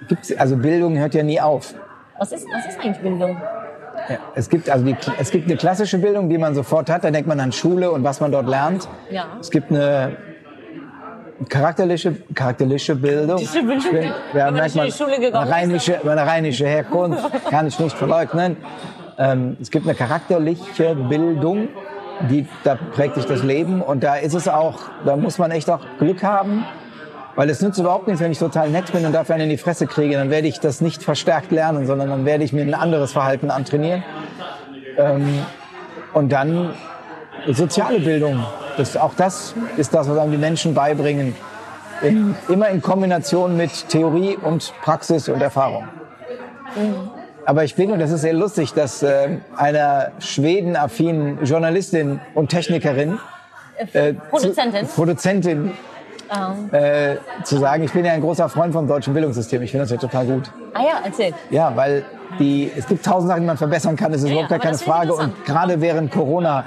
gibt's, 0.08 0.36
also 0.36 0.58
Bildung 0.58 0.98
hört 0.98 1.14
ja 1.14 1.24
nie 1.24 1.40
auf. 1.40 1.74
Was 2.18 2.32
ist, 2.32 2.46
was 2.54 2.66
ist 2.66 2.80
eigentlich 2.80 3.00
Bildung? 3.00 3.42
Ja, 4.10 4.18
es 4.36 4.50
gibt 4.50 4.70
also 4.70 4.86
die, 4.86 4.96
es 5.20 5.32
gibt 5.32 5.48
eine 5.48 5.58
klassische 5.58 5.98
Bildung, 5.98 6.30
die 6.30 6.38
man 6.38 6.56
sofort 6.56 6.90
hat. 6.90 7.04
Da 7.04 7.12
denkt 7.12 7.28
man 7.28 7.40
an 7.40 7.52
Schule 7.52 7.92
und 7.92 8.04
was 8.04 8.20
man 8.20 8.32
dort 8.32 8.48
lernt. 8.48 8.88
Ja. 9.10 9.26
Es 9.40 9.50
gibt 9.50 9.72
eine 9.72 10.18
charakterliche, 11.50 12.16
charakterliche 12.34 12.96
Bildung. 12.96 13.40
Ich 13.40 13.52
bin, 13.52 13.82
ja, 14.34 14.52
merkt 14.52 14.76
man, 14.76 14.92
eine 14.92 15.52
rheinische, 15.52 16.02
eine 16.02 16.26
rheinische 16.26 16.66
Herkunft 16.66 17.24
kann 17.50 17.68
ich 17.68 17.80
nicht 17.80 17.98
verleugnen. 17.98 18.58
Ähm, 19.18 19.58
es 19.62 19.70
gibt 19.70 19.86
eine 19.86 19.96
charakterliche 19.96 20.96
Bildung 20.96 21.70
die, 22.30 22.48
da 22.64 22.76
prägt 22.76 23.16
sich 23.16 23.26
das 23.26 23.44
Leben 23.44 23.82
und 23.82 24.04
da 24.04 24.16
ist 24.16 24.34
es 24.34 24.48
auch, 24.48 24.80
da 25.06 25.16
muss 25.16 25.38
man 25.38 25.52
echt 25.52 25.70
auch 25.70 25.82
Glück 26.00 26.24
haben, 26.24 26.66
weil 27.36 27.50
es 27.50 27.62
nützt 27.62 27.80
überhaupt 27.80 28.08
nichts, 28.08 28.22
wenn 28.22 28.32
ich 28.32 28.40
total 28.40 28.70
nett 28.70 28.92
bin 28.92 29.06
und 29.06 29.14
dafür 29.14 29.36
einen 29.36 29.46
in 29.46 29.50
die 29.50 29.58
Fresse 29.58 29.88
kriege, 29.88 30.16
dann 30.16 30.30
werde 30.30 30.48
ich 30.48 30.60
das 30.60 30.82
nicht 30.82 31.04
verstärkt 31.04 31.52
lernen, 31.52 31.88
sondern 31.88 32.10
dann 32.10 32.26
werde 32.26 32.44
ich 32.44 32.54
mir 32.54 32.62
ein 32.62 32.74
anderes 32.74 33.12
Verhalten 33.12 33.50
antrainieren. 33.50 34.04
Ähm, 34.98 35.46
und 36.14 36.32
dann 36.32 36.74
soziale 37.48 38.00
Bildung. 38.00 38.46
Das, 38.78 38.96
auch 38.98 39.16
das 39.16 39.56
ist 39.78 39.94
das, 39.94 40.10
was 40.10 40.18
einem 40.18 40.32
die 40.32 40.38
Menschen 40.38 40.74
beibringen. 40.74 41.36
In, 42.02 42.36
immer 42.50 42.70
in 42.70 42.82
Kombination 42.82 43.56
mit 43.56 43.88
Theorie 43.90 44.38
und 44.38 44.74
Praxis 44.82 45.30
und 45.30 45.42
Erfahrung. 45.42 45.88
Mhm. 46.76 47.10
Aber 47.46 47.64
ich 47.64 47.76
bin, 47.76 47.92
und 47.92 48.00
das 48.00 48.12
ist 48.12 48.22
sehr 48.22 48.34
lustig, 48.34 48.74
dass 48.74 49.04
äh, 49.04 49.38
einer 49.56 50.12
schwedenaffinen 50.20 51.44
Journalistin 51.44 52.20
und 52.34 52.50
Technikerin, 52.50 53.20
äh, 53.94 54.14
Produzentin, 54.14 54.88
zu, 54.88 54.96
Produzentin 54.96 55.72
oh. 56.30 56.76
äh, 56.76 57.18
zu 57.44 57.58
sagen, 57.58 57.84
ich 57.84 57.92
bin 57.92 58.06
ja 58.06 58.14
ein 58.14 58.22
großer 58.22 58.50
Freund 58.50 58.74
vom 58.74 58.88
deutschen 58.88 59.14
Bildungssystem. 59.14 59.62
Ich 59.62 59.72
finde 59.72 59.84
das 59.86 59.92
ja 59.92 59.98
total 59.98 60.26
gut. 60.26 60.52
Ah 60.74 60.82
ja, 60.82 61.02
erzähl. 61.04 61.34
Ja, 61.50 61.76
weil 61.76 62.06
die, 62.40 62.72
es 62.76 62.88
gibt 62.88 63.06
tausend 63.06 63.30
Sachen, 63.30 63.42
die 63.42 63.48
man 63.48 63.58
verbessern 63.58 63.96
kann, 63.96 64.12
das 64.12 64.22
ist 64.22 64.28
ja, 64.28 64.34
überhaupt 64.34 64.50
gar 64.50 64.60
keine 64.60 64.78
Frage. 64.78 65.14
Und 65.14 65.46
gerade 65.46 65.80
während 65.82 66.12
Corona 66.12 66.66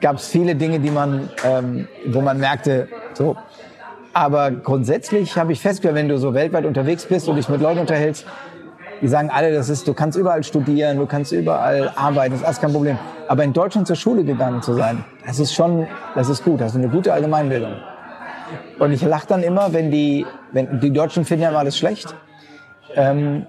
gab 0.00 0.16
es 0.16 0.28
viele 0.28 0.54
Dinge, 0.54 0.80
die 0.80 0.90
man, 0.90 1.30
ähm, 1.44 1.88
wo 2.06 2.20
man 2.20 2.38
merkte, 2.38 2.88
so. 3.14 3.36
Aber 4.12 4.50
grundsätzlich 4.50 5.36
habe 5.36 5.52
ich 5.52 5.60
festgestellt, 5.60 5.94
wenn 5.94 6.08
du 6.08 6.18
so 6.18 6.32
weltweit 6.32 6.64
unterwegs 6.64 7.04
bist 7.04 7.28
und 7.28 7.36
dich 7.36 7.48
mit 7.48 7.60
Leuten 7.60 7.80
unterhältst, 7.80 8.26
die 9.02 9.08
sagen 9.08 9.30
alle, 9.30 9.52
das 9.52 9.68
ist, 9.68 9.86
du 9.86 9.92
kannst 9.92 10.16
überall 10.16 10.42
studieren, 10.42 10.96
du 10.96 11.06
kannst 11.06 11.32
überall 11.32 11.92
arbeiten, 11.96 12.32
das 12.32 12.40
ist 12.40 12.46
alles 12.46 12.60
kein 12.60 12.72
Problem. 12.72 12.98
Aber 13.28 13.44
in 13.44 13.52
Deutschland 13.52 13.86
zur 13.86 13.96
Schule 13.96 14.24
gegangen 14.24 14.62
zu 14.62 14.72
sein, 14.74 15.04
das 15.26 15.38
ist 15.38 15.52
schon, 15.52 15.86
das 16.14 16.28
ist 16.28 16.44
gut, 16.44 16.60
das 16.60 16.72
ist 16.72 16.78
eine 16.78 16.88
gute 16.88 17.12
Allgemeinbildung. 17.12 17.74
Und 18.78 18.92
ich 18.92 19.02
lache 19.02 19.26
dann 19.26 19.42
immer, 19.42 19.72
wenn 19.72 19.90
die, 19.90 20.26
wenn 20.52 20.80
die 20.80 20.92
Deutschen 20.92 21.24
finden 21.24 21.44
ja 21.44 21.48
immer 21.50 21.58
alles 21.58 21.78
schlecht. 21.78 22.14
Ähm, 22.94 23.46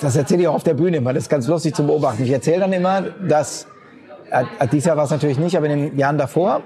das 0.00 0.16
erzähle 0.16 0.42
ich 0.42 0.48
auch 0.48 0.54
auf 0.54 0.64
der 0.64 0.74
Bühne 0.74 0.96
immer, 0.96 1.12
das 1.12 1.24
ist 1.24 1.28
ganz 1.28 1.46
lustig 1.46 1.74
zu 1.74 1.86
beobachten. 1.86 2.22
Ich 2.22 2.30
erzähle 2.30 2.60
dann 2.60 2.72
immer, 2.72 3.02
dass, 3.26 3.66
äh, 4.30 4.44
dieses 4.68 4.86
Jahr 4.86 4.96
war 4.96 5.04
es 5.04 5.10
natürlich 5.10 5.38
nicht, 5.38 5.56
aber 5.56 5.66
in 5.66 5.90
den 5.90 5.98
Jahren 5.98 6.18
davor, 6.18 6.62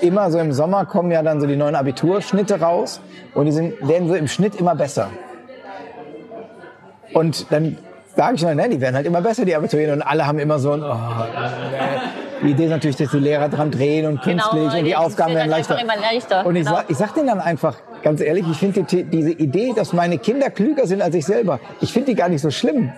immer 0.00 0.30
so 0.30 0.38
im 0.38 0.52
Sommer 0.52 0.84
kommen 0.84 1.10
ja 1.10 1.22
dann 1.22 1.40
so 1.40 1.46
die 1.46 1.56
neuen 1.56 1.74
Abiturschnitte 1.74 2.60
raus 2.60 3.00
und 3.34 3.46
die 3.46 3.52
sind, 3.52 3.74
werden 3.86 4.08
so 4.08 4.14
im 4.14 4.28
Schnitt 4.28 4.56
immer 4.56 4.74
besser. 4.74 5.10
Und 7.12 7.50
dann 7.50 7.78
sage 8.16 8.36
ich 8.36 8.42
mal, 8.42 8.54
ne, 8.54 8.68
die 8.68 8.80
werden 8.80 8.94
halt 8.96 9.06
immer 9.06 9.20
besser, 9.20 9.44
die 9.44 9.54
Abiturienten. 9.54 10.00
Und 10.00 10.02
alle 10.02 10.26
haben 10.26 10.38
immer 10.38 10.58
so 10.58 10.72
ein, 10.72 10.82
oh, 10.82 10.86
äh, 10.86 12.25
die 12.42 12.50
Idee 12.50 12.64
ist 12.64 12.70
natürlich, 12.70 12.96
dass 12.96 13.10
die 13.10 13.18
Lehrer 13.18 13.48
dran 13.48 13.70
drehen 13.70 14.06
und 14.06 14.22
genau, 14.22 14.50
künstlich 14.50 14.62
genau, 14.62 14.78
und 14.78 14.84
die 14.84 14.96
Aufgaben 14.96 15.34
werden 15.34 15.50
leichter. 15.50 15.76
leichter. 15.76 16.46
Und 16.46 16.56
ich, 16.56 16.64
genau. 16.64 16.76
sag, 16.76 16.90
ich 16.90 16.96
sag 16.96 17.14
denen 17.14 17.28
dann 17.28 17.40
einfach, 17.40 17.76
ganz 18.02 18.20
ehrlich, 18.20 18.44
ich 18.50 18.58
finde 18.58 18.82
die, 18.82 19.04
diese 19.04 19.30
Idee, 19.30 19.72
dass 19.74 19.92
meine 19.92 20.18
Kinder 20.18 20.50
klüger 20.50 20.86
sind 20.86 21.02
als 21.02 21.14
ich 21.14 21.24
selber, 21.24 21.60
ich 21.80 21.92
finde 21.92 22.10
die 22.10 22.14
gar 22.14 22.28
nicht 22.28 22.42
so 22.42 22.50
schlimm. 22.50 22.92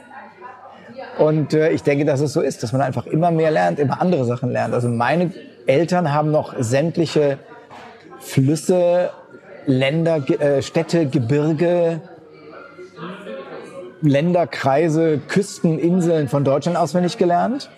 Und 1.18 1.52
äh, 1.52 1.70
ich 1.70 1.82
denke, 1.82 2.04
dass 2.04 2.20
es 2.20 2.32
so 2.32 2.40
ist, 2.40 2.62
dass 2.62 2.72
man 2.72 2.80
einfach 2.80 3.06
immer 3.06 3.30
mehr 3.30 3.50
lernt, 3.50 3.78
immer 3.78 4.00
andere 4.00 4.24
Sachen 4.24 4.50
lernt. 4.50 4.72
Also 4.72 4.88
meine 4.88 5.32
Eltern 5.66 6.12
haben 6.12 6.30
noch 6.30 6.54
sämtliche 6.58 7.38
Flüsse, 8.20 9.10
Länder, 9.66 10.22
äh, 10.40 10.62
Städte, 10.62 11.06
Gebirge, 11.06 12.00
Länder, 14.00 14.46
Kreise, 14.46 15.18
Küsten, 15.28 15.78
Inseln 15.78 16.28
von 16.28 16.44
Deutschland 16.44 16.78
auswendig 16.78 17.18
gelernt. 17.18 17.68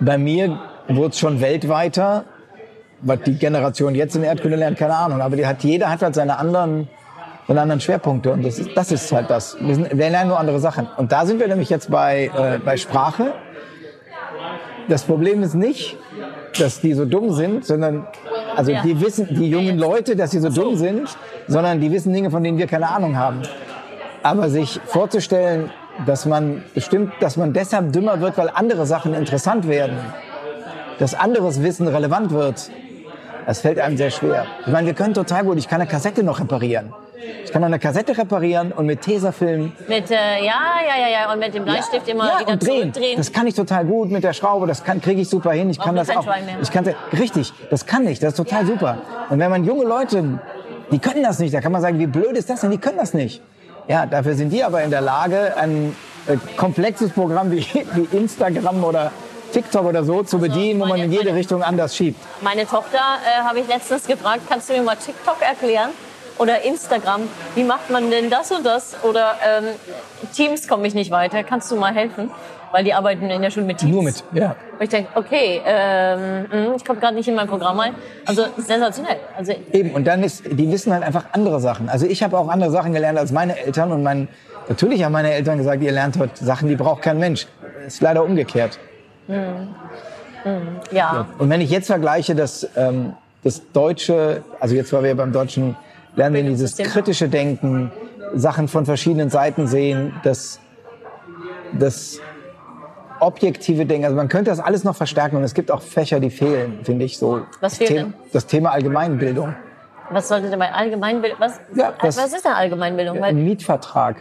Bei 0.00 0.18
mir 0.18 0.58
wurde 0.88 1.10
es 1.10 1.18
schon 1.18 1.40
weltweiter. 1.40 2.24
Was 3.00 3.20
die 3.20 3.34
Generation 3.34 3.94
jetzt 3.94 4.16
in 4.16 4.24
Erdkunde 4.24 4.56
lernt, 4.56 4.76
keine 4.76 4.96
Ahnung. 4.96 5.20
Aber 5.20 5.36
die 5.36 5.46
hat, 5.46 5.62
jeder 5.62 5.88
hat 5.88 6.02
halt 6.02 6.16
seine 6.16 6.36
anderen, 6.36 6.88
seine 7.46 7.60
anderen 7.60 7.80
Schwerpunkte. 7.80 8.32
Und 8.32 8.44
das 8.44 8.58
ist, 8.58 8.70
das 8.74 8.90
ist 8.90 9.12
halt 9.12 9.30
das. 9.30 9.56
Wir, 9.60 9.74
sind, 9.76 9.96
wir 9.96 10.10
lernen 10.10 10.30
nur 10.30 10.38
andere 10.38 10.58
Sachen. 10.58 10.88
Und 10.96 11.12
da 11.12 11.24
sind 11.24 11.38
wir 11.38 11.46
nämlich 11.46 11.70
jetzt 11.70 11.90
bei, 11.90 12.30
äh, 12.36 12.58
bei 12.58 12.76
Sprache. 12.76 13.34
Das 14.88 15.04
Problem 15.04 15.44
ist 15.44 15.54
nicht, 15.54 15.96
dass 16.58 16.80
die 16.80 16.92
so 16.94 17.04
dumm 17.04 17.32
sind, 17.32 17.64
sondern 17.64 18.08
also 18.56 18.72
die 18.82 19.00
wissen, 19.00 19.28
die 19.30 19.48
jungen 19.48 19.78
Leute, 19.78 20.16
dass 20.16 20.32
sie 20.32 20.40
so 20.40 20.48
dumm 20.48 20.74
sind, 20.76 21.08
sondern 21.46 21.80
die 21.80 21.92
wissen 21.92 22.12
Dinge, 22.12 22.30
von 22.30 22.42
denen 22.42 22.58
wir 22.58 22.66
keine 22.66 22.88
Ahnung 22.88 23.16
haben. 23.16 23.42
Aber 24.24 24.48
sich 24.48 24.80
vorzustellen, 24.86 25.70
dass 26.06 26.26
man 26.26 26.62
bestimmt, 26.74 27.12
dass 27.20 27.36
man 27.36 27.52
deshalb 27.52 27.92
dümmer 27.92 28.20
wird, 28.20 28.38
weil 28.38 28.50
andere 28.52 28.86
Sachen 28.86 29.14
interessant 29.14 29.68
werden, 29.68 29.96
dass 30.98 31.14
anderes 31.14 31.62
Wissen 31.62 31.88
relevant 31.88 32.30
wird, 32.30 32.70
das 33.46 33.60
fällt 33.60 33.78
einem 33.78 33.96
sehr 33.96 34.10
schwer. 34.10 34.46
Ich 34.66 34.72
meine, 34.72 34.86
wir 34.86 34.94
können 34.94 35.14
total 35.14 35.44
gut, 35.44 35.58
ich 35.58 35.68
kann 35.68 35.80
eine 35.80 35.88
Kassette 35.88 36.22
noch 36.22 36.40
reparieren. 36.40 36.92
Ich 37.44 37.52
kann 37.52 37.64
eine 37.64 37.78
Kassette 37.78 38.16
reparieren 38.16 38.72
und 38.72 38.86
mit 38.86 39.00
Tesafilm. 39.02 39.72
Mit, 39.88 40.10
äh, 40.10 40.14
ja, 40.14 40.60
ja, 40.86 41.00
ja, 41.00 41.08
ja, 41.08 41.32
und 41.32 41.40
mit 41.40 41.54
dem 41.54 41.64
Bleistift 41.64 42.06
ja, 42.06 42.14
immer 42.14 42.28
ja, 42.28 42.40
wieder 42.40 42.52
und 42.52 42.66
drehen. 42.66 42.92
drehen. 42.92 43.16
Das 43.16 43.32
kann 43.32 43.46
ich 43.46 43.54
total 43.54 43.84
gut 43.86 44.10
mit 44.10 44.22
der 44.22 44.32
Schraube, 44.32 44.66
das 44.66 44.84
kriege 44.84 45.20
ich 45.20 45.28
super 45.28 45.52
hin. 45.52 45.70
Ich 45.70 45.78
kann 45.78 45.96
das 45.96 46.10
auch. 46.10 46.26
Ich 46.62 46.70
kann, 46.70 46.86
richtig, 47.18 47.52
das 47.70 47.86
kann 47.86 48.06
ich, 48.06 48.20
das 48.20 48.30
ist 48.30 48.36
total 48.36 48.62
ja. 48.62 48.66
super. 48.66 48.98
Und 49.30 49.38
wenn 49.38 49.50
man 49.50 49.64
junge 49.64 49.84
Leute, 49.84 50.40
die 50.92 50.98
können 50.98 51.22
das 51.22 51.38
nicht, 51.38 51.54
da 51.54 51.60
kann 51.60 51.72
man 51.72 51.80
sagen, 51.80 51.98
wie 51.98 52.06
blöd 52.06 52.32
ist 52.32 52.48
das 52.50 52.60
denn, 52.60 52.70
die 52.70 52.78
können 52.78 52.98
das 52.98 53.14
nicht. 53.14 53.42
Ja, 53.88 54.04
dafür 54.04 54.34
sind 54.34 54.50
die 54.50 54.62
aber 54.62 54.82
in 54.82 54.90
der 54.90 55.00
Lage, 55.00 55.56
ein 55.56 55.96
äh, 56.26 56.36
komplexes 56.56 57.10
Programm 57.10 57.50
wie, 57.50 57.66
wie 57.94 58.16
Instagram 58.16 58.84
oder 58.84 59.10
TikTok 59.52 59.86
oder 59.86 60.04
so 60.04 60.22
zu 60.22 60.38
bedienen, 60.38 60.82
also 60.82 60.94
wo 60.94 60.98
man 60.98 61.06
in 61.06 61.10
jede 61.10 61.34
Richtung 61.34 61.62
anders 61.62 61.96
schiebt. 61.96 62.20
Meine 62.42 62.66
Tochter 62.66 62.98
äh, 62.98 63.42
habe 63.42 63.60
ich 63.60 63.66
letztens 63.66 64.06
gefragt, 64.06 64.42
kannst 64.46 64.68
du 64.68 64.74
mir 64.74 64.82
mal 64.82 64.96
TikTok 64.96 65.40
erklären? 65.40 65.90
Oder 66.36 66.62
Instagram, 66.62 67.22
wie 67.54 67.64
macht 67.64 67.90
man 67.90 68.10
denn 68.10 68.30
das 68.30 68.52
und 68.52 68.64
das? 68.64 68.94
Oder 69.02 69.36
ähm, 69.44 69.64
Teams 70.34 70.68
komme 70.68 70.86
ich 70.86 70.94
nicht 70.94 71.10
weiter, 71.10 71.42
kannst 71.42 71.70
du 71.70 71.76
mal 71.76 71.92
helfen? 71.92 72.30
Weil 72.72 72.84
die 72.84 72.92
arbeiten 72.92 73.28
in 73.28 73.42
der 73.42 73.50
Schule 73.50 73.66
mit 73.66 73.78
Teams. 73.78 73.92
Nur 73.92 74.02
mit, 74.02 74.22
ja. 74.32 74.56
Und 74.78 74.82
ich 74.82 74.88
denke, 74.88 75.10
okay, 75.14 75.60
ähm, 75.64 76.46
hm, 76.50 76.74
ich 76.76 76.84
komme 76.84 77.00
gerade 77.00 77.14
nicht 77.14 77.28
in 77.28 77.34
mein 77.34 77.48
Programm 77.48 77.78
rein. 77.78 77.94
Also 78.26 78.46
sensationell. 78.56 79.16
Also 79.36 79.52
Eben, 79.72 79.92
und 79.92 80.06
dann 80.06 80.22
ist, 80.22 80.44
die 80.46 80.70
wissen 80.70 80.92
halt 80.92 81.02
einfach 81.02 81.26
andere 81.32 81.60
Sachen. 81.60 81.88
Also 81.88 82.06
ich 82.06 82.22
habe 82.22 82.38
auch 82.38 82.48
andere 82.48 82.70
Sachen 82.70 82.92
gelernt 82.92 83.18
als 83.18 83.32
meine 83.32 83.58
Eltern 83.58 83.92
und 83.92 84.02
mein, 84.02 84.28
natürlich 84.68 85.02
haben 85.04 85.12
meine 85.12 85.32
Eltern 85.32 85.58
gesagt, 85.58 85.82
ihr 85.82 85.92
lernt 85.92 86.18
heute 86.18 86.44
Sachen, 86.44 86.68
die 86.68 86.76
braucht 86.76 87.02
kein 87.02 87.18
Mensch. 87.18 87.46
Ist 87.86 88.00
leider 88.00 88.24
umgekehrt. 88.24 88.78
Mhm. 89.26 89.34
Mhm. 90.44 90.80
Ja. 90.92 91.26
Und 91.38 91.50
wenn 91.50 91.60
ich 91.60 91.70
jetzt 91.70 91.86
vergleiche, 91.86 92.34
dass 92.34 92.68
ähm, 92.76 93.14
das 93.42 93.62
Deutsche, 93.72 94.42
also 94.60 94.74
jetzt, 94.74 94.92
weil 94.92 95.04
wir 95.04 95.16
beim 95.16 95.32
Deutschen 95.32 95.76
lernen 96.16 96.34
wir 96.34 96.42
dieses 96.42 96.76
kritische 96.76 97.28
Denken, 97.28 97.92
Sachen 98.34 98.68
von 98.68 98.84
verschiedenen 98.84 99.30
Seiten 99.30 99.66
sehen, 99.66 100.12
das, 100.22 100.60
das 101.78 102.20
objektive 103.20 103.86
Dinge. 103.86 104.06
Also 104.06 104.16
man 104.16 104.28
könnte 104.28 104.50
das 104.50 104.60
alles 104.60 104.84
noch 104.84 104.96
verstärken 104.96 105.36
und 105.36 105.44
es 105.44 105.54
gibt 105.54 105.70
auch 105.70 105.82
Fächer, 105.82 106.20
die 106.20 106.30
fehlen, 106.30 106.80
finde 106.84 107.04
ich 107.04 107.18
so. 107.18 107.42
Was 107.60 107.78
fehlt 107.78 107.90
denn? 107.90 108.14
Das 108.32 108.46
Thema 108.46 108.70
Allgemeinbildung. 108.70 109.54
Was 110.10 110.28
sollte 110.28 110.48
denn 110.48 110.58
bei 110.58 110.72
Allgemeinbildung? 110.72 111.38
Was, 111.40 111.60
ja, 111.74 111.92
das, 112.00 112.16
was 112.16 112.32
ist 112.32 112.44
denn 112.44 112.52
Allgemeinbildung? 112.52 113.22
Ein 113.22 113.44
Mietvertrag. 113.44 114.16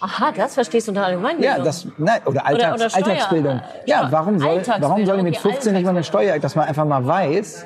Aha, 0.00 0.32
das 0.36 0.54
verstehst 0.54 0.86
du 0.86 0.90
unter 0.92 1.06
Allgemeinbildung? 1.06 1.56
Ja, 1.56 1.64
das, 1.64 1.86
nein, 1.96 2.20
oder, 2.26 2.44
Alltags, 2.44 2.74
oder, 2.74 2.86
oder 2.86 2.96
Alltagsbildung. 2.96 3.62
Ja, 3.86 4.08
warum 4.10 4.38
soll, 4.38 4.62
warum 4.80 5.06
soll 5.06 5.22
mit 5.22 5.36
15 5.36 5.72
nicht 5.72 5.84
mal 5.84 5.90
eine 5.90 6.04
Steuer, 6.04 6.38
dass 6.38 6.54
man 6.56 6.68
einfach 6.68 6.84
mal 6.84 7.06
weiß, 7.06 7.64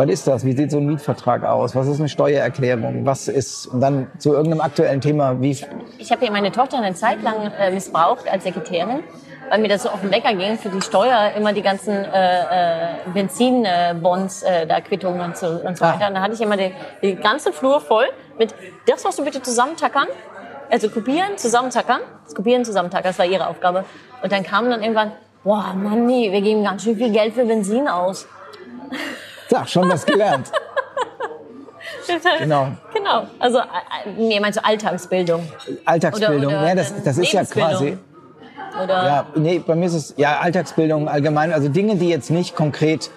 was 0.00 0.08
ist 0.08 0.26
das? 0.26 0.44
Wie 0.46 0.52
sieht 0.52 0.70
so 0.70 0.78
ein 0.78 0.86
Mietvertrag 0.86 1.44
aus? 1.44 1.76
Was 1.76 1.86
ist 1.86 1.98
eine 1.98 2.08
Steuererklärung? 2.08 3.04
Was 3.04 3.28
ist, 3.28 3.66
und 3.66 3.80
dann 3.80 4.10
zu 4.18 4.32
irgendeinem 4.32 4.62
aktuellen 4.62 5.02
Thema, 5.02 5.40
wie? 5.42 5.50
Ich 5.98 6.10
habe 6.10 6.22
hier 6.22 6.30
meine 6.30 6.50
Tochter 6.52 6.78
eine 6.78 6.94
Zeit 6.94 7.22
lang 7.22 7.52
äh, 7.58 7.70
missbraucht 7.70 8.26
als 8.26 8.44
Sekretärin, 8.44 9.00
weil 9.50 9.60
mir 9.60 9.68
das 9.68 9.82
so 9.82 9.90
auf 9.90 10.00
den 10.00 10.10
Wecker 10.10 10.32
ging, 10.34 10.56
für 10.56 10.70
die 10.70 10.80
Steuer 10.80 11.32
immer 11.36 11.52
die 11.52 11.60
ganzen 11.60 11.92
äh, 11.92 12.04
äh, 12.04 12.94
Benzinbonds, 13.12 14.42
äh, 14.42 14.66
da 14.66 14.80
Quittungen 14.80 15.20
und 15.20 15.36
so, 15.36 15.48
und 15.48 15.76
so 15.76 15.84
ah. 15.84 15.94
weiter. 15.94 16.08
Und 16.08 16.14
da 16.14 16.22
hatte 16.22 16.32
ich 16.32 16.40
immer 16.40 16.56
den, 16.56 16.72
den 17.02 17.20
ganzen 17.20 17.52
Flur 17.52 17.80
voll 17.82 18.06
mit, 18.38 18.54
das 18.86 19.04
musst 19.04 19.18
du 19.18 19.24
bitte 19.24 19.42
zusammentackern. 19.42 20.06
Also 20.70 20.88
kopieren, 20.88 21.36
zusammentackern. 21.36 22.00
Das 22.24 22.34
kopieren, 22.34 22.64
zusammentackern, 22.64 23.10
das 23.10 23.18
war 23.18 23.26
ihre 23.26 23.48
Aufgabe. 23.48 23.84
Und 24.22 24.32
dann 24.32 24.44
kam 24.44 24.70
dann 24.70 24.80
irgendwann, 24.80 25.12
boah, 25.44 25.74
Mann, 25.74 26.06
nee, 26.06 26.32
wir 26.32 26.40
geben 26.40 26.64
ganz 26.64 26.84
schön 26.84 26.96
viel 26.96 27.10
Geld 27.10 27.34
für 27.34 27.44
Benzin 27.44 27.86
aus. 27.86 28.26
Ja, 29.50 29.66
schon 29.66 29.88
was 29.88 30.06
gelernt. 30.06 30.50
genau. 32.38 32.68
Genau. 32.94 33.26
Also, 33.38 33.58
äh, 33.58 33.62
nee, 34.16 34.40
meinst 34.40 34.58
du 34.58 34.64
Alltagsbildung? 34.64 35.42
Alltagsbildung, 35.84 36.46
oder, 36.46 36.58
oder 36.60 36.68
ja, 36.68 36.74
das, 36.74 37.02
das 37.02 37.18
ist 37.18 37.32
ja 37.32 37.44
quasi. 37.44 37.98
Oder? 38.82 39.04
Ja, 39.04 39.26
nee, 39.34 39.58
bei 39.58 39.74
mir 39.74 39.86
ist 39.86 39.94
es, 39.94 40.14
ja, 40.16 40.38
Alltagsbildung 40.40 41.08
allgemein, 41.08 41.52
also 41.52 41.68
Dinge, 41.68 41.96
die 41.96 42.08
jetzt 42.08 42.30
nicht 42.30 42.54
konkret 42.54 43.10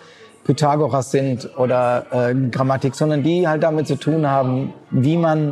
Pythagoras 0.45 1.11
sind 1.11 1.49
oder 1.57 2.05
äh, 2.11 2.33
Grammatik, 2.49 2.95
sondern 2.95 3.23
die 3.23 3.47
halt 3.47 3.63
damit 3.63 3.87
zu 3.87 3.95
tun 3.95 4.27
haben, 4.27 4.73
wie 4.89 5.17
man, 5.17 5.51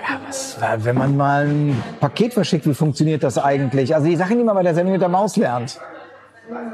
ja, 0.00 0.20
was, 0.26 0.58
wenn 0.78 0.96
man 0.96 1.16
mal 1.16 1.46
ein 1.46 1.82
Paket 2.00 2.34
verschickt, 2.34 2.66
wie 2.66 2.74
funktioniert 2.74 3.22
das 3.22 3.38
eigentlich? 3.38 3.94
Also 3.94 4.08
die 4.08 4.16
Sachen, 4.16 4.38
die 4.38 4.44
man 4.44 4.54
bei 4.54 4.62
der 4.62 4.74
Sendung 4.74 4.92
mit 4.92 5.00
der 5.02 5.08
Maus 5.08 5.36
lernt. 5.36 5.78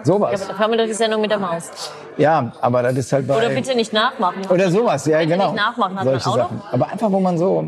Sowas. 0.03 0.40
Ja, 0.40 0.48
aber 0.48 0.59
haben 0.59 0.70
wir 0.72 0.79
doch 0.79 0.87
die 0.87 0.94
Sendung 0.94 1.20
mit 1.20 1.31
der 1.31 1.38
Maus. 1.38 1.70
Ja, 2.20 2.52
aber 2.61 2.83
das 2.83 2.96
ist 2.96 3.12
halt 3.12 3.26
bei... 3.26 3.37
Oder 3.37 3.48
bitte 3.48 3.74
nicht 3.74 3.92
nachmachen. 3.92 4.46
Oder 4.50 4.70
sowas, 4.70 5.06
ja 5.06 5.18
bitte 5.18 5.33
genau. 5.33 5.52
nicht 5.52 5.56
nachmachen, 5.56 5.98
hat 5.98 6.04
Solche 6.04 6.28
man 6.28 6.40
auch 6.40 6.42
Sachen. 6.44 6.62
Aber 6.70 6.88
einfach, 6.88 7.11
wo 7.11 7.20
man 7.20 7.38
so, 7.38 7.66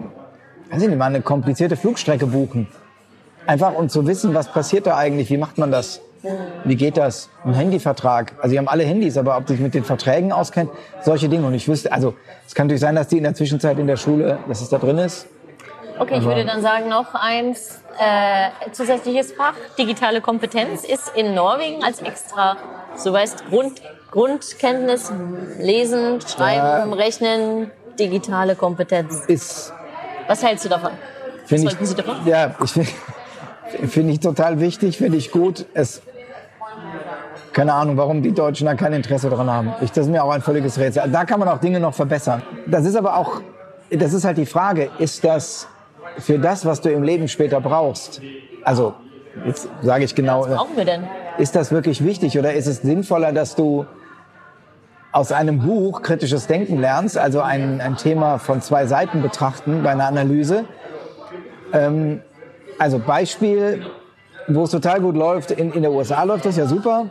weiß 0.71 0.83
ich 0.83 0.89
nicht, 0.89 0.99
mal 0.99 1.07
eine 1.07 1.23
komplizierte 1.23 1.77
Flugstrecke 1.77 2.27
buchen. 2.27 2.69
Einfach 3.47 3.75
um 3.75 3.89
zu 3.89 4.07
wissen, 4.07 4.35
was 4.35 4.49
passiert 4.49 4.87
da 4.87 4.97
eigentlich, 4.97 5.31
wie 5.31 5.39
macht 5.39 5.59
man 5.59 5.73
das? 5.73 6.01
Wie 6.65 6.77
geht 6.77 6.97
das? 6.97 7.31
Ein 7.45 7.55
Handyvertrag. 7.55 8.35
Also, 8.39 8.53
die 8.53 8.59
haben 8.59 8.69
alle 8.69 8.85
Handys, 8.85 9.19
aber 9.19 9.37
ob 9.37 9.49
sich 9.49 9.59
mit 9.59 9.75
den 9.75 9.83
Verträgen 9.83 10.31
auskennt, 10.31 10.71
solche 11.01 11.29
Dinge. 11.29 11.47
Und 11.47 11.55
ich 11.55 11.67
wüsste, 11.67 11.91
also, 11.91 12.15
es 12.47 12.55
kann 12.55 12.69
natürlich 12.69 12.81
sein, 12.81 12.95
dass 12.95 13.09
die 13.09 13.17
in 13.17 13.25
der 13.25 13.35
Zwischenzeit 13.35 13.77
in 13.79 13.89
der 13.89 13.97
Schule, 13.97 14.39
dass 14.47 14.61
es 14.61 14.69
da 14.69 14.79
drin 14.79 14.99
ist. 14.99 15.27
Okay, 15.99 16.19
ich 16.19 16.25
würde 16.25 16.45
dann 16.45 16.63
sagen, 16.63 16.89
noch 16.89 17.15
eins 17.15 17.83
äh, 17.99 18.71
zusätzliches 18.71 19.33
Fach. 19.33 19.55
Digitale 19.77 20.21
Kompetenz 20.21 20.85
ist 20.85 21.13
in 21.17 21.35
Norwegen 21.35 21.83
als 21.83 22.01
extra, 22.01 22.57
so 22.95 23.13
weißt, 23.13 23.49
Grund, 23.49 23.83
Grundkenntnis, 24.13 25.11
Lesen, 25.59 26.21
Schreiben, 26.21 26.91
ja. 26.91 26.97
Rechnen, 26.97 27.71
digitale 27.99 28.55
Kompetenz. 28.55 29.25
Ist. 29.27 29.73
Was 30.29 30.45
hältst 30.45 30.67
du 30.67 30.69
davon? 30.69 30.93
Was 31.49 31.63
ich, 31.63 31.77
Sie 31.81 31.95
davon? 31.95 32.17
Ja, 32.27 32.55
ich 32.63 32.71
finde 32.71 32.91
find 33.89 34.11
ich 34.11 34.21
total 34.21 34.61
wichtig, 34.61 34.99
finde 34.99 35.17
ich 35.17 35.31
gut. 35.33 35.65
Es, 35.73 36.03
keine 37.55 37.73
Ahnung, 37.73 37.97
warum 37.97 38.23
die 38.23 38.33
Deutschen 38.33 38.67
da 38.67 38.75
kein 38.75 38.93
Interesse 38.93 39.31
dran 39.31 39.51
haben. 39.51 39.73
Ich, 39.81 39.91
das 39.93 40.07
ist 40.07 40.13
mir 40.13 40.23
auch 40.23 40.31
ein 40.31 40.43
völliges 40.43 40.79
Rätsel. 40.79 41.05
Da 41.11 41.25
kann 41.25 41.41
man 41.41 41.49
auch 41.49 41.59
Dinge 41.59 41.81
noch 41.81 41.95
verbessern. 41.95 42.43
Das 42.67 42.85
ist 42.85 42.97
aber 42.97 43.17
auch, 43.17 43.41
das 43.91 44.13
ist 44.13 44.25
halt 44.25 44.37
die 44.37 44.47
Frage, 44.47 44.91
ist 44.99 45.25
das 45.25 45.67
für 46.19 46.39
das, 46.39 46.67
was 46.67 46.83
du 46.83 46.91
im 46.91 47.03
Leben 47.03 47.29
später 47.29 47.63
brauchst, 47.63 48.21
also 48.63 48.95
jetzt 49.47 49.69
sage 49.81 50.05
ich 50.05 50.15
genau, 50.15 50.43
was 50.43 50.57
brauchen 50.57 50.77
wir 50.77 50.85
denn? 50.85 51.05
ist 51.39 51.57
das 51.57 51.73
wirklich 51.73 52.05
wichtig 52.05 52.39
oder 52.39 52.53
ist 52.53 52.67
es 52.67 52.83
sinnvoller, 52.83 53.33
dass 53.33 53.55
du 53.55 53.87
aus 55.13 55.31
einem 55.31 55.61
Buch 55.61 56.03
kritisches 56.03 56.47
Denken 56.47 56.81
lernst, 56.81 57.19
also 57.19 57.41
ein, 57.43 57.81
ein 57.81 57.97
Thema 57.97 58.39
von 58.39 58.63
zwei 58.63 58.87
Seiten 58.87 59.23
betrachten 59.23 59.83
bei 59.83 59.91
einer 59.91 60.07
Analyse. 60.07 60.65
Ähm, 61.73 62.23
also 62.79 62.99
Beispiel, 62.99 63.85
wo 64.49 64.65
es 64.65 64.71
total 64.71 65.01
gut 65.01 65.15
läuft. 65.15 65.51
In, 65.51 65.73
in 65.73 65.83
der 65.83 65.93
USA 65.93 66.23
läuft 66.25 66.47
das 66.47 66.57
ja 66.57 66.67
super. 66.67 67.07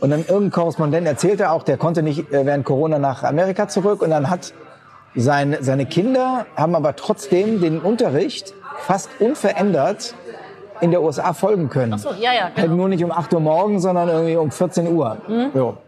Und 0.00 0.10
dann 0.10 0.20
irgendein 0.20 0.50
Korrespondent 0.50 1.06
erzählte 1.06 1.50
auch, 1.50 1.62
der 1.62 1.78
konnte 1.78 2.02
nicht 2.02 2.30
äh, 2.32 2.44
während 2.44 2.64
Corona 2.64 2.98
nach 2.98 3.24
Amerika 3.24 3.68
zurück. 3.68 4.02
Und 4.02 4.10
dann 4.10 4.28
hat 4.28 4.52
sein, 5.14 5.56
seine 5.60 5.86
Kinder 5.86 6.46
haben 6.56 6.74
aber 6.74 6.94
trotzdem 6.94 7.60
den 7.60 7.80
Unterricht 7.80 8.52
fast 8.78 9.08
unverändert 9.18 10.14
in 10.82 10.90
der 10.90 11.02
USA 11.02 11.32
folgen 11.32 11.70
können. 11.70 11.94
Ach 11.94 11.98
so, 11.98 12.10
ja, 12.10 12.34
ja, 12.34 12.48
genau. 12.50 12.68
Halt 12.68 12.70
nur 12.70 12.88
nicht 12.88 13.02
um 13.02 13.10
8 13.10 13.32
Uhr 13.32 13.40
morgens, 13.40 13.82
sondern 13.82 14.08
irgendwie 14.10 14.36
um 14.36 14.50
14 14.50 14.94
Uhr. 14.94 15.16
Mhm. 15.26 15.50
So. 15.54 15.78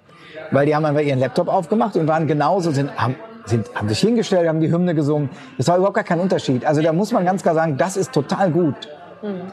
Weil 0.50 0.66
die 0.66 0.74
haben 0.74 0.84
einfach 0.84 1.02
ihren 1.02 1.18
Laptop 1.18 1.48
aufgemacht 1.48 1.96
und 1.96 2.06
waren 2.06 2.26
genauso, 2.26 2.70
sind, 2.70 2.96
haben, 2.96 3.16
sind, 3.44 3.74
haben 3.74 3.88
sich 3.88 4.00
hingestellt, 4.00 4.48
haben 4.48 4.60
die 4.60 4.70
Hymne 4.70 4.94
gesungen. 4.94 5.30
Das 5.56 5.68
war 5.68 5.76
überhaupt 5.76 5.94
gar 5.94 6.04
kein 6.04 6.20
Unterschied. 6.20 6.64
Also 6.64 6.82
da 6.82 6.92
muss 6.92 7.12
man 7.12 7.24
ganz 7.24 7.42
klar 7.42 7.54
sagen, 7.54 7.76
das 7.76 7.96
ist 7.96 8.12
total 8.12 8.50
gut. 8.50 8.88
Mhm. 9.22 9.52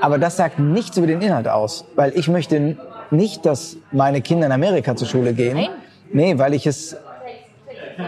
Aber 0.00 0.18
das 0.18 0.36
sagt 0.36 0.58
nichts 0.58 0.96
über 0.96 1.06
den 1.06 1.20
Inhalt 1.20 1.48
aus. 1.48 1.84
Weil 1.94 2.12
ich 2.16 2.28
möchte 2.28 2.76
nicht, 3.10 3.46
dass 3.46 3.76
meine 3.92 4.20
Kinder 4.20 4.46
in 4.46 4.52
Amerika 4.52 4.96
zur 4.96 5.06
Schule 5.08 5.32
gehen. 5.32 5.56
Nein. 5.56 5.68
Nee, 6.12 6.38
weil 6.38 6.54
ich 6.54 6.66
es, 6.66 6.96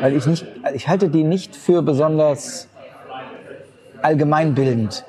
weil 0.01 0.15
ich 0.15 0.27
nicht, 0.27 0.47
ich 0.75 0.89
halte 0.89 1.09
die 1.09 1.25
nicht 1.25 1.57
für 1.57 1.83
besonders 1.83 2.69
allgemeinbildend. 4.03 5.05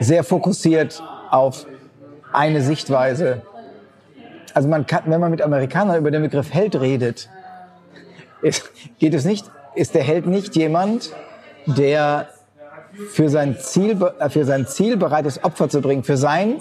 Sehr 0.00 0.24
fokussiert 0.24 1.02
auf 1.30 1.66
eine 2.32 2.62
Sichtweise. 2.62 3.42
Also 4.54 4.68
man 4.68 4.86
kann, 4.86 5.02
wenn 5.06 5.20
man 5.20 5.30
mit 5.30 5.42
Amerikanern 5.42 5.98
über 5.98 6.10
den 6.10 6.22
Begriff 6.22 6.52
Held 6.52 6.80
redet, 6.80 7.28
ist, 8.42 8.70
geht 8.98 9.14
es 9.14 9.24
nicht, 9.24 9.50
ist 9.74 9.94
der 9.94 10.02
Held 10.02 10.26
nicht 10.26 10.56
jemand, 10.56 11.12
der 11.66 12.28
für 13.10 13.28
sein 13.28 13.56
Ziel, 13.58 13.96
äh, 14.18 14.28
für 14.28 14.44
sein 14.44 14.66
Ziel 14.66 14.96
bereit 14.96 15.26
ist, 15.26 15.44
Opfer 15.44 15.68
zu 15.68 15.80
bringen, 15.80 16.02
für 16.02 16.16
sein 16.16 16.58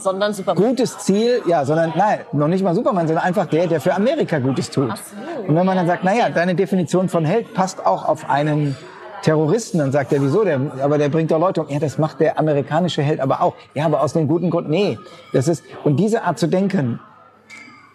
gutes 0.56 1.00
Ziel, 1.00 1.42
ja, 1.48 1.66
sondern, 1.66 1.94
nein, 1.96 2.20
noch 2.32 2.48
nicht 2.48 2.64
mal 2.64 2.76
Superman, 2.76 3.08
sondern 3.08 3.26
einfach 3.26 3.48
der, 3.48 3.68
der 3.68 3.82
für 3.82 3.94
Amerika 3.94 4.40
Gutes 4.40 4.70
tut. 4.70 4.96
So. 4.96 5.48
Und 5.48 5.56
wenn 5.56 5.66
man 5.66 5.76
dann 5.76 5.88
sagt, 5.88 6.04
naja, 6.04 6.30
deine 6.30 6.56
Definition 6.56 7.10
von 7.10 7.26
Held 7.26 7.54
passt 7.54 7.86
auch 7.86 8.08
auf 8.08 8.30
einen 8.30 8.78
Terroristen, 9.24 9.80
dann 9.80 9.92
sagt 9.92 10.14
er, 10.14 10.22
wieso, 10.22 10.44
der, 10.44 10.60
aber 10.82 10.98
der 10.98 11.10
bringt 11.10 11.32
doch 11.32 11.40
Leute 11.40 11.62
um. 11.62 11.70
Ja, 11.70 11.80
das 11.80 11.98
macht 11.98 12.20
der 12.20 12.40
amerikanische 12.40 13.02
Held 13.02 13.20
aber 13.20 13.42
auch. 13.42 13.56
Ja, 13.74 13.86
aber 13.86 14.02
aus 14.02 14.14
dem 14.14 14.28
guten 14.28 14.50
Grund, 14.50 14.70
nee. 14.70 14.98
Das 15.34 15.48
ist, 15.48 15.64
und 15.84 15.98
diese 15.98 16.24
Art 16.24 16.40
zu 16.40 16.48
denken, 16.48 17.00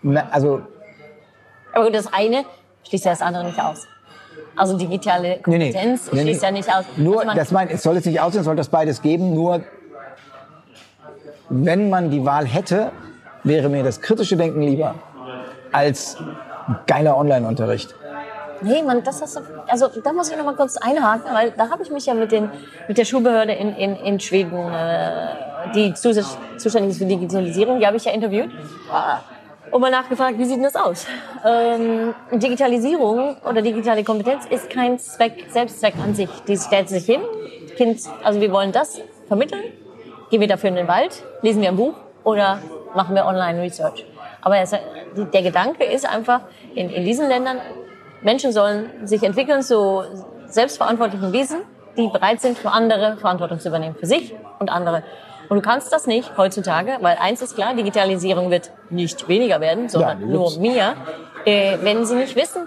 na, 0.04 0.28
also. 0.30 0.60
Aber 1.72 1.86
gut, 1.86 1.94
das 1.94 2.12
eine 2.12 2.44
schließt 2.86 3.06
ja 3.06 3.12
das 3.12 3.22
andere 3.22 3.44
nicht 3.44 3.58
aus. 3.58 3.88
Also 4.54 4.76
digitale 4.76 5.38
Kompetenz 5.38 6.12
nee, 6.12 6.18
nee, 6.18 6.22
schließt 6.22 6.42
nee, 6.42 6.46
ja 6.46 6.52
nicht 6.52 6.72
aus. 6.72 6.84
Nur, 6.96 7.22
also 7.22 7.34
das 7.34 7.50
mein, 7.50 7.68
es 7.68 7.82
soll 7.82 7.96
es 7.96 8.04
nicht 8.04 8.20
aussehen, 8.20 8.40
es 8.40 8.44
soll 8.44 8.54
das 8.54 8.68
beides 8.68 9.02
geben, 9.02 9.34
nur 9.34 9.62
wenn 11.48 11.88
man 11.88 12.10
die 12.10 12.24
Wahl 12.24 12.46
hätte, 12.46 12.92
wäre 13.42 13.68
mir 13.68 13.82
das 13.82 14.00
kritische 14.00 14.36
Denken 14.36 14.62
lieber 14.62 14.94
als 15.72 16.18
geiler 16.86 17.16
Online-Unterricht. 17.16 17.94
Nee, 18.60 18.82
man, 18.82 19.02
das 19.02 19.20
hast 19.20 19.36
du, 19.36 19.40
also 19.66 19.88
da 20.02 20.12
muss 20.12 20.30
ich 20.30 20.36
noch 20.36 20.44
mal 20.44 20.54
kurz 20.54 20.76
einhaken, 20.76 21.34
weil 21.34 21.50
da 21.50 21.70
habe 21.70 21.82
ich 21.82 21.90
mich 21.90 22.06
ja 22.06 22.14
mit, 22.14 22.30
den, 22.30 22.50
mit 22.88 22.96
der 22.96 23.04
Schulbehörde 23.04 23.52
in, 23.52 23.74
in, 23.74 23.96
in 23.96 24.20
Schweden, 24.20 24.72
äh, 24.72 25.28
die 25.74 25.92
zuständig 25.94 26.90
ist 26.90 26.98
für 26.98 27.04
Digitalisierung, 27.04 27.80
die 27.80 27.86
habe 27.86 27.96
ich 27.96 28.04
ja 28.04 28.12
interviewt 28.12 28.50
und 29.74 29.80
mal 29.80 29.90
nachgefragt, 29.90 30.38
wie 30.38 30.44
sieht 30.44 30.58
denn 30.58 30.62
das 30.62 30.76
aus? 30.76 31.04
Ähm, 31.44 32.14
Digitalisierung 32.30 33.36
oder 33.44 33.60
digitale 33.60 34.04
Kompetenz 34.04 34.46
ist 34.46 34.70
kein 34.70 35.00
Zweck, 35.00 35.46
Selbstzweck 35.48 35.94
an 35.96 36.14
sich. 36.14 36.30
Die 36.46 36.56
stellt 36.56 36.88
sich 36.88 37.04
hin, 37.06 37.20
Kind, 37.76 38.00
also 38.22 38.40
wir 38.40 38.52
wollen 38.52 38.70
das 38.70 39.00
vermitteln, 39.26 39.64
gehen 40.30 40.40
wir 40.40 40.46
dafür 40.46 40.68
in 40.68 40.76
den 40.76 40.86
Wald, 40.86 41.24
lesen 41.42 41.60
wir 41.60 41.70
ein 41.70 41.76
Buch 41.76 41.94
oder 42.22 42.60
machen 42.94 43.16
wir 43.16 43.26
Online-Research. 43.26 44.06
Aber 44.42 44.58
es, 44.58 44.70
der 44.70 45.42
Gedanke 45.42 45.82
ist 45.82 46.08
einfach, 46.08 46.42
in, 46.76 46.88
in 46.88 47.04
diesen 47.04 47.28
Ländern 47.28 47.58
Menschen 48.22 48.52
sollen 48.52 49.08
sich 49.08 49.24
entwickeln 49.24 49.62
zu 49.62 50.04
selbstverantwortlichen 50.46 51.32
Wesen, 51.32 51.62
die 51.96 52.06
bereit 52.06 52.40
sind, 52.40 52.56
für 52.56 52.70
andere 52.70 53.16
Verantwortung 53.16 53.58
zu 53.58 53.70
übernehmen, 53.70 53.96
für 53.96 54.06
sich 54.06 54.36
und 54.60 54.70
andere. 54.70 55.02
Und 55.48 55.56
du 55.56 55.62
kannst 55.62 55.92
das 55.92 56.06
nicht 56.06 56.36
heutzutage, 56.36 56.98
weil 57.00 57.16
eins 57.20 57.42
ist 57.42 57.54
klar, 57.54 57.74
Digitalisierung 57.74 58.50
wird 58.50 58.70
nicht 58.90 59.28
weniger 59.28 59.60
werden, 59.60 59.88
sondern 59.88 60.20
ja, 60.20 60.26
nur 60.26 60.58
mehr. 60.58 60.94
Äh, 61.46 61.76
wenn 61.82 62.06
sie 62.06 62.14
nicht 62.14 62.36
wissen, 62.36 62.62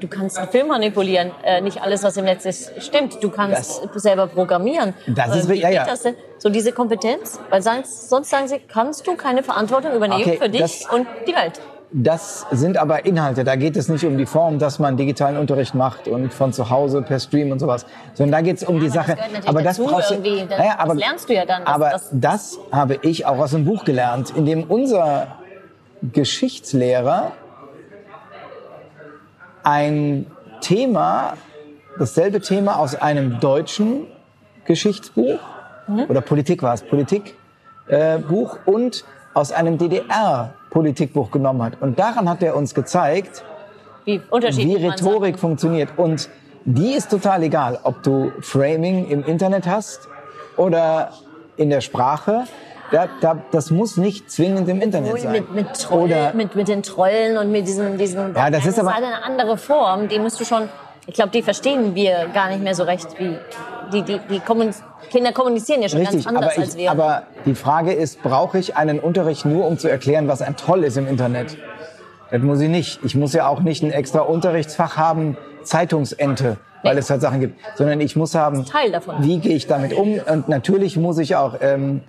du 0.00 0.08
kannst 0.08 0.38
einen 0.38 0.48
Film 0.48 0.68
manipulieren, 0.68 1.32
äh, 1.44 1.60
nicht 1.60 1.82
alles, 1.82 2.02
was 2.02 2.16
im 2.16 2.24
Netz 2.24 2.46
ist, 2.46 2.82
stimmt. 2.82 3.22
Du 3.22 3.28
kannst 3.28 3.84
das, 3.84 4.02
selber 4.02 4.26
programmieren. 4.26 4.94
Das 5.06 5.36
ist, 5.36 5.50
äh, 5.50 5.54
ja, 5.54 5.68
ja. 5.68 5.84
Das 5.84 6.06
so 6.38 6.48
diese 6.48 6.72
Kompetenz, 6.72 7.38
weil 7.50 7.60
sonst 7.60 8.08
sagen 8.08 8.48
sie, 8.48 8.58
kannst 8.58 9.06
du 9.06 9.16
keine 9.16 9.42
Verantwortung 9.42 9.92
übernehmen 9.92 10.22
okay, 10.22 10.38
für 10.38 10.48
dich 10.48 10.86
und 10.90 11.06
die 11.26 11.34
Welt. 11.34 11.60
Das 11.94 12.46
sind 12.50 12.78
aber 12.78 13.04
Inhalte. 13.04 13.44
Da 13.44 13.54
geht 13.56 13.76
es 13.76 13.88
nicht 13.88 14.06
um 14.06 14.16
die 14.16 14.24
Form, 14.24 14.58
dass 14.58 14.78
man 14.78 14.96
digitalen 14.96 15.36
Unterricht 15.36 15.74
macht 15.74 16.08
und 16.08 16.32
von 16.32 16.50
zu 16.52 16.70
Hause 16.70 17.02
per 17.02 17.20
Stream 17.20 17.50
und 17.50 17.58
sowas, 17.58 17.84
sondern 18.14 18.32
da 18.32 18.40
geht 18.40 18.56
es 18.56 18.64
um 18.64 18.80
die 18.80 18.88
Sache. 18.88 19.14
aber 19.44 19.62
das 19.62 19.78
brauchst 19.78 20.10
du, 20.10 20.16
das, 20.16 20.58
ja, 20.58 20.78
aber, 20.78 20.94
das 20.94 21.02
lernst 21.02 21.28
du 21.28 21.34
ja 21.34 21.44
dann. 21.44 21.64
Das, 21.64 21.74
aber 21.74 21.90
das, 21.90 22.08
das 22.12 22.58
habe 22.72 22.98
ich 23.02 23.26
auch 23.26 23.38
aus 23.38 23.54
einem 23.54 23.66
Buch 23.66 23.84
gelernt, 23.84 24.30
in 24.34 24.46
dem 24.46 24.64
unser 24.64 25.36
Geschichtslehrer 26.00 27.32
ein 29.62 30.26
Thema, 30.62 31.34
dasselbe 31.98 32.40
Thema 32.40 32.78
aus 32.78 32.94
einem 32.94 33.38
deutschen 33.38 34.06
Geschichtsbuch 34.64 35.40
mhm. 35.88 36.06
oder 36.08 36.22
Politik 36.22 36.62
war 36.62 36.72
es, 36.72 36.82
Politikbuch 36.82 37.36
äh, 37.88 38.70
und 38.70 39.04
aus 39.34 39.52
einem 39.52 39.76
DDR 39.76 40.54
Politikbuch 40.72 41.30
genommen 41.30 41.62
hat. 41.62 41.80
Und 41.80 41.98
daran 41.98 42.28
hat 42.28 42.42
er 42.42 42.56
uns 42.56 42.74
gezeigt, 42.74 43.44
wie, 44.04 44.20
wie 44.20 44.74
Rhetorik 44.74 45.38
funktioniert. 45.38 45.90
Und 45.96 46.28
die 46.64 46.92
ist 46.94 47.10
total 47.10 47.42
egal, 47.42 47.78
ob 47.84 48.02
du 48.02 48.32
Framing 48.40 49.08
im 49.08 49.24
Internet 49.24 49.66
hast 49.66 50.08
oder 50.56 51.12
in 51.56 51.70
der 51.70 51.80
Sprache. 51.80 52.44
Da, 52.90 53.08
da, 53.20 53.42
das 53.52 53.70
muss 53.70 53.96
nicht 53.96 54.30
zwingend 54.30 54.68
im 54.68 54.80
Internet 54.82 55.18
sein. 55.20 55.32
Mit, 55.32 55.54
mit, 55.54 55.80
Troll, 55.80 56.04
oder, 56.04 56.34
mit, 56.34 56.54
mit 56.54 56.68
den 56.68 56.82
Trollen 56.82 57.38
und 57.38 57.50
mit 57.50 57.66
diesen, 57.66 57.96
diesen 57.96 58.34
ja, 58.34 58.50
das 58.50 58.66
ist 58.66 58.78
aber 58.78 58.94
eine 58.94 59.24
andere 59.24 59.56
Form. 59.56 60.08
Die 60.08 60.18
musst 60.18 60.38
du 60.40 60.44
schon, 60.44 60.68
ich 61.06 61.14
glaube, 61.14 61.30
die 61.30 61.42
verstehen 61.42 61.94
wir 61.94 62.28
gar 62.32 62.48
nicht 62.48 62.62
mehr 62.62 62.74
so 62.74 62.84
recht, 62.84 63.08
wie 63.18 63.36
die, 63.92 64.02
die, 64.02 64.20
die 64.30 64.40
Kinder 65.10 65.32
kommunizieren 65.32 65.82
ja 65.82 65.88
schon 65.88 66.00
Richtig, 66.00 66.24
ganz 66.24 66.26
anders 66.26 66.44
aber 66.44 66.52
ich, 66.52 66.58
als 66.58 66.76
wir. 66.76 66.90
Aber 66.90 67.24
die 67.44 67.54
Frage 67.54 67.92
ist, 67.92 68.22
brauche 68.22 68.58
ich 68.58 68.76
einen 68.76 69.00
Unterricht 69.00 69.44
nur, 69.44 69.66
um 69.66 69.78
zu 69.78 69.88
erklären, 69.88 70.28
was 70.28 70.42
ein 70.42 70.56
Toll 70.56 70.84
ist 70.84 70.96
im 70.96 71.06
Internet? 71.06 71.56
Das 72.30 72.40
muss 72.40 72.60
ich 72.60 72.68
nicht. 72.68 73.00
Ich 73.04 73.14
muss 73.14 73.32
ja 73.34 73.46
auch 73.46 73.60
nicht 73.60 73.82
ein 73.82 73.90
extra 73.90 74.20
Unterrichtsfach 74.20 74.96
haben, 74.96 75.36
Zeitungsente, 75.64 76.56
weil 76.82 76.94
nee. 76.94 77.00
es 77.00 77.10
halt 77.10 77.20
Sachen 77.20 77.40
gibt, 77.40 77.60
sondern 77.76 78.00
ich 78.00 78.16
muss 78.16 78.34
haben, 78.34 78.64
wie 79.18 79.38
gehe 79.38 79.54
ich 79.54 79.66
damit 79.66 79.92
um? 79.92 80.18
Und 80.18 80.48
natürlich 80.48 80.96
muss 80.96 81.18
ich 81.18 81.36
auch, 81.36 81.56
ähm, 81.60 82.02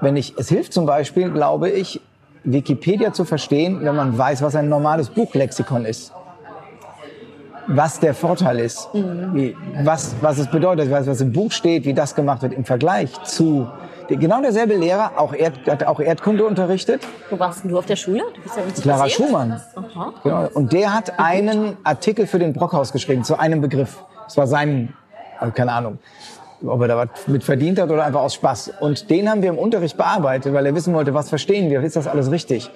wenn 0.00 0.16
ich, 0.16 0.34
es 0.38 0.48
hilft 0.48 0.72
zum 0.72 0.86
Beispiel, 0.86 1.30
glaube 1.30 1.68
ich, 1.70 2.00
Wikipedia 2.44 3.12
zu 3.12 3.24
verstehen, 3.24 3.80
wenn 3.82 3.94
man 3.94 4.16
weiß, 4.16 4.42
was 4.42 4.54
ein 4.54 4.68
normales 4.68 5.10
Buchlexikon 5.10 5.84
ist 5.84 6.12
was 7.68 8.00
der 8.00 8.14
Vorteil 8.14 8.58
ist, 8.58 8.92
mhm. 8.94 9.34
wie, 9.34 9.56
was, 9.82 10.16
was 10.20 10.38
es 10.38 10.50
bedeutet, 10.50 10.90
was, 10.90 11.06
was 11.06 11.20
im 11.20 11.32
Buch 11.32 11.52
steht, 11.52 11.84
wie 11.84 11.94
das 11.94 12.14
gemacht 12.14 12.42
wird 12.42 12.54
im 12.54 12.64
Vergleich 12.64 13.12
zu 13.24 13.68
genau 14.08 14.40
derselbe 14.40 14.74
Lehrer, 14.74 15.12
auch 15.16 15.34
Erd, 15.34 15.68
hat 15.68 15.84
auch 15.84 16.00
Erdkunde 16.00 16.46
unterrichtet. 16.46 17.06
Wo 17.30 17.38
warst 17.38 17.64
du 17.64 17.76
auf 17.78 17.86
der 17.86 17.96
Schule? 17.96 18.22
Du 18.34 18.40
bist 18.40 18.56
ja 18.56 18.82
Clara 18.82 19.08
Schumann. 19.08 19.60
Genau. 20.22 20.48
Und 20.54 20.72
der 20.72 20.94
hat 20.94 21.18
einen 21.20 21.76
Artikel 21.84 22.26
für 22.26 22.38
den 22.38 22.54
Brockhaus 22.54 22.92
geschrieben 22.92 23.24
zu 23.24 23.38
einem 23.38 23.60
Begriff. 23.60 24.02
Das 24.24 24.36
war 24.36 24.46
sein, 24.46 24.94
also 25.38 25.52
keine 25.52 25.72
Ahnung, 25.72 25.98
ob 26.66 26.80
er 26.80 26.88
da 26.88 26.96
was 26.96 27.28
mit 27.28 27.44
verdient 27.44 27.78
hat 27.78 27.90
oder 27.90 28.04
einfach 28.04 28.22
aus 28.22 28.34
Spaß. 28.34 28.72
Und 28.80 29.10
den 29.10 29.28
haben 29.30 29.42
wir 29.42 29.50
im 29.50 29.58
Unterricht 29.58 29.96
bearbeitet, 29.96 30.54
weil 30.54 30.64
er 30.64 30.74
wissen 30.74 30.94
wollte, 30.94 31.12
was 31.12 31.28
verstehen 31.28 31.70
wir, 31.70 31.82
ist 31.82 31.96
das 31.96 32.06
alles 32.06 32.30
richtig? 32.30 32.70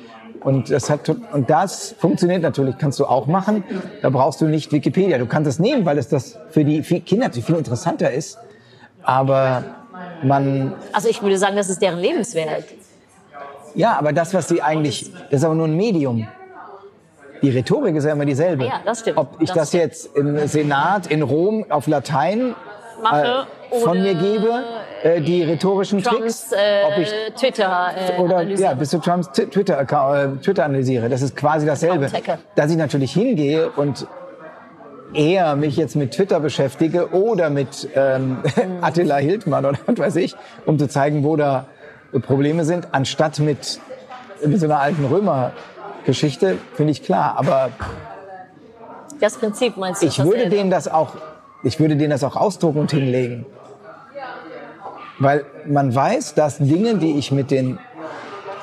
Und 0.45 0.70
das 0.70 0.90
hat, 0.90 1.09
und 1.09 1.51
das 1.51 1.95
funktioniert 1.99 2.43
natürlich, 2.43 2.76
kannst 2.78 2.99
du 2.99 3.07
auch 3.07 3.26
machen. 3.26 3.64
Da 4.03 4.11
brauchst 4.11 4.40
du 4.40 4.47
nicht 4.47 4.72
Wikipedia. 4.72 5.18
Du 5.18 5.26
kannst 5.26 5.49
es 5.49 5.59
nehmen, 5.59 5.84
weil 5.84 5.99
es 5.99 6.09
das 6.09 6.38
für 6.51 6.64
die 6.64 6.82
Kinder 6.82 7.26
natürlich 7.26 7.47
viel 7.47 7.57
interessanter 7.57 8.11
ist. 8.11 8.38
Aber 9.03 9.64
man. 10.22 10.74
Also 10.93 11.09
ich 11.09 11.22
würde 11.22 11.38
sagen, 11.38 11.57
das 11.57 11.70
ist 11.70 11.80
deren 11.80 11.99
Lebenswert. 11.99 12.64
Ja, 13.74 13.99
aber 13.99 14.12
das, 14.12 14.34
was 14.34 14.49
sie 14.49 14.62
eigentlich, 14.62 15.11
das 15.30 15.40
ist 15.40 15.45
aber 15.45 15.55
nur 15.55 15.66
ein 15.66 15.76
Medium. 15.76 16.26
Die 17.43 17.51
Rhetorik 17.51 17.97
ist 17.97 18.05
ja 18.05 18.12
immer 18.12 18.24
dieselbe. 18.24 18.66
Ja, 18.66 18.80
das 18.84 19.01
stimmt. 19.01 19.18
Ob 19.18 19.40
ich 19.40 19.49
das, 19.49 19.70
das 19.70 19.72
jetzt 19.72 20.16
im 20.16 20.47
Senat 20.47 21.09
in 21.09 21.22
Rom 21.22 21.66
auf 21.70 21.86
Latein 21.88 22.55
mache 23.03 23.47
äh, 23.71 23.81
von 23.81 24.01
mir 24.01 24.15
gebe, 24.15 24.63
äh, 25.03 25.21
die 25.21 25.43
rhetorischen 25.43 26.03
Trumps, 26.03 26.49
Tricks, 26.49 26.53
äh, 26.53 26.85
ob 26.87 26.99
ich 26.99 27.13
Twitter 27.37 27.91
äh, 27.97 28.21
oder 28.21 28.37
analysiere. 28.39 28.71
ja 28.71 28.75
bis 28.75 28.91
zu 28.91 28.99
Trumps 28.99 29.31
Twitter 29.33 29.81
äh, 29.81 30.37
Twitter 30.43 30.65
analysiere. 30.65 31.09
Das 31.09 31.23
ist 31.23 31.37
quasi 31.37 31.67
dasselbe, 31.67 32.09
dass 32.55 32.71
ich 32.71 32.77
natürlich 32.77 33.13
hingehe 33.13 33.71
und 33.71 34.07
eher 35.15 35.57
mich 35.57 35.77
jetzt 35.77 35.97
mit 35.97 36.13
Twitter 36.13 36.41
beschäftige 36.41 37.11
oder 37.11 37.51
mit 37.51 37.89
ähm, 37.95 38.39
Attila 38.81 39.17
Hildmann 39.17 39.65
oder 39.67 39.79
was 39.87 39.99
weiß 39.99 40.17
ich, 40.17 40.35
um 40.67 40.79
zu 40.79 40.89
zeigen, 40.89 41.25
wo 41.25 41.37
da 41.37 41.67
Probleme 42.21 42.65
sind, 42.65 42.89
anstatt 42.93 43.39
mit, 43.39 43.81
mit 44.45 44.61
so 44.61 44.67
einer 44.67 44.81
alten 44.81 45.05
Römer-Geschichte, 45.05 46.59
finde 46.75 46.93
ich 46.93 47.03
klar. 47.03 47.37
Aber 47.39 47.71
Das 49.21 49.37
Prinzip 49.37 49.77
meinst 49.77 50.03
du? 50.03 50.07
ich 50.07 50.23
würde 50.23 50.49
denen 50.49 50.71
das 50.71 50.89
auch, 50.89 51.13
ich 51.63 51.79
würde 51.79 51.97
denen 51.97 52.11
das 52.11 52.25
auch 52.25 52.37
ausdrucken 52.37 52.81
und 52.81 52.91
hinlegen. 52.91 53.47
Weil 55.19 55.45
man 55.67 55.95
weiß, 55.95 56.35
dass 56.35 56.59
Dinge, 56.59 56.97
die 56.97 57.19
ich 57.19 57.31
mit, 57.31 57.51
den, 57.51 57.79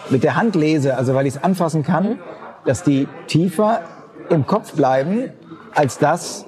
mit 0.09 0.23
der 0.23 0.35
Hand 0.35 0.55
lese, 0.55 0.97
also 0.97 1.13
weil 1.13 1.25
ich 1.25 1.35
es 1.35 1.43
anfassen 1.43 1.83
kann, 1.83 2.19
dass 2.65 2.83
die 2.83 3.07
tiefer 3.27 3.81
im 4.29 4.45
Kopf 4.45 4.73
bleiben, 4.73 5.31
als 5.73 5.97
das, 5.97 6.45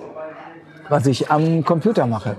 was 0.89 1.05
ich 1.05 1.31
am 1.31 1.63
Computer 1.63 2.05
mache. 2.07 2.35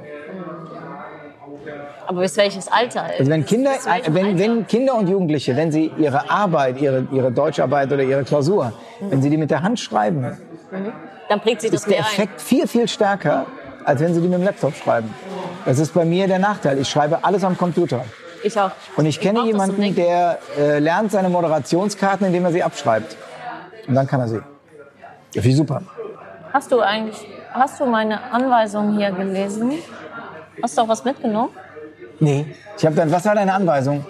Aber 2.07 2.21
bis 2.21 2.37
welches 2.37 2.69
Alter? 2.71 3.05
Also 3.05 3.31
wenn 3.31 3.47
Kinder, 3.47 3.71
wenn, 4.09 4.39
wenn 4.39 4.67
Kinder 4.67 4.97
und 4.97 5.09
Jugendliche, 5.09 5.57
wenn 5.57 5.73
sie 5.73 5.91
ihre 5.97 6.31
Arbeit, 6.31 6.79
ihre, 6.81 7.07
ihre 7.11 7.33
Deutscharbeit 7.33 7.91
oder 7.91 8.03
ihre 8.03 8.25
Klausur, 8.25 8.73
wenn 9.01 9.23
sie 9.23 9.31
die 9.31 9.39
mit 9.39 9.51
der 9.51 9.63
Hand 9.63 9.81
schreiben, 9.81 10.37
Dann 11.29 11.41
prägt 11.41 11.63
sich 11.63 11.71
das 11.71 11.83
ist 11.83 11.87
der 11.87 11.99
mehr 12.01 12.07
ein. 12.07 12.13
Effekt 12.13 12.41
viel, 12.43 12.67
viel 12.67 12.87
stärker, 12.89 13.47
als 13.85 14.01
wenn 14.01 14.15
sie 14.15 14.21
die 14.21 14.29
mit 14.29 14.39
dem 14.39 14.45
Laptop 14.45 14.75
schreiben. 14.75 15.15
Das 15.65 15.79
ist 15.79 15.95
bei 15.95 16.05
mir 16.05 16.27
der 16.27 16.39
Nachteil. 16.39 16.79
Ich 16.79 16.89
schreibe 16.89 17.25
alles 17.25 17.45
am 17.45 17.57
Computer. 17.57 18.05
Ich 18.43 18.59
auch. 18.59 18.73
Und 18.97 19.07
ich 19.07 19.21
kenne 19.21 19.45
jemanden, 19.45 19.95
der 19.95 20.39
äh, 20.59 20.79
lernt 20.79 21.13
seine 21.13 21.29
Moderationskarten, 21.29 22.27
indem 22.27 22.45
er 22.45 22.53
sie 22.53 22.63
abschreibt. 22.63 23.17
Und 23.87 23.95
dann 23.95 24.07
kann 24.07 24.21
er 24.21 24.29
sie. 24.29 24.43
Ja, 25.35 25.43
Finde 25.43 25.49
ich 25.49 25.57
super. 25.57 25.83
Hast 26.53 26.71
du 26.73 26.81
eigentlich, 26.81 27.27
hast 27.53 27.81
du 27.81 27.87
meine 27.87 28.21
Anweisung 28.33 28.97
hier 28.97 29.11
gelesen? 29.13 29.73
Hast 30.63 30.77
du 30.77 30.83
auch 30.83 30.89
was 30.89 31.05
mitgenommen? 31.05 31.51
Nee. 32.21 32.55
Ich 32.77 32.85
habe 32.85 32.95
dann, 32.95 33.11
was 33.11 33.25
war 33.25 33.35
deine 33.35 33.55
Anweisung? 33.55 34.05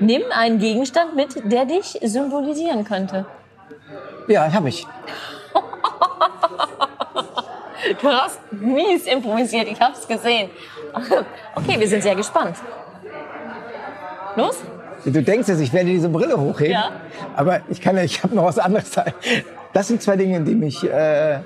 Nimm 0.00 0.22
einen 0.32 0.58
Gegenstand 0.58 1.16
mit, 1.16 1.52
der 1.52 1.64
dich 1.64 1.98
symbolisieren 2.02 2.84
könnte. 2.84 3.26
Ja, 4.28 4.52
habe 4.52 4.68
ich. 4.68 4.86
Du 8.00 8.08
hast 8.08 8.40
mies 8.52 9.06
improvisiert, 9.06 9.68
ich 9.68 9.80
hab's 9.80 10.06
gesehen. 10.06 10.50
Okay, 11.54 11.78
wir 11.78 11.86
sind 11.88 12.02
sehr 12.02 12.14
gespannt. 12.14 12.56
Los? 14.36 14.56
Du 15.04 15.22
denkst 15.22 15.48
jetzt, 15.48 15.60
ich 15.60 15.72
werde 15.72 15.86
diese 15.90 16.08
Brille 16.08 16.38
hochheben, 16.38 16.72
Ja. 16.72 16.90
aber 17.36 17.60
ich 17.68 17.80
kann 17.80 17.96
ja, 17.96 18.02
ich 18.02 18.22
habe 18.22 18.34
noch 18.34 18.44
was 18.44 18.58
anderes. 18.58 18.90
Das 19.72 19.88
sind 19.88 20.02
zwei 20.02 20.16
Dinge, 20.16 20.40
die 20.40 20.54
mich 20.54 20.82
äh, 20.84 21.38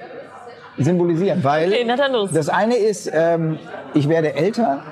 symbolisieren, 0.79 1.43
weil 1.45 1.69
Okay, 1.71 1.85
na 1.87 1.97
dann 1.97 2.13
los. 2.13 2.31
das 2.33 2.49
eine 2.49 2.77
ist, 2.77 3.11
ähm, 3.13 3.59
ich 3.95 4.09
werde 4.09 4.35
älter 4.35 4.83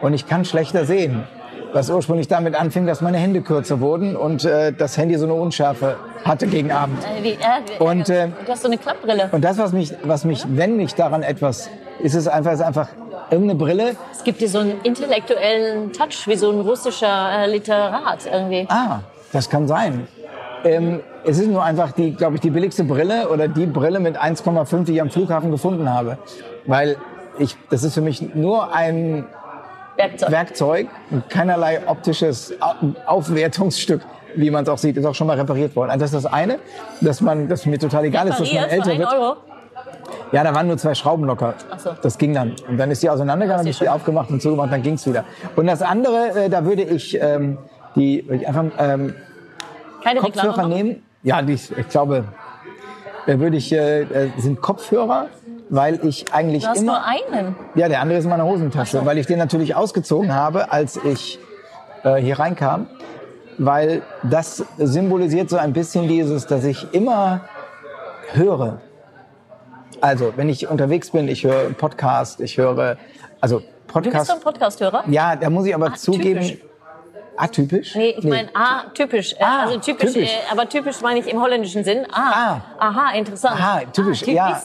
und 0.00 0.14
ich 0.14 0.26
kann 0.26 0.44
schlechter 0.44 0.84
sehen. 0.84 1.24
Was 1.72 1.90
ursprünglich 1.90 2.28
damit 2.28 2.54
anfing, 2.54 2.86
dass 2.86 3.00
meine 3.02 3.18
Hände 3.18 3.42
kürzer 3.42 3.80
wurden 3.80 4.16
und 4.16 4.44
äh, 4.44 4.72
das 4.72 4.96
Handy 4.96 5.16
so 5.16 5.26
eine 5.26 5.34
Unschärfe 5.34 5.96
hatte 6.24 6.46
gegen 6.46 6.72
Abend. 6.72 6.98
Äh, 7.04 7.22
wie, 7.22 7.32
äh, 7.32 7.82
Und, 7.82 8.08
äh, 8.08 8.28
du 8.44 8.52
hast 8.52 8.62
so 8.62 8.68
eine 8.68 8.78
Klappbrille. 8.78 9.28
Und 9.32 9.44
das, 9.44 9.58
was 9.58 9.72
mich, 9.72 9.92
was 10.02 10.24
mich, 10.24 10.44
wenn 10.48 10.76
mich 10.76 10.94
daran 10.94 11.22
etwas, 11.22 11.68
ist 12.00 12.14
es 12.14 12.26
einfach, 12.26 12.52
ist 12.52 12.62
einfach 12.62 12.88
irgendeine 13.30 13.58
Brille. 13.58 13.96
Es 14.12 14.24
gibt 14.24 14.40
dir 14.40 14.48
so 14.48 14.60
einen 14.60 14.80
intellektuellen 14.82 15.92
Touch, 15.92 16.26
wie 16.26 16.36
so 16.36 16.50
ein 16.50 16.60
russischer 16.60 17.44
äh, 17.44 17.50
Literat 17.50 18.26
irgendwie. 18.32 18.66
Ah, 18.70 19.00
das 19.32 19.50
kann 19.50 19.68
sein. 19.68 20.08
Ähm, 20.64 21.00
es 21.24 21.38
ist 21.38 21.48
nur 21.48 21.62
einfach 21.62 21.92
die, 21.92 22.12
glaube 22.12 22.36
ich, 22.36 22.40
die 22.40 22.50
billigste 22.50 22.84
Brille 22.84 23.28
oder 23.28 23.46
die 23.46 23.66
Brille 23.66 24.00
mit 24.00 24.18
1,5, 24.18 24.84
die 24.84 24.94
ich 24.94 25.02
am 25.02 25.10
Flughafen 25.10 25.50
gefunden 25.50 25.92
habe. 25.92 26.18
Weil 26.66 26.96
ich, 27.38 27.56
das 27.70 27.84
ist 27.84 27.94
für 27.94 28.00
mich 28.00 28.34
nur 28.34 28.74
ein 28.74 29.26
Werkzeug. 29.98 30.30
Werkzeug 30.30 30.86
keinerlei 31.28 31.80
optisches 31.86 32.54
Au- 32.60 32.74
Aufwertungsstück, 33.06 34.00
wie 34.34 34.50
man 34.50 34.62
es 34.62 34.68
auch 34.70 34.78
sieht, 34.78 34.96
ist 34.96 35.04
auch 35.04 35.14
schon 35.14 35.26
mal 35.26 35.36
repariert 35.38 35.74
worden. 35.76 35.90
Also 35.90 36.04
das 36.04 36.14
ist 36.14 36.24
das 36.24 36.32
eine, 36.32 36.58
dass 37.00 37.20
man, 37.20 37.48
dass 37.48 37.66
mir 37.66 37.78
total 37.78 38.04
egal 38.04 38.28
ist, 38.28 38.40
dass 38.40 38.52
man 38.52 38.64
älter 38.64 38.96
wird. 38.96 39.12
Euro. 39.12 39.36
Ja, 40.32 40.44
da 40.44 40.54
waren 40.54 40.66
nur 40.66 40.76
zwei 40.78 40.94
Schrauben 40.94 41.24
locker. 41.24 41.54
Ach 41.70 41.78
so. 41.78 41.90
Das 42.02 42.18
ging 42.18 42.34
dann. 42.34 42.54
Und 42.68 42.76
dann 42.78 42.90
ist 42.90 43.02
die 43.02 43.10
auseinandergegangen, 43.10 43.60
habe 43.60 43.70
ich 43.70 43.78
die 43.78 43.88
aufgemacht 43.88 44.30
und 44.30 44.40
zugemacht, 44.42 44.72
dann 44.72 44.82
ging's 44.82 45.06
wieder. 45.06 45.24
Und 45.56 45.66
das 45.66 45.82
andere, 45.82 46.44
äh, 46.44 46.48
da 46.48 46.64
würde 46.64 46.82
ich 46.82 47.18
ähm, 47.20 47.58
die 47.96 48.24
würde 48.26 48.42
ich 48.42 48.48
einfach 48.48 48.64
ähm, 48.78 49.14
Keine 50.04 50.20
Kopfhörer 50.20 50.68
nehmen. 50.68 51.02
Ja, 51.22 51.42
die, 51.42 51.54
ich 51.54 51.88
glaube, 51.88 52.24
da 53.26 53.38
würde 53.40 53.56
ich 53.56 53.72
äh, 53.72 54.02
äh, 54.02 54.30
sind 54.38 54.60
Kopfhörer, 54.60 55.26
weil 55.70 56.04
ich 56.04 56.32
eigentlich 56.32 56.62
Du 56.64 56.68
hast 56.70 56.80
immer 56.82 56.92
nur 56.92 57.04
einen. 57.04 57.56
ja, 57.74 57.88
der 57.88 58.00
andere 58.00 58.18
ist 58.18 58.24
in 58.24 58.30
meiner 58.30 58.44
Hosentasche, 58.44 59.04
weil 59.04 59.18
ich 59.18 59.26
den 59.26 59.38
natürlich 59.38 59.74
ausgezogen 59.74 60.34
habe, 60.34 60.72
als 60.72 60.96
ich 61.04 61.38
äh, 62.04 62.16
hier 62.16 62.38
reinkam, 62.38 62.86
weil 63.58 64.02
das 64.22 64.64
symbolisiert 64.78 65.50
so 65.50 65.56
ein 65.56 65.72
bisschen 65.72 66.08
dieses, 66.08 66.46
dass 66.46 66.64
ich 66.64 66.92
immer 66.94 67.40
höre. 68.32 68.80
Also, 70.00 70.32
wenn 70.36 70.48
ich 70.48 70.68
unterwegs 70.68 71.10
bin, 71.10 71.28
ich 71.28 71.44
höre 71.44 71.70
Podcast, 71.70 72.40
ich 72.40 72.56
höre, 72.56 72.96
also 73.40 73.58
Du 73.58 73.64
bist 73.64 73.88
Podcast. 73.88 74.26
so 74.28 74.34
ein 74.34 74.40
Podcast-Hörer? 74.40 75.04
Ja, 75.08 75.34
da 75.34 75.48
muss 75.50 75.66
ich 75.66 75.74
aber 75.74 75.86
Ah, 75.86 75.94
zugeben, 75.94 76.40
typisch. 76.42 76.58
atypisch. 77.36 77.94
Nee, 77.96 78.14
ich 78.18 78.24
meine, 78.24 78.48
ah, 78.54 78.82
typisch. 78.94 79.32
Äh, 79.32 79.36
Ah, 79.42 79.62
also 79.64 79.78
typisch, 79.78 80.12
typisch. 80.12 80.30
Äh, 80.30 80.52
aber 80.52 80.68
typisch 80.68 81.00
meine 81.00 81.18
ich 81.20 81.26
im 81.26 81.40
holländischen 81.40 81.82
Sinn. 81.84 82.06
Ah, 82.12 82.60
Ah. 82.78 82.86
aha, 82.86 83.14
interessant. 83.16 83.54
Aha, 83.58 83.80
typisch, 83.92 84.22
ah, 84.28 84.30
ja. 84.30 84.62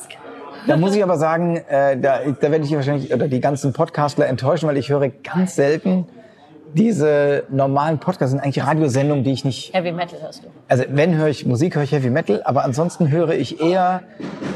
Da 0.68 0.78
muss 0.78 0.96
ich 0.96 1.04
aber 1.04 1.18
sagen, 1.18 1.58
äh, 1.58 1.98
da, 1.98 2.20
da 2.40 2.52
werde 2.52 2.66
ich 2.66 2.76
wahrscheinlich 2.76 3.14
oder 3.14 3.28
die 3.28 3.40
ganzen 3.40 3.74
Podcastler 3.74 4.28
enttäuschen, 4.28 4.68
weil 4.68 4.78
ich 4.78 4.90
höre 4.90 5.10
ganz 5.10 5.56
selten 5.56 6.06
diese 6.74 7.44
normalen 7.50 8.00
Podcasts, 8.00 8.32
sind 8.32 8.40
eigentlich 8.40 8.66
Radiosendungen, 8.66 9.24
die 9.24 9.32
ich 9.32 9.46
nicht, 9.46 9.74
Heavy 9.74 9.92
Metal 9.92 10.20
hörst 10.22 10.44
du. 10.44 10.48
also 10.68 10.84
wenn 10.90 11.16
höre 11.16 11.28
ich 11.28 11.46
Musik, 11.46 11.76
höre 11.76 11.84
ich 11.84 11.92
Heavy 11.92 12.10
Metal, 12.10 12.42
aber 12.46 12.64
ansonsten 12.64 13.12
höre 13.12 13.34
ich 13.34 13.62
eher 13.62 14.02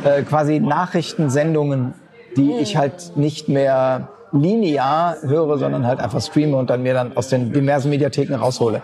äh, 0.03 0.23
quasi 0.23 0.59
Nachrichtensendungen, 0.59 1.93
die 2.35 2.53
ich 2.53 2.77
halt 2.77 3.15
nicht 3.15 3.49
mehr 3.49 4.09
linear 4.31 5.17
höre, 5.21 5.57
sondern 5.57 5.85
halt 5.87 5.99
einfach 5.99 6.21
streame 6.21 6.57
und 6.57 6.69
dann 6.69 6.83
mir 6.83 6.93
dann 6.93 7.15
aus 7.15 7.29
den 7.29 7.53
diversen 7.53 7.89
Mediatheken 7.89 8.35
raushole. 8.35 8.81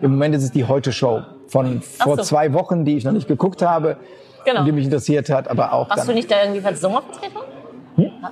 Im 0.00 0.12
Moment 0.12 0.34
ist 0.34 0.44
es 0.44 0.52
die 0.52 0.64
Heute 0.64 0.92
Show 0.92 1.22
von 1.48 1.82
vor 1.82 2.16
so. 2.16 2.22
zwei 2.22 2.52
Wochen, 2.52 2.84
die 2.84 2.96
ich 2.96 3.04
noch 3.04 3.12
nicht 3.12 3.28
geguckt 3.28 3.62
habe, 3.62 3.96
Genau. 4.44 4.64
die 4.64 4.72
mich 4.72 4.84
interessiert 4.84 5.28
hat, 5.30 5.48
aber 5.48 5.72
auch 5.72 5.88
Warst 5.88 6.00
dann, 6.00 6.06
du 6.08 6.14
nicht 6.14 6.30
da 6.30 6.42
irgendwie 6.42 6.64
als 6.64 6.80
Sommervertretung? 6.80 7.42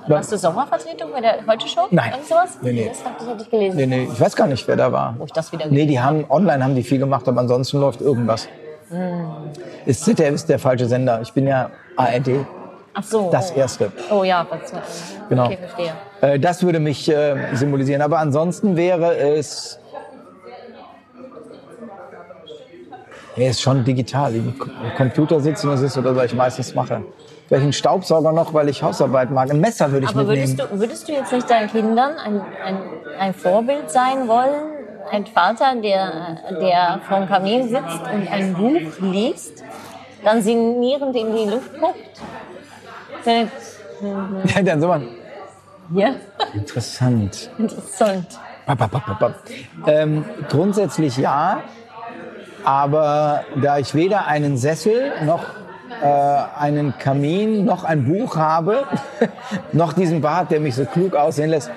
Warst 0.07 0.31
du 0.31 0.37
Sommervertretung 0.37 1.11
bei 1.11 1.21
der 1.21 1.45
Heute-Show? 1.45 1.81
Hm? 1.81 1.87
Nein. 1.91 2.11
Irgend 2.11 2.27
sowas? 2.27 2.57
Nee, 2.61 2.71
nee. 2.71 2.87
Das 2.89 3.03
hab- 3.03 3.17
das 3.17 3.27
hatte 3.27 3.43
ich 3.43 3.49
gelesen. 3.49 3.77
Nee, 3.77 3.85
nee, 3.85 4.07
ich 4.11 4.19
weiß 4.19 4.35
gar 4.35 4.47
nicht, 4.47 4.67
wer 4.67 4.75
da 4.77 4.91
war. 4.91 5.15
Wo 5.17 5.25
ich 5.25 5.33
das 5.33 5.51
wieder 5.51 5.67
Nee, 5.67 5.85
die 5.85 5.99
haben 5.99 6.25
online 6.29 6.63
haben 6.63 6.75
die 6.75 6.83
viel 6.83 6.99
gemacht, 6.99 7.27
aber 7.27 7.41
ansonsten 7.41 7.79
läuft 7.79 8.01
irgendwas. 8.01 8.47
Ist 9.85 10.05
ZDF 10.05 10.33
ist 10.33 10.49
der 10.49 10.59
falsche 10.59 10.85
Sender. 10.85 11.19
Ich 11.21 11.33
bin 11.33 11.45
ja 11.45 11.69
ARD, 11.97 12.45
Ach 12.93 13.03
so. 13.03 13.29
das 13.31 13.51
oh. 13.53 13.59
erste. 13.59 13.91
Oh 14.09 14.23
ja, 14.23 14.47
was, 14.49 14.71
Genau. 15.27 15.45
okay, 15.45 15.57
verstehe. 15.57 15.93
Äh, 16.21 16.39
das 16.39 16.63
würde 16.63 16.79
mich 16.79 17.09
äh, 17.09 17.35
symbolisieren. 17.53 18.01
Aber 18.01 18.19
ansonsten 18.19 18.77
wäre 18.77 19.17
es. 19.17 19.79
Nee, 23.37 23.49
ist 23.49 23.61
schon 23.61 23.83
digital. 23.83 24.33
Im 24.35 24.53
Computer 24.95 25.39
sitzen, 25.39 25.69
das 25.69 25.81
ist 25.81 25.97
oder 25.97 26.15
was 26.15 26.25
ich 26.25 26.33
meistens 26.35 26.73
mache. 26.73 27.03
Vielleicht 27.47 27.63
einen 27.63 27.73
Staubsauger 27.73 28.31
noch, 28.33 28.53
weil 28.53 28.67
ich 28.67 28.81
Hausarbeit 28.83 29.31
mag. 29.31 29.49
Ein 29.49 29.61
Messer 29.61 29.91
würde 29.91 30.05
ich 30.05 30.09
Aber 30.09 30.23
mitnehmen. 30.23 30.57
würdest 30.57 30.73
du, 30.73 30.79
würdest 30.79 31.07
du 31.07 31.11
jetzt 31.13 31.31
nicht 31.31 31.49
deinen 31.49 31.69
Kindern 31.69 32.17
ein, 32.17 32.41
ein, 32.65 32.79
ein 33.19 33.33
Vorbild 33.33 33.89
sein 33.89 34.27
wollen? 34.27 34.71
Ein 35.11 35.25
Vater, 35.25 35.75
der, 35.81 36.37
der 36.59 36.99
vorm 37.07 37.27
Kamin 37.27 37.69
sitzt 37.69 38.01
und 38.13 38.27
ein 38.29 38.53
Buch 38.53 38.81
liest, 38.99 39.63
dann 40.25 40.41
sinnierend 40.41 41.15
in 41.15 41.33
die 41.33 41.45
Luft 41.49 41.79
guckt? 41.79 41.95
Äh, 43.25 43.45
Ja, 44.55 44.61
dann 44.61 44.79
so 44.81 44.87
man. 44.89 45.07
Ja, 45.93 46.09
Interessant. 46.53 47.49
interessant. 47.57 48.27
Bap, 48.67 48.77
bap, 48.77 48.91
bap. 49.19 49.35
Ähm, 49.87 50.25
grundsätzlich 50.49 51.15
ja, 51.17 51.63
aber 52.67 53.45
da 53.63 53.77
ich 53.77 53.95
weder 53.95 54.27
einen 54.27 54.57
Sessel 54.57 55.13
noch 55.25 55.45
äh, 56.03 56.05
einen 56.59 56.97
Kamin 56.97 57.63
noch 57.63 57.85
ein 57.85 58.03
Buch 58.03 58.35
habe, 58.35 58.83
noch 59.71 59.93
diesen 59.93 60.19
Bart, 60.19 60.51
der 60.51 60.59
mich 60.59 60.75
so 60.75 60.83
klug 60.83 61.15
aussehen 61.15 61.49
lässt. 61.49 61.71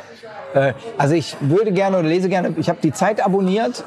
Äh, 0.53 0.72
also 0.99 1.14
ich 1.14 1.36
würde 1.38 1.70
gerne 1.70 2.01
oder 2.01 2.09
lese 2.09 2.28
gerne, 2.28 2.55
ich 2.57 2.68
habe 2.68 2.80
die 2.82 2.91
Zeit 2.91 3.24
abonniert, 3.24 3.84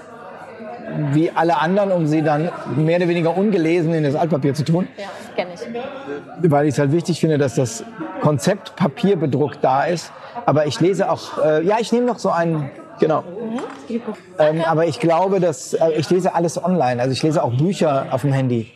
wie 1.11 1.29
alle 1.29 1.59
anderen, 1.59 1.91
um 1.91 2.07
sie 2.07 2.21
dann 2.21 2.49
mehr 2.77 2.99
oder 2.99 3.09
weniger 3.09 3.35
ungelesen 3.35 3.93
in 3.93 4.05
das 4.05 4.15
Altpapier 4.15 4.53
zu 4.53 4.63
tun 4.63 4.87
Ja, 4.97 5.07
kenne 5.35 5.55
ich. 5.55 6.51
weil 6.51 6.67
ich 6.67 6.75
es 6.75 6.79
halt 6.79 6.93
wichtig 6.93 7.19
finde, 7.19 7.37
dass 7.37 7.55
das 7.55 7.83
Konzept 8.21 8.77
papierbedruckt 8.77 9.59
da 9.61 9.83
ist. 9.83 10.13
Aber 10.45 10.67
ich 10.67 10.79
lese 10.79 11.11
auch, 11.11 11.43
äh, 11.43 11.65
ja, 11.65 11.77
ich 11.81 11.91
nehme 11.91 12.05
noch 12.05 12.19
so 12.19 12.29
einen, 12.29 12.71
genau. 12.99 13.23
Ähm, 14.39 14.61
aber 14.65 14.85
ich 14.85 14.99
glaube, 14.99 15.39
dass 15.39 15.73
äh, 15.73 15.91
ich 15.97 16.09
lese 16.09 16.33
alles 16.33 16.63
online. 16.63 17.01
Also 17.01 17.11
ich 17.13 17.23
lese 17.23 17.43
auch 17.43 17.53
Bücher 17.53 18.07
auf 18.11 18.21
dem 18.21 18.33
Handy. 18.33 18.71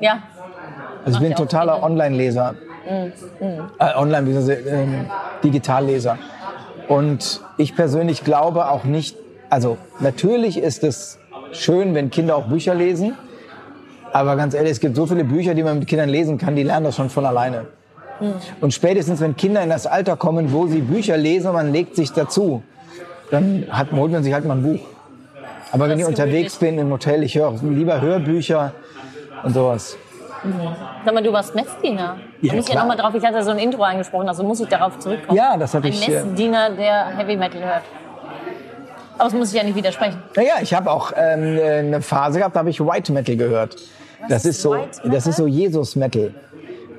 Ja, 0.00 0.22
Also 1.04 1.18
ich 1.18 1.24
bin 1.24 1.34
totaler. 1.34 1.82
Online-Leser. 1.82 2.54
Äh, 2.86 3.10
Online, 3.96 4.26
wie 4.26 4.32
soll 4.32 4.52
ich 4.52 4.64
sagen, 4.64 4.68
ähm, 4.68 5.10
Digitalleser. 5.42 6.18
Und 6.86 7.42
ich 7.58 7.74
persönlich 7.76 8.24
glaube 8.24 8.70
auch 8.70 8.84
nicht 8.84 9.16
also 9.50 9.78
natürlich 10.00 10.58
ist 10.58 10.84
es 10.84 11.18
schön, 11.52 11.94
wenn 11.94 12.10
Kinder 12.10 12.36
auch 12.36 12.46
Bücher 12.46 12.74
lesen. 12.74 13.14
Aber 14.12 14.36
ganz 14.36 14.54
ehrlich, 14.54 14.72
es 14.72 14.80
gibt 14.80 14.96
so 14.96 15.06
viele 15.06 15.24
Bücher, 15.24 15.54
die 15.54 15.62
man 15.62 15.78
mit 15.78 15.88
Kindern 15.88 16.08
lesen 16.08 16.38
kann, 16.38 16.56
die 16.56 16.62
lernen 16.62 16.84
das 16.84 16.96
schon 16.96 17.10
von 17.10 17.26
alleine. 17.26 17.66
Mhm. 18.20 18.34
Und 18.60 18.72
spätestens, 18.72 19.20
wenn 19.20 19.36
Kinder 19.36 19.62
in 19.62 19.68
das 19.68 19.86
Alter 19.86 20.16
kommen, 20.16 20.52
wo 20.52 20.66
sie 20.66 20.80
Bücher 20.80 21.16
lesen 21.16 21.52
man 21.52 21.72
legt 21.72 21.94
sich 21.94 22.12
dazu, 22.12 22.62
dann 23.30 23.66
hat, 23.70 23.92
holt 23.92 24.12
man 24.12 24.22
sich 24.22 24.32
halt 24.32 24.44
mal 24.44 24.56
ein 24.56 24.62
Buch. 24.62 24.80
Aber 25.72 25.88
wenn 25.88 25.98
ich 25.98 26.06
unterwegs 26.06 26.56
bin 26.56 26.78
im 26.78 26.90
Hotel, 26.90 27.22
ich 27.22 27.34
höre 27.34 27.54
lieber 27.62 28.00
Hörbücher 28.00 28.72
und 29.42 29.54
sowas. 29.54 29.96
Mhm. 30.44 30.52
Sag 31.04 31.14
mal, 31.14 31.22
du 31.22 31.32
warst 31.32 31.54
Messdiener. 31.54 32.16
Ja, 32.40 32.54
muss 32.54 32.68
ich 32.68 32.74
ja 32.74 32.80
nochmal 32.80 32.96
drauf, 32.96 33.14
ich 33.14 33.24
hatte 33.24 33.42
so 33.42 33.50
ein 33.50 33.58
Intro 33.58 33.82
angesprochen, 33.82 34.28
also 34.28 34.44
muss 34.44 34.60
ich 34.60 34.68
darauf 34.68 34.98
zurückkommen. 34.98 35.36
Ja, 35.36 35.56
das 35.56 35.74
ein 35.74 35.84
ich. 35.84 36.08
Ein 36.08 36.26
Messdiener, 36.26 36.70
der 36.70 37.16
Heavy 37.16 37.36
Metal 37.36 37.62
hört. 37.62 37.82
Aber 39.14 39.24
das 39.24 39.32
muss 39.34 39.50
ich 39.52 39.58
ja 39.58 39.64
nicht 39.64 39.74
widersprechen. 39.74 40.22
Naja, 40.36 40.54
ich 40.62 40.72
habe 40.72 40.90
auch 40.90 41.12
ähm, 41.16 41.58
eine 41.60 42.00
Phase 42.00 42.38
gehabt, 42.38 42.54
da 42.54 42.60
habe 42.60 42.70
ich 42.70 42.80
White 42.80 43.12
Metal 43.12 43.36
gehört. 43.36 43.76
Was 44.20 44.28
das 44.28 44.44
ist 44.44 44.62
so, 44.62 44.76
das 45.04 45.26
ist 45.26 45.36
so 45.36 45.46
Jesus 45.46 45.96
Metal. 45.96 46.32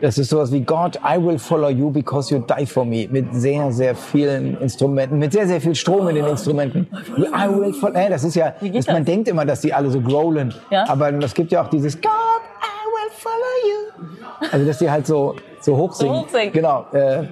Das 0.02 0.18
ist 0.18 0.30
sowas 0.30 0.52
wie 0.52 0.62
God, 0.62 0.98
I 1.04 1.18
will 1.18 1.38
follow 1.38 1.70
you 1.70 1.90
because 1.90 2.34
you 2.34 2.42
die 2.42 2.66
for 2.66 2.86
me. 2.86 3.08
Mit 3.10 3.34
sehr, 3.34 3.72
sehr 3.72 3.96
vielen 3.96 4.60
Instrumenten, 4.62 5.18
mit 5.18 5.34
sehr, 5.34 5.48
sehr 5.48 5.60
viel 5.60 5.76
Strom 5.76 6.08
in 6.08 6.16
den 6.16 6.26
Instrumenten. 6.26 6.88
I 7.18 7.50
will 7.50 7.74
follow, 7.74 7.96
äh, 7.96 8.10
das 8.10 8.24
ist 8.24 8.36
ja, 8.36 8.54
das, 8.62 8.88
man 8.88 9.04
denkt 9.04 9.28
immer, 9.28 9.46
dass 9.46 9.62
die 9.62 9.74
alle 9.74 9.90
so 9.90 10.00
growlen. 10.00 10.54
Ja? 10.70 10.88
Aber 10.88 11.12
es 11.14 11.34
gibt 11.34 11.52
ja 11.52 11.64
auch 11.64 11.70
dieses 11.70 11.96
God, 11.96 12.06
I 12.06 12.86
will 12.94 13.12
follow 13.18 13.36
you. 13.68 14.50
Also, 14.52 14.66
dass 14.66 14.78
die 14.78 14.90
halt 14.90 15.06
so, 15.06 15.36
so 15.60 15.76
hoch 15.76 15.94
singen. 15.94 16.14
So 16.14 16.22
hoch 16.22 16.30
singen. 16.30 16.54
Genau. 16.54 16.86
Äh, 16.94 17.28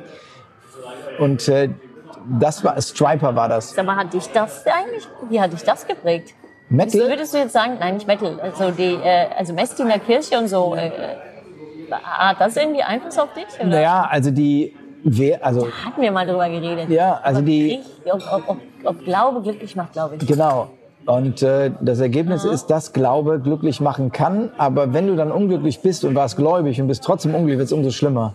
und 1.20 1.48
äh, 1.48 1.70
das 2.40 2.64
war, 2.64 2.80
Striper 2.82 3.36
war 3.36 3.48
das. 3.48 3.72
Sag 3.72 3.86
mal, 3.86 3.96
hat 3.96 4.14
dich 4.14 4.28
das 4.28 4.66
eigentlich, 4.66 5.08
wie 5.30 5.40
hat 5.40 5.54
dich 5.54 5.64
das 5.64 5.88
geprägt? 5.88 6.34
Metal? 6.70 7.08
Würdest 7.08 7.34
du 7.34 7.38
jetzt 7.38 7.54
sagen, 7.54 7.78
nein, 7.80 7.96
nicht 7.96 8.08
Metal, 8.08 8.40
also 8.42 8.72
die, 8.72 8.96
äh, 8.96 9.28
also 9.38 9.54
Messdiener 9.54 10.00
Kirche 10.00 10.38
und 10.38 10.50
so, 10.50 10.76
äh, 10.76 10.92
hat 11.92 12.40
das 12.40 12.56
irgendwie 12.56 12.84
Einfluss 12.84 13.18
auf 13.18 13.34
dich? 13.34 13.46
Oder? 13.60 13.70
Naja, 13.70 14.08
also 14.10 14.32
die, 14.32 14.76
wer, 15.04 15.46
also. 15.46 15.62
Da 15.62 15.86
hatten 15.86 16.02
wir 16.02 16.12
mal 16.12 16.26
drüber 16.26 16.50
geredet. 16.50 16.90
Ja, 16.90 17.20
also 17.24 17.40
ob 17.40 17.46
die. 17.46 17.80
ob, 18.06 18.22
ob, 18.32 18.50
ob, 18.50 18.58
ob 18.84 19.06
Glaube 19.06 19.42
glücklich 19.42 19.76
macht, 19.76 19.94
glaube 19.94 20.16
ich. 20.16 20.28
Genau. 20.28 20.70
Und 21.06 21.42
äh, 21.42 21.72
das 21.80 22.02
Ergebnis 22.02 22.44
mhm. 22.44 22.52
ist, 22.52 22.68
dass 22.68 22.92
Glaube 22.92 23.40
glücklich 23.40 23.80
machen 23.80 24.12
kann. 24.12 24.52
Aber 24.58 24.94
wenn 24.94 25.08
du 25.08 25.16
dann 25.16 25.32
unglücklich 25.32 25.82
bist 25.82 26.04
und 26.04 26.16
warst 26.16 26.36
gläubig 26.36 26.82
und 26.82 26.88
bist 26.88 27.04
trotzdem 27.04 27.34
unglücklich, 27.34 27.60
wird 27.60 27.68
es 27.68 27.74
umso 27.74 27.92
schlimmer. 27.92 28.34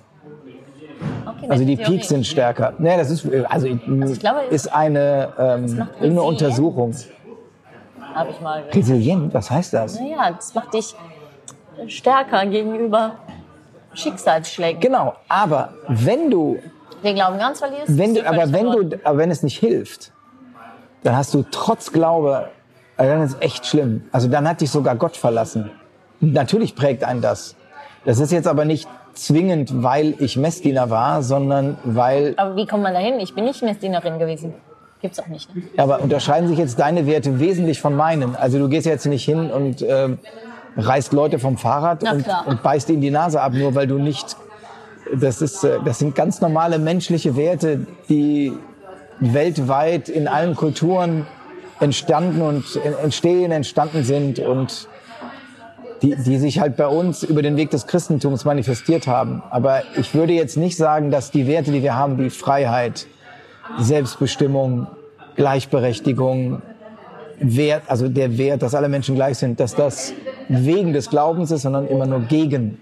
Okay, 1.26 1.50
also 1.50 1.64
die 1.64 1.76
Peaks 1.76 2.08
sind 2.08 2.26
stärker. 2.26 2.72
Nee, 2.78 2.96
das 2.96 3.10
ist 3.10 3.26
also, 3.26 3.68
also 4.00 4.14
glaube, 4.14 4.40
ist 4.50 4.72
eine 4.72 5.32
ähm, 5.38 5.86
eine 6.00 6.22
Untersuchung. 6.22 6.94
Habe 8.14 8.30
ich 8.30 8.40
mal. 8.40 8.62
Resilient, 8.72 9.34
was 9.34 9.50
heißt 9.50 9.74
das? 9.74 10.00
Naja, 10.00 10.32
das 10.34 10.54
macht 10.54 10.72
dich 10.72 10.94
stärker 11.88 12.46
gegenüber 12.46 13.16
Schicksalsschlägen. 13.94 14.80
Genau, 14.80 15.14
aber 15.28 15.74
wenn 15.88 16.30
du 16.30 16.58
den 17.02 17.14
Glauben 17.14 17.38
ganz 17.38 17.58
verlierst, 17.58 17.98
wenn 17.98 18.14
du, 18.14 18.26
aber 18.26 18.52
wenn 18.52 18.70
du, 18.70 18.98
aber 19.04 19.18
wenn 19.18 19.30
es 19.30 19.42
nicht 19.42 19.58
hilft, 19.58 20.12
dann 21.02 21.16
hast 21.16 21.34
du 21.34 21.44
trotz 21.50 21.92
Glaube, 21.92 22.48
also 22.96 23.12
dann 23.12 23.22
ist 23.22 23.34
es 23.34 23.40
echt 23.40 23.66
schlimm. 23.66 24.04
Also 24.12 24.28
dann 24.28 24.48
hat 24.48 24.60
dich 24.60 24.70
sogar 24.70 24.96
Gott 24.96 25.16
verlassen. 25.16 25.70
Natürlich 26.20 26.76
prägt 26.76 27.04
einen 27.04 27.20
das. 27.20 27.56
Das 28.04 28.18
ist 28.18 28.32
jetzt 28.32 28.46
aber 28.46 28.64
nicht 28.64 28.88
zwingend, 29.14 29.82
weil 29.82 30.14
ich 30.18 30.36
Messdiener 30.36 30.90
war, 30.90 31.22
sondern 31.22 31.76
weil. 31.84 32.34
Aber 32.36 32.56
wie 32.56 32.66
kommt 32.66 32.82
man 32.82 32.94
dahin? 32.94 33.20
Ich 33.20 33.34
bin 33.34 33.44
nicht 33.44 33.62
Messdienerin 33.62 34.18
gewesen. 34.18 34.54
Gibt's 35.00 35.18
auch 35.18 35.26
nicht. 35.26 35.54
Ne? 35.54 35.62
Aber 35.76 36.00
unterscheiden 36.00 36.48
sich 36.48 36.58
jetzt 36.58 36.78
deine 36.78 37.06
Werte 37.06 37.40
wesentlich 37.40 37.80
von 37.80 37.96
meinen? 37.96 38.36
Also 38.36 38.58
du 38.58 38.68
gehst 38.68 38.86
jetzt 38.86 39.04
nicht 39.06 39.24
hin 39.24 39.50
und 39.50 39.82
äh, 39.82 40.10
reißt 40.76 41.12
Leute 41.12 41.38
vom 41.38 41.56
Fahrrad 41.58 42.02
und, 42.02 42.26
und, 42.46 42.62
beißt 42.62 42.88
ihnen 42.90 43.00
die 43.00 43.10
Nase 43.10 43.40
ab, 43.40 43.52
nur 43.52 43.74
weil 43.74 43.86
du 43.86 43.98
nicht. 43.98 44.36
Das, 45.14 45.42
ist, 45.42 45.64
äh, 45.64 45.78
das 45.84 45.98
sind 45.98 46.14
ganz 46.14 46.40
normale 46.40 46.78
menschliche 46.78 47.36
Werte, 47.36 47.86
die 48.08 48.52
weltweit 49.20 50.08
in 50.08 50.28
allen 50.28 50.56
Kulturen 50.56 51.26
entstanden 51.80 52.40
und 52.40 52.64
entstehen, 53.02 53.52
entstanden 53.52 54.04
sind 54.04 54.38
und 54.38 54.88
die, 56.02 56.16
die 56.16 56.38
sich 56.38 56.60
halt 56.60 56.76
bei 56.76 56.86
uns 56.86 57.22
über 57.22 57.42
den 57.42 57.56
Weg 57.56 57.70
des 57.70 57.86
Christentums 57.86 58.44
manifestiert 58.44 59.06
haben. 59.06 59.42
Aber 59.50 59.82
ich 59.96 60.14
würde 60.14 60.32
jetzt 60.32 60.56
nicht 60.56 60.76
sagen, 60.76 61.10
dass 61.10 61.30
die 61.30 61.46
Werte, 61.46 61.70
die 61.70 61.82
wir 61.82 61.94
haben, 61.94 62.18
wie 62.18 62.30
Freiheit, 62.30 63.06
Selbstbestimmung, 63.78 64.88
Gleichberechtigung, 65.36 66.62
Wert, 67.42 67.82
also 67.88 68.08
der 68.08 68.36
Wert, 68.38 68.62
dass 68.62 68.74
alle 68.74 68.88
Menschen 68.88 69.14
gleich 69.14 69.38
sind, 69.38 69.58
dass 69.60 69.74
das 69.74 70.12
wegen 70.48 70.92
des 70.92 71.10
Glaubens 71.10 71.50
ist, 71.50 71.62
sondern 71.62 71.86
immer 71.88 72.06
nur 72.06 72.20
gegen. 72.20 72.78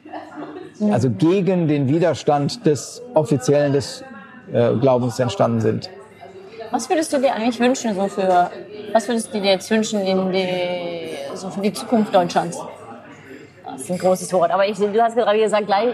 Also 0.90 1.10
gegen 1.10 1.68
den 1.68 1.88
Widerstand 1.88 2.64
des 2.64 3.02
Offiziellen 3.12 3.74
des 3.74 4.02
äh, 4.50 4.72
Glaubens 4.76 5.18
entstanden 5.18 5.60
sind. 5.60 5.90
Was 6.70 6.88
würdest 6.88 7.12
du 7.12 7.18
dir 7.18 7.34
eigentlich 7.34 7.60
wünschen, 7.60 7.94
so 7.94 8.08
für, 8.08 8.50
was 8.92 9.06
würdest 9.06 9.34
du 9.34 9.40
dir 9.40 9.52
jetzt 9.52 9.70
wünschen 9.70 10.00
in 10.00 10.32
die, 10.32 10.46
so 11.34 11.50
für 11.50 11.60
die 11.60 11.72
Zukunft 11.72 12.14
Deutschlands? 12.14 12.58
Das 13.64 13.82
ist 13.82 13.90
ein 13.90 13.98
großes 13.98 14.32
Wort, 14.32 14.50
aber 14.50 14.66
ich, 14.66 14.78
du 14.78 15.02
hast 15.02 15.16
gerade 15.16 15.38
gesagt, 15.38 15.66
gleich, 15.66 15.88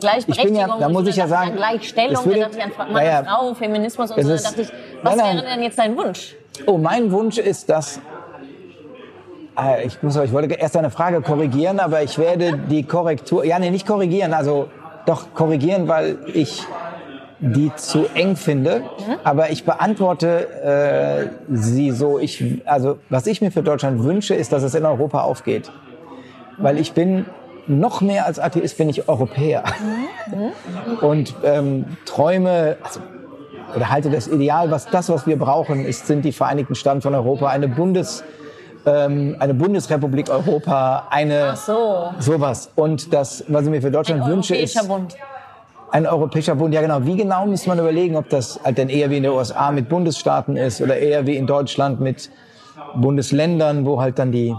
Gleichberechtigung. 0.00 0.56
Ja, 0.56 0.78
da 0.78 0.88
muss 0.88 1.06
ich 1.08 1.16
ja 1.16 1.26
sagen, 1.26 1.56
Gleichstellung, 1.56 2.24
würde, 2.24 2.40
da 2.40 2.46
dachte 2.46 2.58
ich 2.58 2.78
an 2.78 2.92
Mann 2.92 3.04
ja, 3.04 3.24
Frau, 3.24 3.54
Feminismus 3.54 4.10
und 4.10 4.22
so, 4.22 4.28
da 4.28 4.36
dachte 4.36 4.62
ich, 4.62 4.72
was 5.02 5.16
nein, 5.16 5.36
wäre 5.36 5.46
denn 5.46 5.62
jetzt 5.62 5.78
dein 5.78 5.96
Wunsch? 5.96 6.36
Oh, 6.66 6.78
mein 6.78 7.10
Wunsch 7.12 7.38
ist, 7.38 7.68
dass 7.68 8.00
äh, 9.58 9.86
ich, 9.86 10.02
muss, 10.02 10.16
ich 10.16 10.32
wollte 10.32 10.54
erst 10.54 10.76
eine 10.76 10.90
Frage 10.90 11.20
korrigieren, 11.20 11.80
aber 11.80 12.02
ich 12.02 12.18
werde 12.18 12.58
die 12.70 12.84
Korrektur, 12.84 13.44
ja, 13.44 13.58
nee, 13.58 13.70
nicht 13.70 13.86
korrigieren, 13.86 14.32
also 14.34 14.68
doch 15.06 15.34
korrigieren, 15.34 15.88
weil 15.88 16.18
ich 16.32 16.64
die 17.42 17.72
zu 17.74 18.06
eng 18.14 18.36
finde. 18.36 18.80
Mhm. 18.80 19.14
Aber 19.24 19.50
ich 19.50 19.64
beantworte 19.64 20.48
äh, 21.50 21.54
sie 21.54 21.90
so. 21.90 22.18
Ich, 22.18 22.62
also 22.64 22.98
was 23.08 23.26
ich 23.26 23.40
mir 23.40 23.50
für 23.50 23.62
Deutschland 23.62 24.04
wünsche, 24.04 24.34
ist, 24.34 24.52
dass 24.52 24.62
es 24.62 24.74
in 24.74 24.86
Europa 24.86 25.22
aufgeht, 25.22 25.72
weil 26.58 26.78
ich 26.78 26.92
bin 26.92 27.26
noch 27.66 28.00
mehr 28.00 28.26
als 28.26 28.38
Atheist 28.38 28.78
bin 28.78 28.88
ich 28.88 29.08
Europäer 29.08 29.64
mhm. 30.30 30.98
und 30.98 31.34
ähm, 31.44 31.84
träume. 32.04 32.76
Also, 32.82 33.00
oder 33.74 33.90
halte 33.90 34.10
das 34.10 34.28
Ideal, 34.28 34.70
was 34.70 34.86
das, 34.86 35.08
was 35.08 35.26
wir 35.26 35.38
brauchen, 35.38 35.84
ist, 35.84 36.06
sind 36.06 36.24
die 36.24 36.32
Vereinigten 36.32 36.74
Staaten 36.74 37.00
von 37.00 37.14
Europa, 37.14 37.48
eine 37.48 37.68
Bundes, 37.68 38.24
ähm, 38.86 39.36
eine 39.38 39.54
Bundesrepublik 39.54 40.28
Europa, 40.28 41.06
eine 41.10 41.50
Ach 41.52 41.56
so. 41.56 42.12
sowas. 42.18 42.70
Und 42.74 43.12
das, 43.12 43.44
was 43.48 43.64
ich 43.64 43.70
mir 43.70 43.82
für 43.82 43.90
Deutschland 43.90 44.22
ein 44.22 44.30
wünsche, 44.30 44.56
ist 44.56 44.76
Bund. 44.88 45.16
ein 45.90 46.06
europäischer 46.06 46.54
Bund. 46.54 46.74
Ja, 46.74 46.80
genau. 46.80 47.04
Wie 47.04 47.16
genau 47.16 47.46
muss 47.46 47.66
man 47.66 47.78
überlegen, 47.78 48.16
ob 48.16 48.28
das 48.28 48.60
halt 48.64 48.78
dann 48.78 48.88
eher 48.88 49.10
wie 49.10 49.18
in 49.18 49.22
den 49.22 49.32
USA 49.32 49.70
mit 49.70 49.88
Bundesstaaten 49.88 50.56
ist 50.56 50.80
oder 50.80 50.96
eher 50.96 51.26
wie 51.26 51.36
in 51.36 51.46
Deutschland 51.46 52.00
mit 52.00 52.30
Bundesländern, 52.96 53.86
wo 53.86 54.00
halt 54.00 54.18
dann 54.18 54.32
die, 54.32 54.54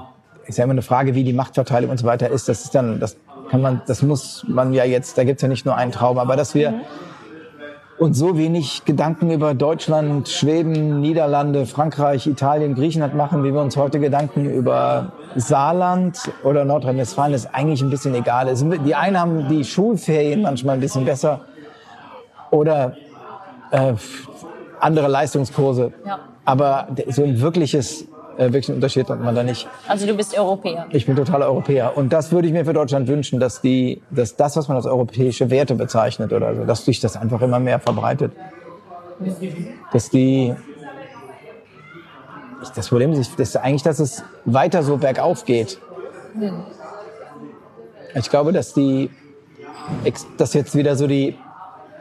ist 0.46 0.58
ja 0.58 0.64
immer 0.64 0.72
eine 0.72 0.82
Frage, 0.82 1.16
wie 1.16 1.24
die 1.24 1.34
Machtverteilung 1.34 1.92
und 1.92 1.98
so 1.98 2.06
weiter 2.06 2.30
ist. 2.30 2.48
Das 2.48 2.64
ist 2.64 2.74
dann, 2.76 3.00
das 3.00 3.18
kann 3.50 3.62
man, 3.62 3.82
das 3.88 4.02
muss 4.02 4.46
man 4.48 4.74
ja 4.74 4.86
jetzt, 4.86 5.18
da 5.18 5.24
gibt's 5.24 5.42
ja 5.42 5.48
nicht 5.48 5.66
nur 5.66 5.76
einen 5.76 5.92
Traum, 5.92 6.18
aber 6.18 6.36
dass 6.36 6.56
wir 6.56 6.72
mhm 6.72 6.82
und 8.00 8.14
so 8.14 8.38
wenig 8.38 8.86
Gedanken 8.86 9.32
über 9.32 9.54
Deutschland, 9.54 10.28
Schweden, 10.28 11.00
Niederlande, 11.02 11.66
Frankreich, 11.66 12.28
Italien, 12.28 12.76
Griechenland 12.76 13.16
machen, 13.16 13.44
wie 13.44 13.54
wir 13.54 13.62
uns 13.62 13.78
heute 13.78 14.00
Gedanken 14.00 14.50
über 14.50 15.12
Saarland 15.36 16.20
oder 16.44 16.66
Nordrhein-Westfalen, 16.66 17.34
ist 17.34 17.54
eigentlich 17.54 17.82
ein 17.82 17.90
bisschen 17.90 18.16
egal. 18.16 18.54
Die 18.86 18.96
einen 18.96 19.20
haben 19.20 19.48
die 19.48 19.64
Schulferien 19.64 20.42
manchmal 20.42 20.76
ein 20.76 20.82
bisschen 20.82 21.06
besser 21.06 21.42
oder 22.52 22.96
äh, 23.72 23.94
andere 24.80 25.08
Leistungskurse. 25.08 25.94
Ja. 26.06 26.20
Aber 26.46 26.88
so 27.10 27.24
ein 27.24 27.40
wirkliches 27.40 28.06
äh, 28.38 28.46
wirklich 28.46 28.70
einen 28.70 28.78
Unterschied 28.78 29.10
hat 29.10 29.20
man 29.22 29.36
da 29.36 29.44
nicht. 29.44 29.68
Also 29.88 30.08
du 30.08 30.16
bist 30.16 30.38
Europäer. 30.38 30.88
Ich 30.90 31.06
bin 31.06 31.16
totaler 31.16 31.48
Europäer. 31.48 31.96
Und 31.96 32.12
das 32.12 32.32
würde 32.32 32.48
ich 32.48 32.54
mir 32.54 32.66
für 32.66 32.74
Deutschland 32.74 33.08
wünschen, 33.08 33.40
dass 33.40 33.62
die, 33.62 34.02
dass 34.10 34.36
das, 34.36 34.58
was 34.58 34.68
man 34.68 34.78
als 34.78 34.86
europäische 34.86 35.50
Werte 35.50 35.76
bezeichnet 35.76 36.34
oder 36.34 36.56
so, 36.56 36.66
dass 36.66 36.86
sich 36.86 37.00
das 37.00 37.16
einfach 37.16 37.42
immer 37.42 37.60
mehr 37.60 37.80
verbreitet. 37.80 38.32
Dass 39.92 40.10
die, 40.10 40.56
das 42.76 42.90
Problem 42.90 43.14
ist, 43.14 43.40
ist 43.40 43.58
eigentlich, 43.58 43.84
dass 43.84 44.00
es 44.00 44.24
weiter 44.46 44.82
so 44.82 44.98
bergauf 44.98 45.46
geht. 45.46 45.80
Ich 48.16 48.30
glaube, 48.30 48.52
dass 48.52 48.74
die, 48.74 49.12
dass 50.38 50.54
jetzt 50.54 50.76
wieder 50.76 50.96
so 50.96 51.06
die, 51.06 51.38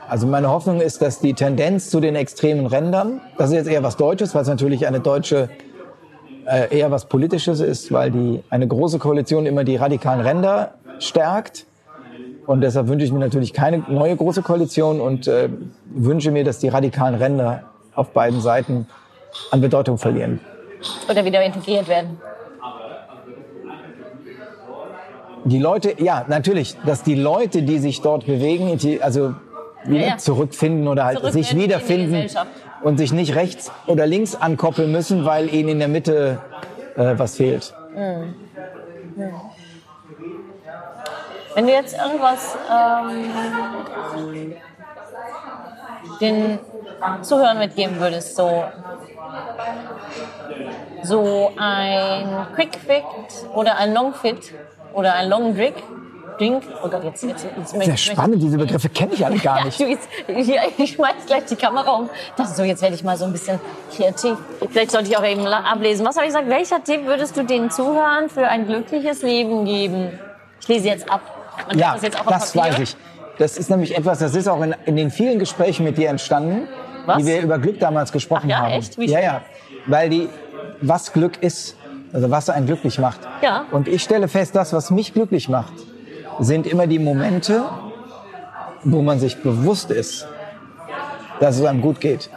also 0.08 0.26
meine 0.26 0.48
Hoffnung 0.48 0.80
ist, 0.80 1.02
dass 1.02 1.20
die 1.20 1.34
Tendenz 1.34 1.90
zu 1.90 2.00
den 2.00 2.16
extremen 2.16 2.66
Rändern, 2.66 3.20
das 3.36 3.50
ist 3.50 3.56
jetzt 3.56 3.68
eher 3.68 3.82
was 3.82 3.96
Deutsches, 3.96 4.34
weil 4.34 4.42
es 4.42 4.48
natürlich 4.48 4.86
eine 4.86 5.00
deutsche 5.00 5.50
äh, 6.46 6.76
eher 6.76 6.90
was 6.90 7.06
Politisches 7.06 7.60
ist, 7.60 7.92
weil 7.92 8.10
die 8.10 8.42
eine 8.50 8.66
große 8.66 8.98
Koalition 8.98 9.46
immer 9.46 9.64
die 9.64 9.76
radikalen 9.76 10.20
Ränder 10.20 10.74
stärkt. 10.98 11.66
Und 12.46 12.60
deshalb 12.60 12.88
wünsche 12.88 13.04
ich 13.04 13.12
mir 13.12 13.20
natürlich 13.20 13.52
keine 13.52 13.84
neue 13.88 14.16
große 14.16 14.42
Koalition 14.42 15.00
und 15.00 15.28
äh, 15.28 15.48
wünsche 15.86 16.30
mir, 16.30 16.44
dass 16.44 16.58
die 16.58 16.68
radikalen 16.68 17.14
Ränder 17.14 17.64
auf 17.94 18.10
beiden 18.10 18.40
Seiten 18.40 18.86
an 19.50 19.60
Bedeutung 19.60 19.98
verlieren. 19.98 20.40
oder 21.08 21.24
wieder 21.24 21.42
integriert 21.44 21.88
werden? 21.88 22.18
Die 25.44 25.58
Leute, 25.58 25.94
ja, 25.98 26.24
natürlich, 26.28 26.76
dass 26.86 27.02
die 27.02 27.16
Leute, 27.16 27.62
die 27.62 27.78
sich 27.78 28.00
dort 28.00 28.26
bewegen, 28.26 28.78
also 29.02 29.34
wieder 29.84 30.00
Ja, 30.00 30.08
ja. 30.10 30.16
zurückfinden 30.18 30.86
oder 30.86 31.04
halt 31.04 31.18
Zurückfinden 31.18 31.44
sich 31.44 31.56
die 31.56 31.62
wiederfinden. 31.64 32.28
Und 32.82 32.98
sich 32.98 33.12
nicht 33.12 33.34
rechts 33.34 33.70
oder 33.86 34.06
links 34.06 34.34
ankoppeln 34.34 34.90
müssen, 34.92 35.24
weil 35.24 35.52
ihnen 35.52 35.68
in 35.70 35.78
der 35.78 35.88
Mitte 35.88 36.38
äh, 36.96 37.14
was 37.16 37.36
fehlt. 37.36 37.74
Wenn 41.54 41.66
du 41.66 41.72
jetzt 41.72 41.96
irgendwas 41.96 42.56
ähm, 42.70 44.54
den 46.20 46.58
Zuhörern 47.22 47.58
mitgeben 47.58 48.00
würdest, 48.00 48.36
so, 48.36 48.64
so 51.02 51.52
ein 51.56 52.46
Quick 52.54 52.76
Fit 52.76 53.04
oder 53.54 53.76
ein 53.76 53.92
Long 53.92 54.14
Fit 54.14 54.54
oder 54.94 55.14
ein 55.14 55.28
Long 55.28 55.54
Drink, 55.54 55.76
Drink, 56.38 56.62
oh 56.82 56.88
Gott, 56.88 57.04
jetzt, 57.04 57.22
jetzt, 57.22 57.46
jetzt 57.56 57.70
Sehr 57.84 57.96
spannend, 57.96 58.42
diese 58.42 58.56
Begriffe 58.58 58.88
kenne 58.88 59.12
ich 59.14 59.24
alle 59.24 59.38
gar 59.38 59.58
Ja, 59.58 59.64
nicht. 59.66 59.78
du, 59.80 59.84
jetzt, 59.86 60.08
ja, 60.28 60.62
ich 60.78 60.92
schmeiß 60.92 61.26
gleich 61.26 61.44
die 61.44 61.56
Kamera 61.56 61.90
um. 61.92 62.10
Dachte 62.36 62.52
so, 62.54 62.62
jetzt 62.62 62.82
werde 62.82 62.94
ich 62.94 63.04
mal 63.04 63.16
so 63.16 63.24
ein 63.26 63.32
bisschen 63.32 63.60
kreativ. 63.94 64.36
Vielleicht 64.70 64.90
sollte 64.90 65.10
ich 65.10 65.16
auch 65.16 65.24
eben 65.24 65.46
ablesen. 65.46 66.06
Was 66.06 66.16
habe 66.16 66.26
ich 66.26 66.32
gesagt? 66.32 66.48
Welcher 66.48 66.82
Tipp 66.82 67.06
würdest 67.06 67.36
du 67.36 67.44
den 67.44 67.70
Zuhörern 67.70 68.28
für 68.28 68.46
ein 68.48 68.66
glückliches 68.66 69.22
Leben 69.22 69.64
geben? 69.64 70.18
Ich 70.60 70.68
lese 70.68 70.88
jetzt 70.88 71.10
ab. 71.10 71.20
Man 71.68 71.78
Ja, 71.78 71.94
das 71.94 72.02
jetzt 72.02 72.18
das 72.26 72.56
weiß 72.56 72.78
ich. 72.78 72.96
Das 73.38 73.58
ist 73.58 73.70
nämlich 73.70 73.96
etwas, 73.96 74.18
das 74.18 74.34
ist 74.34 74.48
auch 74.48 74.62
in, 74.62 74.74
in 74.84 74.96
den 74.96 75.10
vielen 75.10 75.38
Gesprächen 75.38 75.84
mit 75.84 75.98
dir 75.98 76.08
entstanden, 76.10 76.68
Was? 77.06 77.18
die 77.18 77.26
wir 77.26 77.40
über 77.42 77.58
Glück 77.58 77.78
damals 77.80 78.12
gesprochen 78.12 78.44
Ach 78.46 78.50
ja, 78.50 78.58
haben. 78.62 78.72
echt? 78.72 78.98
Wie 78.98 79.06
ja, 79.06 79.20
ja. 79.20 79.40
Weil 79.86 80.10
die, 80.10 80.28
was 80.80 81.12
Glück 81.12 81.42
ist, 81.42 81.76
also 82.12 82.30
was 82.30 82.50
einen 82.50 82.66
glücklich 82.66 82.98
macht. 82.98 83.20
Ja. 83.42 83.64
Und 83.70 83.88
ich 83.88 84.02
stelle 84.02 84.28
fest, 84.28 84.54
das, 84.54 84.72
was 84.72 84.90
mich 84.90 85.12
glücklich 85.14 85.48
macht, 85.48 85.72
sind 86.40 86.66
immer 86.66 86.86
die 86.86 86.98
Momente, 86.98 87.64
wo 88.84 89.02
man 89.02 89.18
sich 89.18 89.42
bewusst 89.42 89.90
ist, 89.90 90.26
dass 91.40 91.58
es 91.58 91.64
einem 91.64 91.80
gut 91.80 92.00
geht. 92.00 92.30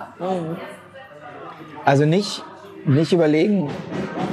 Also 1.84 2.06
nicht, 2.06 2.44
nicht 2.86 3.14
überlegen, 3.14 3.70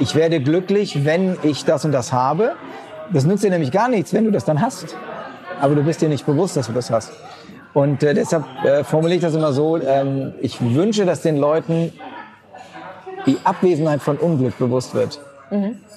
ich 0.01 0.15
werde 0.15 0.41
glücklich, 0.41 1.05
wenn 1.05 1.37
ich 1.43 1.65
das 1.65 1.85
und 1.85 1.93
das 1.93 2.13
habe. 2.13 2.53
Das 3.13 3.25
nützt 3.25 3.45
dir 3.45 3.51
nämlich 3.51 3.73
gar 3.73 3.89
nichts, 3.89 4.13
wenn 4.13 4.25
du 4.25 4.31
das 4.31 4.45
dann 4.45 4.61
hast. 4.61 4.97
Aber 5.61 5.75
du 5.75 5.83
bist 5.83 6.01
dir 6.01 6.09
nicht 6.09 6.27
bewusst, 6.27 6.57
dass 6.57 6.67
du 6.67 6.73
das 6.73 6.91
hast. 6.91 7.13
Und 7.75 8.03
äh, 8.03 8.15
deshalb 8.15 8.45
äh, 8.65 8.85
formuliere 8.85 9.17
ich 9.17 9.23
das 9.23 9.35
immer 9.35 9.53
so, 9.53 9.79
ähm, 9.81 10.35
ich 10.41 10.61
wünsche, 10.61 11.05
dass 11.07 11.23
den 11.23 11.37
Leuten 11.37 11.93
die 13.27 13.39
Abwesenheit 13.45 14.03
von 14.03 14.17
Unglück 14.17 14.59
bewusst 14.59 14.95
wird. 14.95 15.21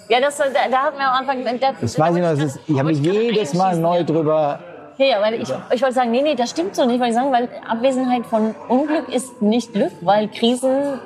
Ja, 0.08 0.20
das, 0.22 0.38
da, 0.38 0.44
da 0.70 0.78
hatten 0.78 0.98
wir 0.98 1.08
am 1.08 1.28
Anfang... 1.28 1.44
Da, 1.60 1.70
Das 1.82 1.98
weiß 2.00 2.16
ich 2.16 2.22
noch, 2.22 2.30
das 2.30 2.40
ist, 2.40 2.60
ich 2.68 2.78
habe 2.78 2.90
mich 2.90 3.00
jedes 3.00 3.54
Mal 3.54 3.76
neu 3.78 4.04
drüber 4.04 4.60
Ja, 4.98 5.06
ja, 5.06 5.22
weil 5.22 5.36
ich, 5.42 5.50
ich 5.74 5.82
wollte 5.82 5.96
sagen, 5.96 6.12
nee, 6.12 6.22
nee, 6.22 6.36
das 6.36 6.52
stimmt 6.52 6.76
so 6.76 6.86
nicht, 6.86 7.00
weil 7.00 7.10
ich 7.10 7.16
sagen, 7.16 7.32
weil 7.32 7.50
Abwesenheit 7.68 8.26
von 8.26 8.54
Unglück 8.70 9.10
ist 9.10 9.42
nicht 9.42 9.74
Glück, 9.74 9.92
weil 10.02 10.28
Krisen, 10.28 11.00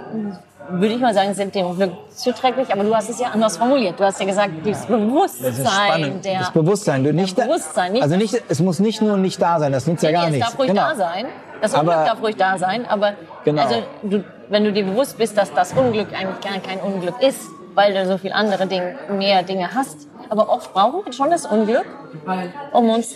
würde 0.72 0.94
ich 0.94 1.00
mal 1.02 1.14
sagen, 1.14 1.34
sind 1.34 1.56
dem 1.56 1.76
Glück 1.76 1.92
zuträglich, 2.14 2.72
aber 2.72 2.84
du 2.84 2.94
hast 2.96 3.10
es 3.10 3.20
ja 3.20 3.30
anders 3.30 3.58
formuliert. 3.58 4.00
Du 4.00 4.04
hast 4.04 4.20
ja 4.20 4.26
gesagt, 4.26 4.52
das 4.66 4.86
Bewusstsein 4.86 5.46
Das 5.52 5.60
ist 5.60 5.72
spannend. 5.72 6.26
der... 6.26 6.40
das 6.40 6.52
Bewusstsein. 6.52 7.04
Du 7.04 7.14
nicht, 7.14 7.36
Bewusstsein, 7.36 7.94
nicht- 7.94 8.04
also 8.04 8.16
nicht, 8.18 8.44
es 8.50 8.60
muss 8.60 8.80
nicht 8.80 9.02
nur 9.02 9.18
nicht 9.18 9.42
da 9.42 9.60
sein, 9.60 9.72
das 9.72 9.88
nützt 9.88 10.04
ja 10.04 10.10
Nee, 10.10 10.16
gar 10.16 10.26
es 10.26 10.32
nichts. 10.32 10.50
darf 10.50 10.60
ruhig 10.60 10.70
Genau. 10.70 10.90
da 10.90 10.96
sein. 10.96 11.26
Das 11.62 11.74
Unglück 11.74 11.94
Aber- 11.96 12.06
darf 12.06 12.22
ruhig 12.22 12.36
da 12.38 12.58
sein, 12.58 12.86
aber 12.88 13.14
Genau. 13.46 13.62
also 13.64 13.76
du, 14.04 14.24
wenn 14.50 14.64
du 14.66 14.72
dir 14.74 14.84
bewusst 14.86 15.18
bist, 15.18 15.38
dass 15.38 15.54
das 15.54 15.74
Unglück 15.74 16.08
eigentlich 16.14 16.40
gar 16.42 16.60
kein 16.62 16.80
Unglück 16.82 17.16
ist, 17.22 17.48
weil 17.76 17.94
du 17.94 18.06
so 18.06 18.18
viel 18.18 18.32
andere 18.32 18.68
Dinge, 18.68 18.96
mehr 19.10 19.44
Dinge 19.44 19.74
hast. 19.74 20.08
Aber 20.30 20.50
oft 20.50 20.74
brauchen 20.74 21.06
wir 21.06 21.14
schon 21.14 21.30
das 21.30 21.46
Unglück, 21.46 21.86
um 22.74 22.90
uns 22.90 23.16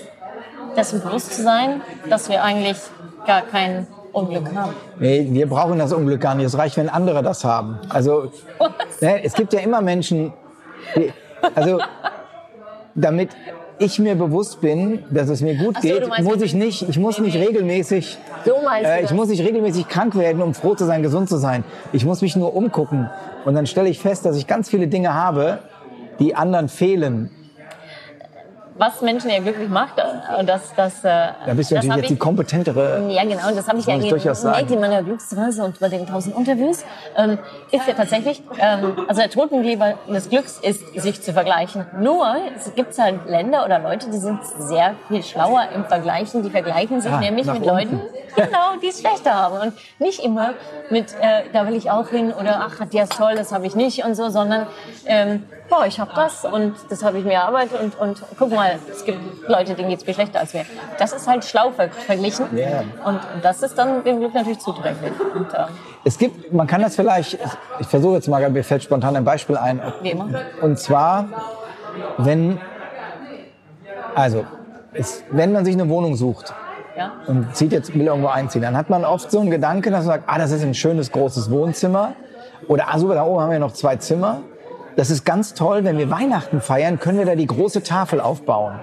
dessen 0.76 1.02
bewusst 1.02 1.34
zu 1.34 1.44
sein, 1.44 1.82
dass 2.10 2.30
wir 2.30 2.44
eigentlich 2.44 2.78
gar 3.26 3.42
kein 3.42 3.88
Unglück 4.12 4.54
haben. 4.56 4.74
Nee, 5.00 5.28
wir 5.30 5.48
brauchen 5.50 5.80
das 5.80 5.92
Unglück 5.92 6.22
gar 6.22 6.36
nicht. 6.36 6.46
Es 6.46 6.58
reicht, 6.58 6.78
wenn 6.78 6.90
andere 6.90 7.24
das 7.24 7.44
haben. 7.44 7.80
Also, 7.90 8.32
ne, 9.02 9.24
es 9.24 9.34
gibt 9.34 9.54
ja 9.54 9.60
immer 9.60 9.82
Menschen, 9.82 10.34
die, 10.96 11.12
also, 11.56 11.80
damit 12.96 13.32
ich 13.80 14.00
mir 14.00 14.16
bewusst 14.16 14.62
bin, 14.62 15.04
dass 15.10 15.30
es 15.30 15.42
mir 15.42 15.56
gut 15.56 15.76
so, 15.76 15.82
geht, 15.82 16.08
muss 16.24 16.42
ich 16.42 16.54
nicht, 16.54 16.88
ich 16.88 16.98
muss 16.98 17.20
nicht 17.20 17.38
regelmäßig, 17.38 18.18
So 18.46 18.56
äh, 18.84 19.04
ich 19.04 19.12
muss 19.12 19.30
nicht 19.30 19.44
regelmäßig 19.44 19.88
krank 19.88 20.16
werden, 20.16 20.42
um 20.42 20.54
froh 20.54 20.76
zu 20.76 20.86
sein, 20.86 21.02
gesund 21.02 21.30
zu 21.30 21.38
sein. 21.38 21.64
Ich 21.92 22.06
muss 22.06 22.22
mich 22.22 22.36
nur 22.36 22.56
umgucken. 22.56 23.10
Und 23.46 23.56
dann 23.56 23.66
stelle 23.66 23.90
ich 23.90 24.00
fest, 24.00 24.26
dass 24.26 24.38
ich 24.38 24.48
ganz 24.48 24.70
viele 24.70 24.88
Dinge 24.88 25.14
habe, 25.14 25.60
die 26.20 26.36
anderen 26.36 26.70
fehlen. 26.70 27.30
Was 28.76 29.02
Menschen 29.02 29.30
ja 29.30 29.40
glücklich 29.40 29.70
macht, 29.70 30.00
äh, 30.00 30.44
das, 30.46 30.74
das, 30.76 31.04
äh, 31.04 31.10
Da 31.46 31.54
bist 31.54 31.70
du 31.70 31.76
natürlich 31.76 31.96
jetzt 31.98 32.10
die 32.10 32.14
ich- 32.14 32.20
kompetentere. 32.20 33.08
Ja, 33.10 33.24
genau. 33.24 33.48
Und 33.50 33.56
das 33.58 33.68
habe 33.68 33.78
ich 33.80 33.86
ja 33.86 33.98
gemerkt 33.98 34.72
in 34.72 34.80
meiner 34.80 35.04
Glücksreise 35.04 35.64
und 35.64 35.80
bei 35.80 35.90
den 35.90 36.08
tausend 36.08 36.36
Interviews. 36.36 36.84
Ähm, 37.16 37.38
ist 37.72 37.88
ja 37.88 37.94
tatsächlich, 37.94 38.42
ähm, 38.60 38.98
also 39.08 39.22
der 39.22 39.30
Totengeber 39.30 39.94
des 40.08 40.30
Glücks 40.30 40.60
ist, 40.62 40.82
sich 41.00 41.22
zu 41.22 41.34
vergleichen. 41.34 41.86
Nur, 42.00 42.26
es 42.56 42.74
gibt 42.74 42.98
halt 42.98 43.28
Länder 43.28 43.64
oder 43.66 43.78
Leute, 43.80 44.10
die 44.10 44.18
sind 44.18 44.40
sehr 44.58 44.96
viel 45.08 45.22
schlauer 45.24 45.66
im 45.76 45.86
Vergleichen. 45.86 46.42
Die 46.44 46.50
vergleichen 46.50 47.00
sich 47.02 47.12
Ah, 47.12 47.20
nämlich 47.20 47.46
mit 47.46 47.58
unten. 47.58 47.68
Leuten, 47.68 48.02
genau, 48.36 48.76
die 48.82 48.88
es 48.88 49.00
schlechter 49.02 49.34
haben. 49.36 49.58
Und 49.60 49.74
nicht 50.00 50.20
immer 50.24 50.54
mit, 50.90 51.14
äh, 51.22 51.44
da 51.54 51.68
will 51.68 51.76
ich 51.76 51.92
auch 51.92 52.08
hin 52.10 52.34
oder 52.34 52.62
ach, 52.68 52.80
hat 52.80 52.94
der 52.94 53.04
ist 53.04 53.14
toll, 53.18 53.36
das 53.36 53.52
habe 53.52 53.68
ich 53.68 53.76
nicht 53.76 54.04
und 54.04 54.16
so, 54.16 54.30
sondern 54.30 54.66
ähm, 55.06 55.44
boah, 55.74 55.86
ich 55.88 56.00
habe 56.00 56.12
das 56.16 56.46
und 56.46 56.74
das 56.90 57.04
habe 57.04 57.18
ich 57.18 57.26
mir 57.26 57.34
erarbeitet 57.34 57.80
und, 57.82 58.00
und 58.00 58.22
guck 58.38 58.52
mal, 58.52 58.78
es 58.92 59.04
gibt 59.06 59.20
Leute, 59.48 59.74
denen 59.74 59.90
geht's 59.90 60.04
viel 60.04 60.14
schlechter 60.14 60.40
als 60.40 60.54
mir. 60.54 60.66
Das 61.00 61.14
ist 61.14 61.28
halt 61.28 61.44
schlau 61.46 61.72
ver 61.72 61.90
verglichen 61.90 62.46
Ja. 62.56 62.84
und 63.06 63.20
das 63.42 63.64
ist 63.64 63.78
dann 63.78 64.04
dem 64.04 64.20
Glück 64.20 64.34
natürlich 64.34 64.60
zuträglich. 64.60 65.14
Und, 65.34 65.52
äh, 65.54 65.66
Es 66.04 66.18
gibt, 66.18 66.54
man 66.54 66.68
kann 66.68 66.82
das 66.82 66.96
vielleicht, 66.96 67.40
ich 67.80 67.88
versuche 67.88 68.16
jetzt 68.16 68.28
mal, 68.28 68.48
mir 68.50 68.64
fällt 68.64 68.84
spontan 68.84 69.16
ein 69.16 69.24
Beispiel 69.24 69.58
ein. 69.58 69.82
wie 70.02 70.12
immer. 70.12 70.28
Und 70.62 70.78
zwar, 70.78 71.26
wenn, 72.18 72.60
also, 74.16 74.46
es, 74.94 75.24
wenn 75.32 75.52
man 75.54 75.66
sich 75.66 75.74
eine 75.74 75.90
Wohnung 75.90 76.16
sucht 76.16 76.54
Ja? 76.96 77.14
und 77.26 77.56
zieht 77.56 77.72
jetzt, 77.72 77.94
will 77.96 78.06
irgendwo 78.06 78.28
einziehen, 78.28 78.62
dann 78.62 78.78
hat 78.78 78.90
man 78.90 79.06
oft 79.06 79.32
so 79.32 79.40
einen 79.40 79.50
Gedanken, 79.50 79.92
dass 79.92 80.06
man 80.06 80.18
sagt, 80.18 80.24
ah, 80.28 80.38
das 80.38 80.52
ist 80.52 80.64
ein 80.64 80.76
schönes 80.76 81.12
großes 81.12 81.50
Wohnzimmer. 81.50 82.14
Oder, 82.68 82.86
ah, 82.94 83.00
super, 83.00 83.16
da 83.16 83.24
oben 83.26 83.42
haben 83.42 83.52
wir 83.52 83.60
noch 83.60 83.74
zwei 83.74 83.96
Zimmer. 83.96 84.42
Das 84.96 85.10
ist 85.10 85.26
ganz 85.26 85.54
toll, 85.54 85.84
wenn 85.84 85.98
wir 85.98 86.10
Weihnachten 86.10 86.62
feiern, 86.62 87.00
können 87.00 87.18
wir 87.18 87.26
da 87.26 87.36
die 87.36 87.48
große 87.48 87.84
Tafel 87.84 88.22
aufbauen. 88.22 88.80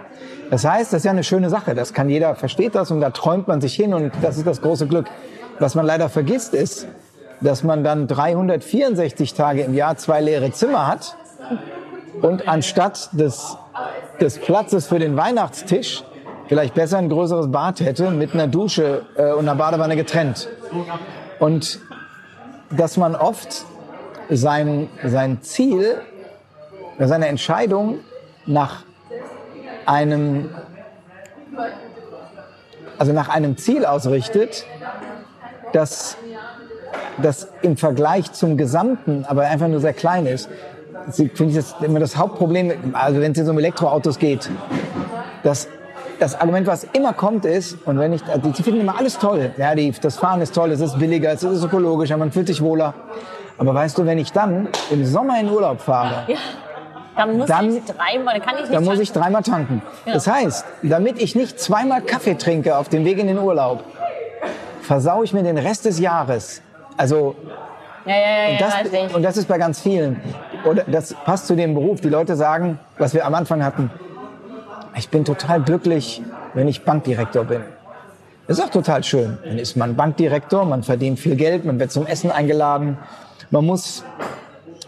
Das 0.50 0.64
heißt, 0.64 0.92
das 0.92 0.98
ist 0.98 1.04
ja 1.04 1.12
eine 1.12 1.22
schöne 1.22 1.48
Sache. 1.50 1.74
Das 1.74 1.94
kann 1.94 2.08
jeder, 2.08 2.34
versteht 2.34 2.74
das 2.74 2.90
und 2.90 3.00
da 3.00 3.10
träumt 3.10 3.46
man 3.46 3.60
sich 3.60 3.74
hin 3.74 3.94
und 3.94 4.12
das 4.20 4.36
ist 4.36 4.46
das 4.46 4.60
große 4.60 4.88
Glück. 4.88 5.06
Was 5.60 5.74
man 5.74 5.86
leider 5.86 6.08
vergisst 6.08 6.54
ist, 6.54 6.88
dass 7.40 7.62
man 7.62 7.84
dann 7.84 8.08
364 8.08 9.34
Tage 9.34 9.62
im 9.62 9.74
Jahr 9.74 9.96
zwei 9.96 10.20
leere 10.20 10.50
Zimmer 10.52 10.86
hat 10.86 11.16
und 12.20 12.48
anstatt 12.48 13.10
des, 13.12 13.56
des 14.20 14.38
Platzes 14.38 14.88
für 14.88 14.98
den 14.98 15.16
Weihnachtstisch 15.16 16.02
vielleicht 16.48 16.74
besser 16.74 16.98
ein 16.98 17.08
größeres 17.08 17.52
Bad 17.52 17.80
hätte 17.80 18.10
mit 18.10 18.34
einer 18.34 18.48
Dusche 18.48 19.02
äh, 19.16 19.30
und 19.32 19.48
einer 19.48 19.54
Badewanne 19.54 19.94
getrennt. 19.94 20.48
Und 21.38 21.78
dass 22.70 22.96
man 22.96 23.14
oft 23.14 23.64
sein, 24.30 24.88
sein 25.04 25.42
Ziel, 25.42 25.96
seine 26.98 27.28
Entscheidung 27.28 27.98
nach 28.46 28.84
einem, 29.86 30.50
also 32.98 33.12
nach 33.12 33.28
einem 33.28 33.56
Ziel 33.56 33.84
ausrichtet, 33.84 34.66
das, 35.72 36.16
das 37.22 37.48
im 37.62 37.76
Vergleich 37.76 38.32
zum 38.32 38.56
Gesamten 38.56 39.24
aber 39.26 39.42
einfach 39.42 39.68
nur 39.68 39.80
sehr 39.80 39.92
klein 39.92 40.26
ist. 40.26 40.48
Das 41.06 41.16
finde 41.16 41.44
ich 41.46 41.54
das 41.54 41.74
immer 41.80 41.98
das 41.98 42.16
Hauptproblem, 42.16 42.94
also 42.94 43.20
wenn 43.20 43.32
es 43.32 43.38
jetzt 43.38 43.48
um 43.48 43.58
Elektroautos 43.58 44.18
geht. 44.18 44.50
Das, 45.42 45.68
das 46.18 46.38
Argument, 46.38 46.66
was 46.66 46.84
immer 46.92 47.14
kommt, 47.14 47.46
ist, 47.46 47.78
und 47.86 47.98
wenn 47.98 48.12
ich, 48.12 48.22
also 48.26 48.50
die 48.50 48.62
finden 48.62 48.80
immer 48.80 48.98
alles 48.98 49.18
toll. 49.18 49.52
Ja, 49.56 49.74
die, 49.74 49.90
das 49.92 50.18
Fahren 50.18 50.42
ist 50.42 50.54
toll, 50.54 50.70
es 50.70 50.80
ist 50.80 50.98
billiger, 50.98 51.32
es 51.32 51.42
ist 51.42 51.64
ökologischer, 51.64 52.16
man 52.16 52.30
fühlt 52.30 52.48
sich 52.48 52.60
wohler. 52.60 52.94
Aber 53.60 53.74
weißt 53.74 53.98
du, 53.98 54.06
wenn 54.06 54.16
ich 54.16 54.32
dann 54.32 54.68
im 54.90 55.04
Sommer 55.04 55.38
in 55.38 55.50
Urlaub 55.50 55.80
fahre, 55.82 56.26
Dann 57.14 57.36
muss 57.36 57.48
Dann- 57.48 57.76
ich 57.76 57.84
dreimal, 57.84 58.40
kann 58.40 58.54
ich 58.54 58.60
nicht 58.62 58.72
dann 58.72 58.84
muss 58.84 58.94
sagen- 58.94 59.02
ich 59.02 59.12
dreimal 59.12 59.42
tanken. 59.42 59.82
Das 60.06 60.26
heißt, 60.26 60.64
damit 60.82 61.20
ich 61.20 61.34
nicht 61.34 61.60
zweimal 61.60 62.00
Kaffee 62.00 62.34
trinke 62.36 62.78
auf 62.78 62.88
dem 62.88 63.04
Weg 63.04 63.18
in 63.18 63.26
den 63.26 63.38
Urlaub, 63.38 63.84
versau 64.80 65.22
ich 65.22 65.34
mir 65.34 65.42
den 65.42 65.58
Rest 65.58 65.84
des 65.84 65.98
Jahres. 65.98 66.62
Also 66.96 67.34
Ja, 68.06 68.14
ja, 68.14 68.20
ja, 68.20 68.48
und 68.48 68.60
ja, 68.60 68.66
das, 69.06 69.14
und 69.14 69.22
das 69.22 69.36
ist 69.36 69.48
bei 69.48 69.58
ganz 69.58 69.80
vielen. 69.82 70.18
Oder 70.64 70.84
das 70.86 71.12
passt 71.26 71.46
zu 71.46 71.54
dem 71.54 71.74
Beruf. 71.74 72.00
Die 72.00 72.08
Leute 72.08 72.36
sagen, 72.36 72.78
was 72.96 73.12
wir 73.12 73.26
am 73.26 73.34
Anfang 73.34 73.62
hatten, 73.62 73.90
ich 74.96 75.10
bin 75.10 75.26
total 75.26 75.60
glücklich, 75.60 76.22
wenn 76.54 76.66
ich 76.68 76.84
Bankdirektor 76.86 77.44
bin. 77.44 77.60
Das 78.46 78.58
ist 78.58 78.64
auch 78.64 78.70
total 78.70 79.04
schön. 79.04 79.36
Dann 79.44 79.58
ist 79.58 79.76
man 79.76 79.96
Bankdirektor, 79.96 80.64
man 80.64 80.82
verdient 80.82 81.18
viel 81.18 81.36
Geld, 81.36 81.66
man 81.66 81.78
wird 81.78 81.92
zum 81.92 82.06
Essen 82.06 82.30
eingeladen, 82.30 82.96
man 83.50 83.66
muss 83.66 84.04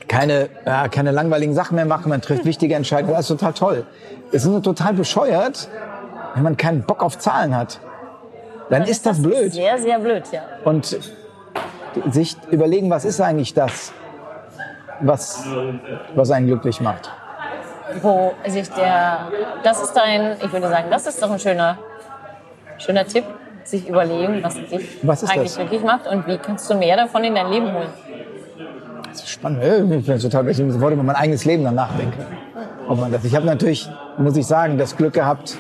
keine, 0.08 0.48
ja, 0.66 0.88
keine 0.88 1.10
langweiligen 1.10 1.54
Sachen 1.54 1.76
mehr 1.76 1.86
machen, 1.86 2.10
man 2.10 2.20
trifft 2.20 2.44
wichtige 2.44 2.74
Entscheidungen. 2.74 3.14
Das 3.14 3.22
ist 3.22 3.28
total 3.28 3.52
toll. 3.52 3.86
Es 4.30 4.44
ist 4.44 4.48
nur 4.48 4.62
total 4.62 4.94
bescheuert, 4.94 5.68
wenn 6.34 6.42
man 6.42 6.56
keinen 6.56 6.82
Bock 6.82 7.02
auf 7.02 7.18
Zahlen 7.18 7.56
hat. 7.56 7.80
Dann 8.70 8.84
ist 8.84 9.04
das 9.04 9.22
blöd. 9.22 9.52
Sehr, 9.52 9.78
sehr 9.78 9.98
blöd, 9.98 10.24
ja. 10.32 10.42
Und 10.64 10.98
sich 12.10 12.36
überlegen, 12.50 12.90
was 12.90 13.04
ist 13.04 13.20
eigentlich 13.20 13.52
das, 13.54 13.92
was, 15.00 15.44
was 16.14 16.30
einen 16.30 16.46
glücklich 16.46 16.80
macht. 16.80 17.10
Wo 18.00 18.32
sich 18.46 18.70
der, 18.70 19.30
das 19.62 19.82
ist 19.82 19.92
dein, 19.92 20.36
ich 20.42 20.52
würde 20.52 20.68
sagen, 20.68 20.86
das 20.90 21.06
ist 21.06 21.22
doch 21.22 21.30
ein 21.30 21.38
schöner, 21.38 21.78
schöner 22.78 23.06
Tipp, 23.06 23.24
sich 23.64 23.88
überlegen, 23.88 24.42
was 24.42 24.54
dich 24.54 24.98
Was 25.02 25.24
eigentlich 25.24 25.54
das? 25.54 25.56
glücklich 25.56 25.82
macht 25.82 26.06
und 26.06 26.26
wie 26.26 26.38
kannst 26.38 26.70
du 26.70 26.74
mehr 26.74 26.96
davon 26.96 27.24
in 27.24 27.34
dein 27.34 27.50
Leben 27.50 27.72
holen. 27.72 27.88
Das 29.12 29.24
ist 29.24 29.28
spannend. 29.28 29.62
Ich 29.62 30.06
bin 30.06 30.18
total, 30.18 30.54
sofort 30.54 30.92
über 30.94 31.02
mein 31.02 31.16
eigenes 31.16 31.44
Leben 31.44 31.64
dann 31.64 31.74
nachdenke. 31.74 32.16
Ob 32.88 32.98
man 32.98 33.12
das. 33.12 33.24
Ich 33.24 33.36
habe 33.36 33.44
natürlich, 33.44 33.88
muss 34.16 34.36
ich 34.36 34.46
sagen, 34.46 34.78
das 34.78 34.96
Glück 34.96 35.12
gehabt, 35.12 35.58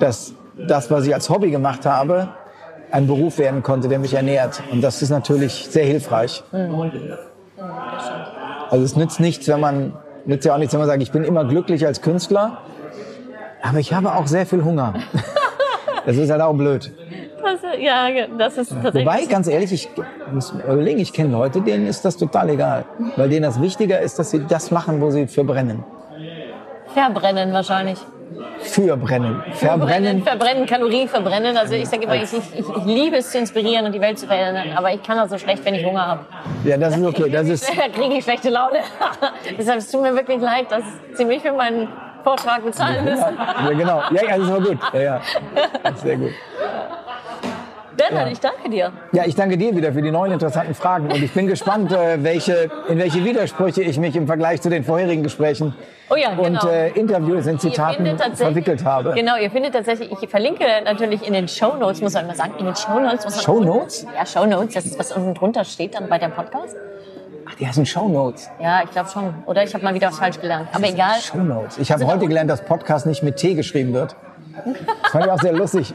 dass 0.00 0.34
das, 0.56 0.90
was 0.90 1.06
ich 1.06 1.14
als 1.14 1.30
Hobby 1.30 1.52
gemacht 1.52 1.86
habe, 1.86 2.28
ein 2.90 3.06
Beruf 3.06 3.38
werden 3.38 3.62
konnte, 3.62 3.88
der 3.88 4.00
mich 4.00 4.14
ernährt. 4.14 4.60
Und 4.72 4.82
das 4.82 5.02
ist 5.02 5.10
natürlich 5.10 5.68
sehr 5.70 5.84
hilfreich. 5.84 6.42
Also 8.70 8.84
es 8.84 8.96
nützt 8.96 9.20
nichts, 9.20 9.46
wenn 9.46 9.60
man, 9.60 9.92
nützt 10.24 10.44
ja 10.44 10.54
auch 10.54 10.58
nichts, 10.58 10.72
wenn 10.74 10.80
man 10.80 10.88
sagt, 10.88 11.02
ich 11.02 11.12
bin 11.12 11.22
immer 11.22 11.44
glücklich 11.44 11.86
als 11.86 12.02
Künstler, 12.02 12.58
aber 13.62 13.78
ich 13.78 13.92
habe 13.94 14.12
auch 14.14 14.26
sehr 14.26 14.46
viel 14.46 14.64
Hunger. 14.64 14.94
Das 16.04 16.16
ist 16.16 16.30
halt 16.30 16.40
auch 16.40 16.54
blöd. 16.54 16.92
Das, 17.46 17.60
ja, 17.78 18.08
das 18.36 18.58
ist 18.58 18.70
tatsächlich. 18.70 19.06
Wobei, 19.06 19.24
ganz 19.26 19.46
ehrlich, 19.46 19.72
ich 19.72 19.88
muss 20.32 20.52
mir 20.52 20.64
überlegen, 20.64 20.98
ich 20.98 21.12
kenne 21.12 21.30
Leute, 21.30 21.60
denen 21.60 21.86
ist 21.86 22.04
das 22.04 22.16
total 22.16 22.50
egal. 22.50 22.84
Weil 23.16 23.28
denen 23.28 23.44
das 23.44 23.60
wichtiger 23.60 24.00
ist, 24.00 24.18
dass 24.18 24.32
sie 24.32 24.44
das 24.46 24.72
machen, 24.72 25.00
wo 25.00 25.10
sie 25.10 25.28
für 25.28 25.44
brennen. 25.44 25.84
Verbrennen 26.92 27.52
wahrscheinlich. 27.52 27.98
Für 28.58 28.96
brennen. 28.96 29.42
Verbrennen. 29.52 30.22
Verbrennen, 30.22 30.66
Kalorien 30.66 31.08
verbrennen. 31.08 31.56
Also 31.56 31.74
ich 31.74 31.88
sage 31.88 32.04
immer, 32.04 32.16
ich, 32.16 32.32
ich, 32.32 32.58
ich 32.58 32.84
liebe 32.84 33.16
es 33.16 33.30
zu 33.30 33.38
inspirieren 33.38 33.86
und 33.86 33.92
die 33.92 34.00
Welt 34.00 34.18
zu 34.18 34.26
verändern. 34.26 34.68
Aber 34.74 34.92
ich 34.92 35.02
kann 35.02 35.16
das 35.16 35.30
so 35.30 35.38
schlecht, 35.38 35.64
wenn 35.64 35.74
ich 35.74 35.84
Hunger 35.84 36.06
habe. 36.06 36.26
Ja, 36.64 36.76
das 36.76 36.96
ist 36.96 37.04
okay. 37.04 37.30
Das 37.30 37.48
ist, 37.48 37.68
Da 37.76 37.88
kriege 37.88 38.14
ich 38.16 38.24
schlechte 38.24 38.50
Laune. 38.50 38.78
Deshalb 39.58 39.78
es 39.78 39.90
tut 39.90 40.02
mir 40.02 40.14
wirklich 40.14 40.40
leid, 40.40 40.66
dass 40.70 40.82
sie 41.14 41.24
mich 41.24 41.42
für 41.42 41.52
meinen 41.52 41.88
Vortrag 42.24 42.64
bezahlen 42.64 43.04
müssen. 43.04 43.38
ja, 43.38 43.70
genau. 43.70 44.02
Ja, 44.10 44.24
ja, 44.24 44.38
das 44.38 44.50
war 44.50 44.60
gut. 44.60 44.78
Ja, 44.92 45.00
ja. 45.00 45.20
Sehr 45.94 46.16
gut. 46.16 46.32
Bernhard, 47.96 48.30
ich 48.32 48.40
danke 48.40 48.68
dir. 48.70 48.92
Ja, 49.12 49.24
ich 49.26 49.34
danke 49.34 49.56
dir 49.56 49.74
wieder 49.74 49.92
für 49.92 50.02
die 50.02 50.10
neuen 50.10 50.32
interessanten 50.32 50.74
Fragen 50.74 51.06
und 51.10 51.22
ich 51.22 51.32
bin 51.32 51.46
gespannt, 51.46 51.92
äh, 51.92 52.22
welche, 52.22 52.70
in 52.88 52.98
welche 52.98 53.24
Widersprüche 53.24 53.82
ich 53.82 53.98
mich 53.98 54.14
im 54.16 54.26
Vergleich 54.26 54.60
zu 54.60 54.68
den 54.70 54.84
vorherigen 54.84 55.22
Gesprächen 55.22 55.74
Oh 56.08 56.14
ja, 56.14 56.34
genau. 56.34 56.42
und 56.62 56.64
äh, 56.70 56.88
Interviews 56.90 57.46
in 57.46 57.58
Zitaten 57.58 58.06
verwickelt 58.34 58.84
habe. 58.84 59.12
Genau, 59.14 59.36
ihr 59.36 59.50
findet 59.50 59.74
tatsächlich, 59.74 60.10
ich 60.20 60.28
verlinke 60.28 60.64
natürlich 60.84 61.26
in 61.26 61.32
den 61.32 61.48
Show 61.48 61.74
Notes, 61.76 62.00
muss 62.00 62.14
man 62.14 62.24
immer 62.26 62.34
sagen, 62.34 62.52
in 62.58 62.66
den 62.66 62.76
Show 62.76 63.00
Notes. 63.00 63.24
Muss 63.24 63.36
man 63.36 63.44
Show 63.44 63.60
Notes? 63.60 64.06
Ja, 64.16 64.24
Show 64.26 64.46
Notes, 64.46 64.74
das 64.74 64.86
ist, 64.86 64.98
was 64.98 65.12
unten 65.12 65.34
drunter 65.34 65.64
steht 65.64 65.94
dann 65.94 66.08
bei 66.08 66.18
dem 66.18 66.30
Podcast. 66.32 66.76
Ach, 67.48 67.54
die 67.54 67.66
heißen 67.66 67.86
Shownotes. 67.86 68.50
Ja, 68.60 68.82
ich 68.84 68.90
glaube 68.90 69.08
schon. 69.08 69.32
Oder 69.46 69.62
ich 69.64 69.72
habe 69.72 69.82
mal 69.84 69.94
wieder 69.94 70.08
was 70.08 70.18
falsch 70.18 70.40
gelernt. 70.40 70.68
Aber 70.72 70.88
egal. 70.88 71.14
Shownotes. 71.20 71.78
Ich 71.78 71.90
habe 71.92 72.02
Also 72.02 72.12
heute 72.14 72.26
gelernt, 72.26 72.50
dass 72.50 72.60
Podcast 72.64 73.06
nicht 73.06 73.22
mit 73.22 73.36
T 73.36 73.54
geschrieben 73.54 73.92
wird. 73.92 74.16
Das 75.02 75.12
fand 75.12 75.26
ich 75.26 75.30
auch 75.32 75.40
sehr 75.40 75.52
lustig. 75.52 75.94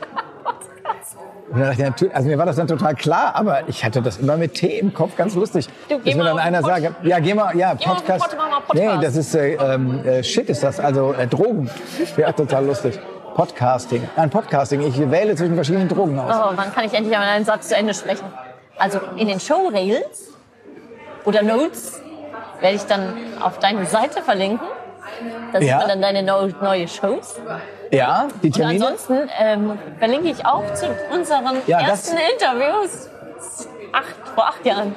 Und 1.51 1.59
dann 1.59 1.69
dachte 1.69 1.81
ich, 1.81 1.87
natürlich- 1.89 2.15
Also 2.15 2.29
mir 2.29 2.37
war 2.37 2.45
das 2.45 2.55
dann 2.55 2.67
total 2.67 2.95
klar, 2.95 3.35
aber 3.35 3.67
ich 3.67 3.83
hatte 3.83 4.01
das 4.01 4.17
immer 4.17 4.37
mit 4.37 4.53
T 4.53 4.79
im 4.79 4.93
Kopf, 4.93 5.15
ganz 5.17 5.35
lustig. 5.35 5.67
Du, 5.89 5.97
Dass 5.97 6.05
mir 6.05 6.15
mal 6.17 6.23
dann 6.29 6.39
einer 6.39 6.61
sagt, 6.63 6.91
ja, 7.03 7.19
geh 7.19 7.33
mal, 7.33 7.55
ja, 7.57 7.73
Geh 7.73 7.87
mal 7.87 7.95
Podcast. 7.95 8.37
Mal 8.37 8.61
Podcast. 8.65 8.73
Nee, 8.75 9.05
das 9.05 9.15
ist, 9.17 9.35
äh, 9.35 9.53
ähm, 9.55 10.05
äh, 10.05 10.23
Shit 10.23 10.49
ist 10.49 10.63
das, 10.63 10.79
also 10.79 11.13
äh, 11.13 11.27
Drogen. 11.27 11.69
Ja, 12.17 12.31
total 12.31 12.65
lustig. 12.65 12.99
Podcasting. 13.35 14.07
Nein, 14.15 14.29
Podcasting. 14.29 14.81
Ich 14.81 14.97
wähle 15.11 15.35
zwischen 15.35 15.55
verschiedenen 15.55 15.87
Drogen 15.87 16.17
aus. 16.19 16.35
Oh, 16.37 16.51
wann 16.55 16.73
kann 16.73 16.85
ich 16.85 16.93
endlich 16.93 17.13
einmal 17.15 17.29
einen 17.29 17.45
Satz 17.45 17.69
zu 17.69 17.75
Ende 17.75 17.93
sprechen? 17.93 18.25
Also 18.77 18.99
in 19.17 19.27
den 19.27 19.39
Showrails 19.39 20.33
oder 21.25 21.41
Notes 21.43 22.01
werde 22.59 22.75
ich 22.75 22.83
dann 22.83 23.13
auf 23.41 23.59
deine 23.59 23.85
Seite 23.85 24.21
verlinken. 24.21 24.65
Da 25.53 25.59
sieht 25.59 25.67
Ja. 25.69 25.77
man 25.77 25.87
dann 25.89 26.01
deine 26.01 26.23
neu- 26.23 26.51
neue 26.61 26.87
Shows. 26.87 27.39
Ja, 27.91 28.27
die 28.41 28.47
Und 28.47 28.53
Termine. 28.55 28.85
ansonsten 28.87 29.29
ähm, 29.39 29.77
verlinke 29.99 30.29
ich 30.29 30.45
auch 30.45 30.73
zu 30.73 30.87
unseren 31.13 31.57
Ja, 31.67 31.79
das- 31.81 32.07
ersten 32.11 32.17
Interviews 32.33 33.09
acht, 33.91 34.15
vor 34.35 34.47
acht 34.47 34.65
Jahren 34.65 34.95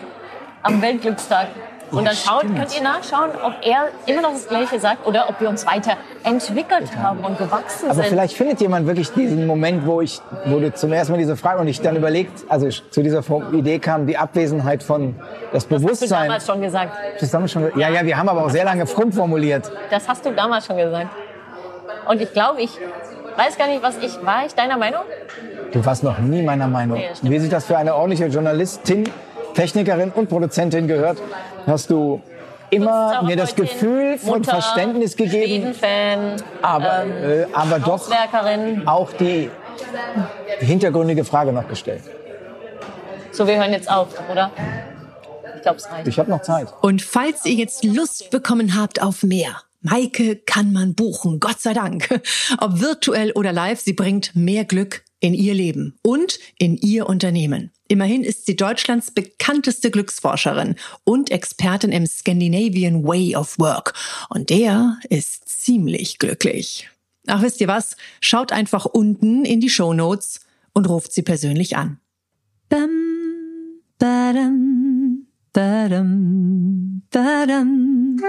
am 0.62 0.80
Weltglückstag. 0.80 1.48
Und 1.94 2.04
Ja, 2.04 2.10
dann 2.10 2.16
schaut, 2.16 2.42
könnt 2.42 2.76
ihr 2.76 2.82
nachschauen, 2.82 3.30
ob 3.42 3.54
er 3.62 3.88
immer 4.06 4.22
noch 4.22 4.32
das 4.32 4.48
Gleiche 4.48 4.78
sagt 4.80 5.06
oder 5.06 5.28
ob 5.28 5.40
wir 5.40 5.48
uns 5.48 5.66
weiter 5.66 5.96
entwickelt 6.24 6.96
haben 6.96 7.20
und 7.20 7.38
gewachsen 7.38 7.86
Aber 7.86 7.94
sind. 7.94 8.06
vielleicht 8.06 8.36
findet 8.36 8.60
jemand 8.60 8.86
wirklich 8.86 9.10
diesen 9.12 9.46
Moment, 9.46 9.86
wo 9.86 10.00
ich, 10.00 10.20
wo 10.46 10.58
du 10.58 10.72
zum 10.72 10.92
ersten 10.92 11.12
Mal 11.12 11.18
diese 11.18 11.36
Frage 11.36 11.60
und 11.60 11.68
ich 11.68 11.80
dann 11.80 11.96
überlegt, 11.96 12.44
also 12.48 12.68
zu 12.68 13.02
dieser 13.02 13.22
Idee 13.52 13.78
kam, 13.78 14.06
die 14.06 14.16
Abwesenheit 14.16 14.82
von 14.82 15.14
das 15.52 15.52
das 15.52 15.62
hast 15.64 15.70
du 15.70 15.74
Bewusstsein. 15.86 16.22
damals 16.22 16.46
schon 16.46 16.60
gesagt. 16.60 16.96
Das 17.20 17.50
schon, 17.52 17.70
ja, 17.78 17.88
ja, 17.90 18.04
wir 18.04 18.16
haben 18.16 18.28
aber 18.28 18.44
auch 18.44 18.50
sehr 18.50 18.64
lange 18.64 18.86
frum 18.86 19.12
formuliert. 19.12 19.70
Das 19.90 20.08
hast 20.08 20.24
du 20.26 20.32
damals 20.32 20.66
schon 20.66 20.76
gesagt. 20.76 21.08
Und 22.08 22.20
ich 22.20 22.32
glaube, 22.32 22.60
ich 22.60 22.70
weiß 23.36 23.56
gar 23.58 23.66
nicht, 23.68 23.82
was 23.82 23.98
ich 23.98 24.24
war. 24.24 24.46
Ich 24.46 24.54
deiner 24.54 24.76
Meinung? 24.76 25.02
Du 25.72 25.84
warst 25.84 26.02
noch 26.04 26.18
nie 26.18 26.42
meiner 26.42 26.68
Meinung. 26.68 26.98
Nee. 27.22 27.30
Wie 27.30 27.38
sich 27.38 27.50
das 27.50 27.64
für 27.66 27.76
eine 27.76 27.94
ordentliche 27.94 28.26
Journalistin, 28.26 29.04
Technikerin 29.54 30.10
und 30.10 30.28
Produzentin 30.28 30.86
gehört, 30.86 31.18
hast 31.66 31.90
du 31.90 32.20
immer 32.70 33.22
mir 33.22 33.36
das 33.36 33.54
Gefühl 33.54 34.18
von 34.18 34.38
Mutter, 34.38 34.52
Verständnis 34.52 35.16
gegeben, 35.16 35.74
Schweden-Fan, 35.74 36.36
aber, 36.62 37.04
äh, 37.06 37.46
aber 37.52 37.78
doch 37.78 38.10
auch 38.86 39.12
die 39.12 39.50
hintergründige 40.60 41.24
Frage 41.24 41.52
noch 41.52 41.68
gestellt. 41.68 42.02
So, 43.30 43.46
wir 43.46 43.56
hören 43.56 43.72
jetzt 43.72 43.90
auf, 43.90 44.08
oder? 44.30 44.50
Ich 45.56 45.62
glaube, 45.62 45.78
es 45.78 45.90
reicht. 45.90 46.06
Ich 46.06 46.18
habe 46.18 46.30
noch 46.30 46.42
Zeit. 46.42 46.68
Und 46.82 47.02
falls 47.02 47.44
ihr 47.44 47.54
jetzt 47.54 47.84
Lust 47.84 48.30
bekommen 48.30 48.76
habt 48.76 49.02
auf 49.02 49.22
mehr, 49.22 49.56
Maike 49.80 50.36
kann 50.36 50.72
man 50.72 50.94
buchen, 50.94 51.40
Gott 51.40 51.60
sei 51.60 51.74
Dank. 51.74 52.08
Ob 52.60 52.80
virtuell 52.80 53.32
oder 53.32 53.52
live, 53.52 53.80
sie 53.80 53.92
bringt 53.92 54.34
mehr 54.34 54.64
Glück 54.64 55.04
in 55.20 55.34
ihr 55.34 55.54
Leben 55.54 55.98
und 56.02 56.38
in 56.58 56.76
ihr 56.76 57.08
Unternehmen. 57.08 57.73
Immerhin 57.88 58.24
ist 58.24 58.46
sie 58.46 58.56
Deutschlands 58.56 59.10
bekannteste 59.10 59.90
Glücksforscherin 59.90 60.76
und 61.04 61.30
Expertin 61.30 61.92
im 61.92 62.06
Scandinavian 62.06 63.04
Way 63.04 63.36
of 63.36 63.58
Work. 63.58 63.92
Und 64.30 64.50
der 64.50 64.98
ist 65.10 65.48
ziemlich 65.48 66.18
glücklich. 66.18 66.88
Ach, 67.26 67.42
wisst 67.42 67.60
ihr 67.60 67.68
was? 67.68 67.96
Schaut 68.20 68.52
einfach 68.52 68.84
unten 68.84 69.44
in 69.44 69.60
die 69.60 69.70
Show 69.70 69.92
Notes 69.92 70.40
und 70.72 70.88
ruft 70.88 71.12
sie 71.12 71.22
persönlich 71.22 71.76
an. 71.76 71.98
Bam, 72.68 72.90
badam, 73.98 75.26
badam, 75.52 77.02
badam. 77.10 78.20